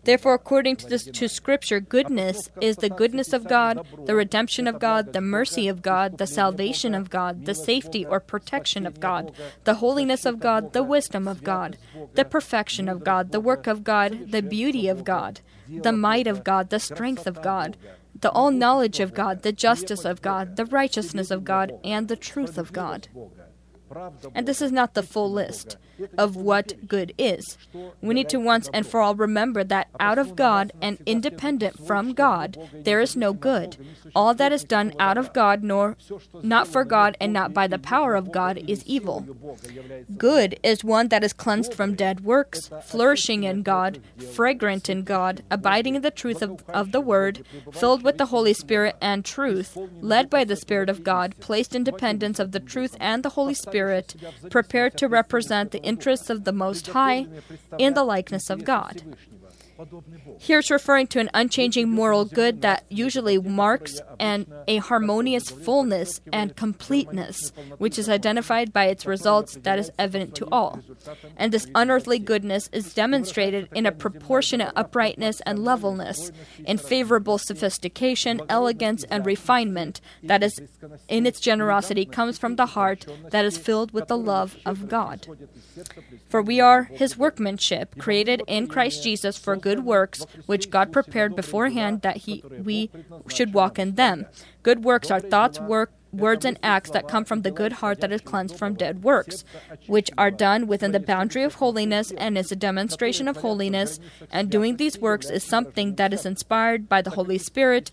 Therefore, 0.04 0.34
according 0.34 0.76
to 0.76 0.86
this 0.86 1.04
to 1.04 1.28
Scripture, 1.28 1.80
goodness 1.80 2.50
is 2.60 2.76
the 2.76 2.88
goodness 2.90 3.32
of 3.32 3.46
God, 3.46 3.84
the 4.06 4.14
redemption 4.14 4.66
of 4.66 4.78
God, 4.78 5.12
the 5.12 5.20
mercy 5.20 5.68
of 5.68 5.82
God, 5.82 6.18
the 6.18 6.26
salvation 6.26 6.94
of 6.94 7.10
God, 7.10 7.44
the 7.46 7.54
safety 7.54 8.04
or 8.04 8.20
protection 8.20 8.86
of 8.86 9.00
God, 9.00 9.32
the 9.64 9.74
holiness 9.74 10.24
of 10.24 10.40
God, 10.40 10.72
the 10.72 10.82
wisdom 10.82 11.28
of 11.28 11.42
God, 11.44 11.76
the 12.14 12.24
perfection 12.24 12.88
of 12.88 13.04
God, 13.04 13.32
the 13.32 13.40
work 13.40 13.66
of 13.66 13.84
God, 13.84 14.30
the 14.30 14.42
beauty 14.42 14.88
of 14.88 15.04
God, 15.04 15.40
the 15.68 15.92
might 15.92 16.26
of 16.26 16.44
God, 16.44 16.70
the 16.70 16.80
strength 16.80 17.26
of 17.26 17.42
God, 17.42 17.76
the 18.20 18.30
all 18.30 18.50
knowledge 18.50 19.00
of 19.00 19.14
God, 19.14 19.42
the 19.42 19.52
justice 19.52 20.04
of 20.04 20.22
God, 20.22 20.56
the 20.56 20.64
righteousness 20.66 21.30
of 21.30 21.44
God, 21.44 21.72
and 21.84 22.08
the 22.08 22.16
truth 22.16 22.58
of 22.58 22.72
God. 22.72 23.08
And 24.34 24.46
this 24.46 24.60
is 24.60 24.72
not 24.72 24.94
the 24.94 25.02
full 25.02 25.30
list 25.30 25.76
of 26.16 26.36
what 26.36 26.86
good 26.86 27.12
is. 27.18 27.58
We 28.00 28.14
need 28.14 28.28
to 28.30 28.38
once 28.38 28.68
and 28.72 28.86
for 28.86 29.00
all 29.00 29.14
remember 29.14 29.64
that 29.64 29.88
out 29.98 30.18
of 30.18 30.36
God 30.36 30.72
and 30.80 30.98
independent 31.06 31.86
from 31.86 32.12
God, 32.12 32.56
there 32.72 33.00
is 33.00 33.16
no 33.16 33.32
good. 33.32 33.76
All 34.14 34.34
that 34.34 34.52
is 34.52 34.64
done 34.64 34.92
out 34.98 35.18
of 35.18 35.32
God, 35.32 35.62
nor 35.62 35.96
not 36.42 36.68
for 36.68 36.84
God 36.84 37.16
and 37.20 37.32
not 37.32 37.54
by 37.54 37.66
the 37.66 37.78
power 37.78 38.14
of 38.14 38.30
God, 38.32 38.58
is 38.68 38.84
evil. 38.84 39.26
Good 40.16 40.58
is 40.62 40.84
one 40.84 41.08
that 41.08 41.24
is 41.24 41.32
cleansed 41.32 41.74
from 41.74 41.94
dead 41.94 42.20
works, 42.20 42.70
flourishing 42.82 43.44
in 43.44 43.62
God, 43.62 44.00
fragrant 44.32 44.88
in 44.88 45.02
God, 45.02 45.42
abiding 45.50 45.94
in 45.94 46.02
the 46.02 46.10
truth 46.10 46.42
of, 46.42 46.62
of 46.68 46.92
the 46.92 47.00
Word, 47.00 47.44
filled 47.72 48.02
with 48.02 48.18
the 48.18 48.26
Holy 48.26 48.52
Spirit 48.52 48.96
and 49.00 49.24
truth, 49.24 49.76
led 50.00 50.30
by 50.30 50.44
the 50.44 50.56
Spirit 50.56 50.88
of 50.88 51.02
God, 51.02 51.34
placed 51.40 51.74
in 51.74 51.84
dependence 51.84 52.38
of 52.38 52.52
the 52.52 52.60
truth 52.60 52.96
and 53.00 53.22
the 53.22 53.30
Holy 53.30 53.54
Spirit 53.54 53.77
Spirit, 53.78 54.16
prepared 54.50 54.98
to 54.98 55.06
represent 55.06 55.70
the 55.70 55.80
interests 55.82 56.30
of 56.30 56.42
the 56.42 56.52
Most 56.52 56.88
High 56.88 57.28
in 57.78 57.94
the 57.94 58.02
likeness 58.02 58.50
of 58.50 58.64
God. 58.64 59.02
Here 60.38 60.58
it's 60.58 60.70
referring 60.70 61.06
to 61.08 61.20
an 61.20 61.30
unchanging 61.34 61.88
moral 61.88 62.24
good 62.24 62.62
that 62.62 62.84
usually 62.88 63.38
marks 63.38 64.00
an, 64.18 64.46
a 64.66 64.78
harmonious 64.78 65.50
fullness 65.50 66.20
and 66.32 66.56
completeness, 66.56 67.52
which 67.78 67.96
is 67.96 68.08
identified 68.08 68.72
by 68.72 68.86
its 68.86 69.06
results 69.06 69.56
that 69.62 69.78
is 69.78 69.92
evident 69.96 70.34
to 70.36 70.48
all. 70.50 70.80
And 71.36 71.52
this 71.52 71.68
unearthly 71.76 72.18
goodness 72.18 72.68
is 72.72 72.92
demonstrated 72.92 73.68
in 73.72 73.86
a 73.86 73.92
proportionate 73.92 74.72
uprightness 74.74 75.40
and 75.42 75.64
levelness, 75.64 76.32
in 76.64 76.78
favorable 76.78 77.38
sophistication, 77.38 78.40
elegance, 78.48 79.04
and 79.04 79.24
refinement 79.24 80.00
that 80.24 80.42
is 80.42 80.60
in 81.06 81.24
its 81.24 81.38
generosity 81.38 82.04
comes 82.04 82.36
from 82.36 82.56
the 82.56 82.66
heart 82.66 83.06
that 83.30 83.44
is 83.44 83.56
filled 83.56 83.92
with 83.92 84.08
the 84.08 84.18
love 84.18 84.56
of 84.66 84.88
God. 84.88 85.28
For 86.28 86.42
we 86.42 86.60
are 86.60 86.84
his 86.84 87.16
workmanship, 87.16 87.96
created 87.98 88.42
in 88.48 88.66
Christ 88.66 89.04
Jesus 89.04 89.38
for 89.38 89.56
good 89.56 89.67
good 89.68 89.84
works 89.84 90.20
which 90.46 90.70
God 90.70 90.92
prepared 90.98 91.36
beforehand 91.36 92.02
that 92.02 92.18
he 92.24 92.42
we 92.68 92.90
should 93.36 93.52
walk 93.52 93.78
in 93.78 93.90
them. 94.02 94.26
Good 94.62 94.80
works 94.90 95.10
are 95.10 95.20
thoughts, 95.20 95.60
work, 95.60 95.90
words 96.12 96.44
and 96.44 96.58
acts 96.62 96.90
that 96.90 97.08
come 97.08 97.24
from 97.24 97.42
the 97.42 97.50
good 97.50 97.74
heart 97.80 98.00
that 98.00 98.12
is 98.12 98.22
cleansed 98.22 98.56
from 98.56 98.74
dead 98.74 99.02
works, 99.02 99.44
which 99.86 100.10
are 100.16 100.30
done 100.30 100.66
within 100.66 100.92
the 100.92 101.00
boundary 101.00 101.42
of 101.42 101.54
holiness 101.54 102.10
and 102.12 102.38
is 102.38 102.50
a 102.50 102.56
demonstration 102.56 103.28
of 103.28 103.38
holiness. 103.38 104.00
And 104.30 104.50
doing 104.50 104.76
these 104.76 104.98
works 104.98 105.28
is 105.30 105.44
something 105.44 105.96
that 105.96 106.12
is 106.12 106.24
inspired 106.24 106.88
by 106.88 107.02
the 107.02 107.10
Holy 107.10 107.38
Spirit 107.38 107.90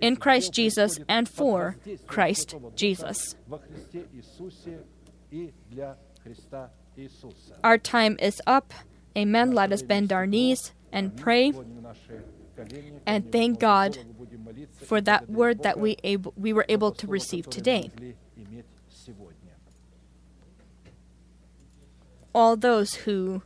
in 0.00 0.16
Christ 0.16 0.52
Jesus 0.52 0.98
and 1.08 1.28
for 1.28 1.76
Christ 2.06 2.56
Jesus. 2.74 3.36
Our 7.64 7.78
time 7.78 8.16
is 8.20 8.42
up. 8.46 8.74
Amen. 9.16 9.52
Let 9.52 9.72
us 9.72 9.82
bend 9.82 10.12
our 10.12 10.26
knees 10.26 10.72
and 10.92 11.16
pray 11.16 11.52
and 13.06 13.32
thank 13.32 13.58
God 13.58 13.98
for 14.84 15.00
that 15.00 15.28
word 15.28 15.62
that 15.62 15.78
we, 15.78 15.96
able, 16.04 16.32
we 16.36 16.52
were 16.52 16.66
able 16.68 16.92
to 16.92 17.06
receive 17.06 17.48
today. 17.48 17.90
All 22.34 22.56
those 22.56 22.94
who 22.94 23.42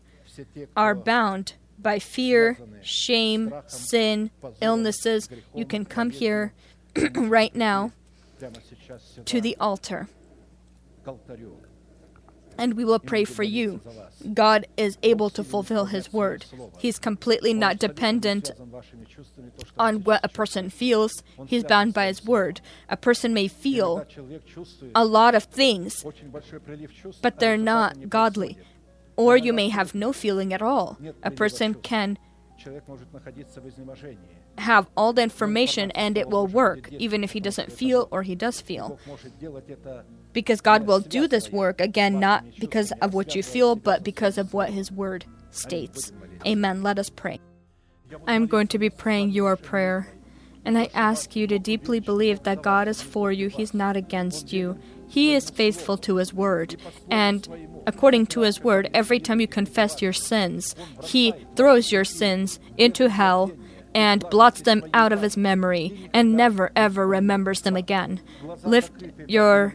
are 0.77 0.95
bound 0.95 1.55
by 1.79 1.99
fear, 1.99 2.59
shame, 2.83 3.53
sin, 3.67 4.31
illnesses, 4.61 5.29
you 5.55 5.65
can 5.65 5.85
come 5.85 6.11
here 6.11 6.53
right 7.15 7.55
now 7.55 7.93
to 9.25 9.41
the 9.41 9.57
altar 9.59 10.09
and 12.59 12.75
we 12.75 12.85
will 12.85 12.99
pray 12.99 13.25
for 13.25 13.43
you. 13.43 13.81
God 14.35 14.67
is 14.77 14.99
able 15.03 15.31
to 15.31 15.45
fulfill 15.45 15.87
His 15.87 16.13
word. 16.13 16.45
He's 16.79 16.99
completely 16.99 17.55
not 17.55 17.79
dependent 17.79 18.51
on 19.79 20.05
what 20.05 20.21
a 20.25 20.29
person 20.29 20.71
feels, 20.71 21.23
He's 21.47 21.65
bound 21.65 21.95
by 21.95 22.07
His 22.07 22.25
word. 22.25 22.61
A 22.89 22.97
person 22.97 23.35
may 23.35 23.49
feel 23.49 24.07
a 24.95 25.05
lot 25.05 25.35
of 25.35 25.45
things, 25.45 26.05
but 27.23 27.39
they're 27.39 27.57
not 27.57 28.09
godly. 28.09 28.59
Or 29.17 29.37
you 29.37 29.53
may 29.53 29.71
have 29.71 29.95
no 29.95 30.13
feeling 30.13 30.53
at 30.53 30.61
all. 30.61 30.99
A 31.23 31.31
person 31.31 31.75
can 31.75 32.19
have 34.59 34.89
all 34.97 35.13
the 35.13 35.23
information 35.23 35.91
and 35.93 36.17
it 36.17 36.29
will 36.29 36.47
work, 36.47 36.91
even 36.93 37.23
if 37.25 37.33
he 37.33 37.41
doesn't 37.41 37.73
feel 37.73 38.09
or 38.11 38.23
he 38.23 38.35
does 38.35 38.61
feel. 38.61 38.99
Because 40.33 40.61
God 40.61 40.87
will 40.87 41.01
do 41.01 41.27
this 41.27 41.51
work, 41.51 41.81
again, 41.81 42.21
not 42.21 42.45
because 42.59 42.93
of 43.01 43.15
what 43.15 43.35
you 43.35 43.43
feel, 43.43 43.75
but 43.77 44.05
because 44.05 44.37
of 44.37 44.53
what 44.53 44.69
His 44.71 44.93
Word 44.93 45.25
states. 45.51 46.13
Amen. 46.47 46.83
Let 46.83 46.99
us 46.99 47.09
pray. 47.09 47.41
I 48.27 48.35
am 48.35 48.47
going 48.47 48.69
to 48.69 48.79
be 48.79 48.91
praying 48.91 49.31
your 49.31 49.57
prayer, 49.57 50.13
and 50.65 50.77
I 50.77 50.91
ask 50.93 51.35
you 51.35 51.47
to 51.47 51.59
deeply 51.59 52.01
believe 52.01 52.43
that 52.43 52.63
God 52.63 52.87
is 52.87 53.01
for 53.01 53.33
you, 53.33 53.49
He's 53.49 53.73
not 53.73 53.97
against 53.97 54.53
you. 54.53 54.79
He 55.09 55.35
is 55.35 55.51
faithful 55.51 55.97
to 55.99 56.17
His 56.17 56.35
Word, 56.35 56.77
and 57.11 57.49
according 57.87 58.27
to 58.27 58.41
His 58.41 58.61
Word, 58.61 58.91
every 58.93 59.21
time 59.21 59.41
you 59.41 59.47
confess 59.47 60.03
your 60.03 60.13
sins, 60.13 60.75
He 61.03 61.33
throws 61.55 61.93
your 61.93 62.05
sins 62.05 62.59
into 62.77 63.09
hell 63.09 63.53
and 63.97 64.29
blots 64.29 64.61
them 64.61 64.85
out 64.93 65.11
of 65.11 65.23
his 65.23 65.39
memory 65.39 66.11
and 66.13 66.37
never 66.37 66.71
ever 66.77 67.07
remembers 67.07 67.63
them 67.63 67.77
again. 67.77 68.21
Lift 68.63 68.93
your 69.27 69.75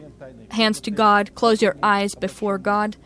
hands 0.52 0.80
to 0.82 0.92
God, 0.92 1.34
close 1.34 1.60
your 1.60 1.76
eyes 1.82 2.14
before 2.14 2.56
God. 2.56 2.96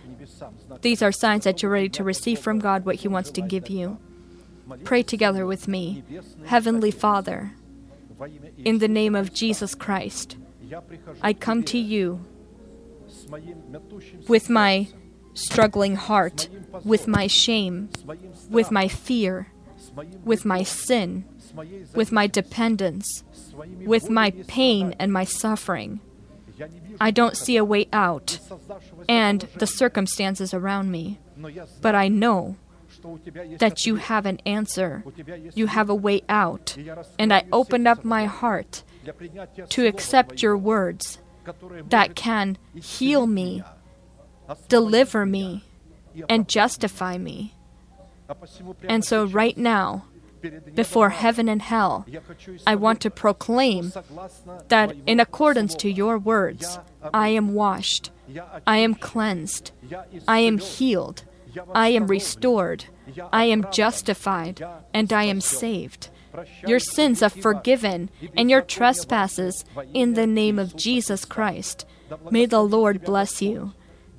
These 0.83 1.01
are 1.01 1.13
signs 1.13 1.45
that 1.45 1.63
you're 1.63 1.73
ready 1.73 1.89
to 1.89 2.05
receive 2.05 2.39
from 2.39 2.59
God 2.59 2.85
what 2.85 2.97
He 2.97 3.09
wants 3.09 3.31
to 3.31 3.41
give 3.41 3.71
you. 3.71 3.99
Pray 4.85 5.03
together 5.03 5.47
with 5.47 5.67
me. 5.67 6.03
Heavenly 6.45 6.91
Father, 6.91 7.53
in 8.59 8.79
the 8.79 8.89
name 8.89 9.15
of 9.15 9.33
Jesus 9.33 9.75
Christ, 9.75 10.37
I 11.23 11.33
come 11.33 11.63
to 11.65 11.79
you 11.79 12.21
with 14.29 14.51
my 14.51 14.89
struggling 15.35 15.97
heart, 15.97 16.49
with 16.85 17.07
my 17.07 17.27
shame, 17.27 17.91
with 18.51 18.71
my 18.71 18.89
fear 18.89 19.49
with 20.25 20.45
my 20.45 20.63
sin, 20.63 21.25
with 21.95 22.13
my 22.13 22.27
dependence, 22.27 23.25
with 23.85 24.11
my 24.11 24.31
pain 24.31 24.95
and 24.99 25.13
my 25.13 25.25
suffering. 25.25 26.01
I 27.01 27.11
don't 27.11 27.37
see 27.37 27.57
a 27.57 27.65
way 27.65 27.87
out 27.93 28.39
and 29.09 29.43
the 29.57 29.67
circumstances 29.67 30.55
around 30.55 30.91
me, 30.91 31.19
but 31.81 31.95
I 31.95 32.09
know 32.09 32.57
that 33.59 33.87
you 33.87 33.97
have 33.97 34.27
an 34.27 34.41
answer. 34.47 35.05
You 35.55 35.67
have 35.67 35.91
a 35.91 35.95
way 35.95 36.23
out. 36.29 36.77
And 37.19 37.33
I 37.33 37.45
open 37.53 37.87
up 37.87 38.05
my 38.05 38.25
heart 38.25 38.83
to 39.69 39.87
accept 39.87 40.43
your 40.43 40.57
words 40.57 41.19
that 41.89 42.15
can 42.15 42.59
heal 42.75 43.27
me, 43.27 43.63
deliver 44.69 45.27
me, 45.27 45.65
and 46.29 46.49
justify 46.49 47.19
me. 47.19 47.55
And 48.89 49.05
so, 49.05 49.25
right 49.25 49.57
now, 49.57 50.07
before 50.75 51.11
heaven 51.11 51.49
and 51.49 51.63
hell, 51.63 52.07
I 52.67 52.75
want 52.75 53.01
to 53.03 53.11
proclaim 53.11 53.93
that 54.69 54.95
in 55.07 55.21
accordance 55.21 55.75
to 55.77 55.91
your 55.91 56.19
words, 56.19 56.79
I 57.15 57.29
am 57.29 57.55
washed, 57.55 58.11
I 58.67 58.79
am 58.79 58.95
cleansed, 58.95 59.73
I 60.27 60.41
am 60.41 60.59
healed, 60.59 61.25
I 61.75 61.89
am 61.89 62.07
restored, 62.07 62.87
I 63.33 63.45
am 63.45 63.67
justified, 63.71 64.63
and 64.93 65.13
I 65.13 65.25
am 65.25 65.41
saved. 65.41 66.11
Your 66.67 66.79
sins 66.79 67.23
are 67.23 67.31
forgiven, 67.31 68.11
and 68.37 68.51
your 68.51 68.63
trespasses 68.63 69.65
in 69.93 70.15
the 70.15 70.27
name 70.27 70.59
of 70.59 70.77
Jesus 70.77 71.25
Christ. 71.25 71.87
May 72.31 72.47
the 72.47 72.63
Lord 72.63 73.05
bless 73.05 73.43
you. 73.43 73.73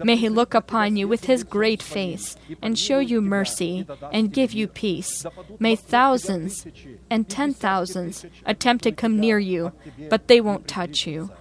May 0.04 0.16
he 0.16 0.30
look 0.30 0.54
upon 0.54 0.96
you 0.96 1.08
with 1.08 1.26
his 1.26 1.44
great 1.44 1.82
face 1.82 2.36
and 2.62 2.78
show 2.78 3.00
you 3.00 3.20
mercy 3.22 3.88
and 4.12 4.32
give 4.32 4.54
you 4.54 4.68
peace. 4.68 5.26
May 5.60 5.76
thousands 5.76 6.68
and 7.10 7.28
ten 7.28 7.54
thousands 7.54 8.26
attempt 8.46 8.84
to 8.84 8.92
come 8.92 9.20
near 9.20 9.40
you, 9.40 9.72
but 10.10 10.28
they 10.28 10.40
won't 10.40 10.68
touch 10.68 11.08
you. 11.08 11.32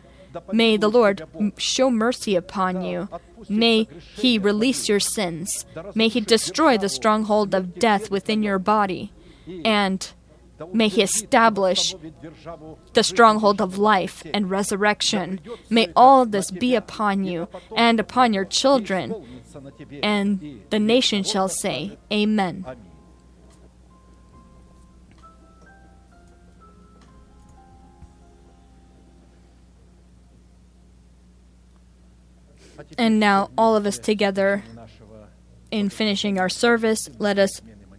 May 0.53 0.77
the 0.77 0.89
Lord 0.89 1.27
show 1.59 1.91
mercy 1.91 2.37
upon 2.37 2.83
you. 2.83 3.09
May 3.49 3.89
He 4.17 4.39
release 4.39 4.89
your 4.89 5.01
sins. 5.01 5.67
May 5.95 6.09
He 6.09 6.21
destroy 6.21 6.79
the 6.79 6.89
stronghold 6.89 7.55
of 7.55 7.79
death 7.79 8.11
within 8.11 8.43
your 8.43 8.59
body. 8.59 9.13
And 9.65 10.11
May 10.73 10.89
He 10.89 11.03
establish 11.03 11.95
the 12.95 13.03
stronghold 13.03 13.61
of 13.61 13.79
life 13.79 14.23
and 14.33 14.51
resurrection. 14.51 15.41
May 15.71 15.93
all 15.95 16.25
this 16.27 16.51
be 16.51 16.75
upon 16.75 17.25
you 17.25 17.49
and 17.77 18.01
upon 18.01 18.33
your 18.33 18.45
children. 18.45 19.15
And 20.03 20.63
the 20.71 20.79
nation 20.79 21.23
shall 21.25 21.49
say, 21.49 21.99
Amen. 22.13 22.65
And 32.99 33.19
now, 33.19 33.51
all 33.57 33.75
of 33.75 33.87
us 33.87 33.99
together, 33.99 34.63
in 35.71 35.89
finishing 35.89 36.39
our 36.39 36.49
service, 36.49 37.09
let 37.19 37.39
us 37.39 37.61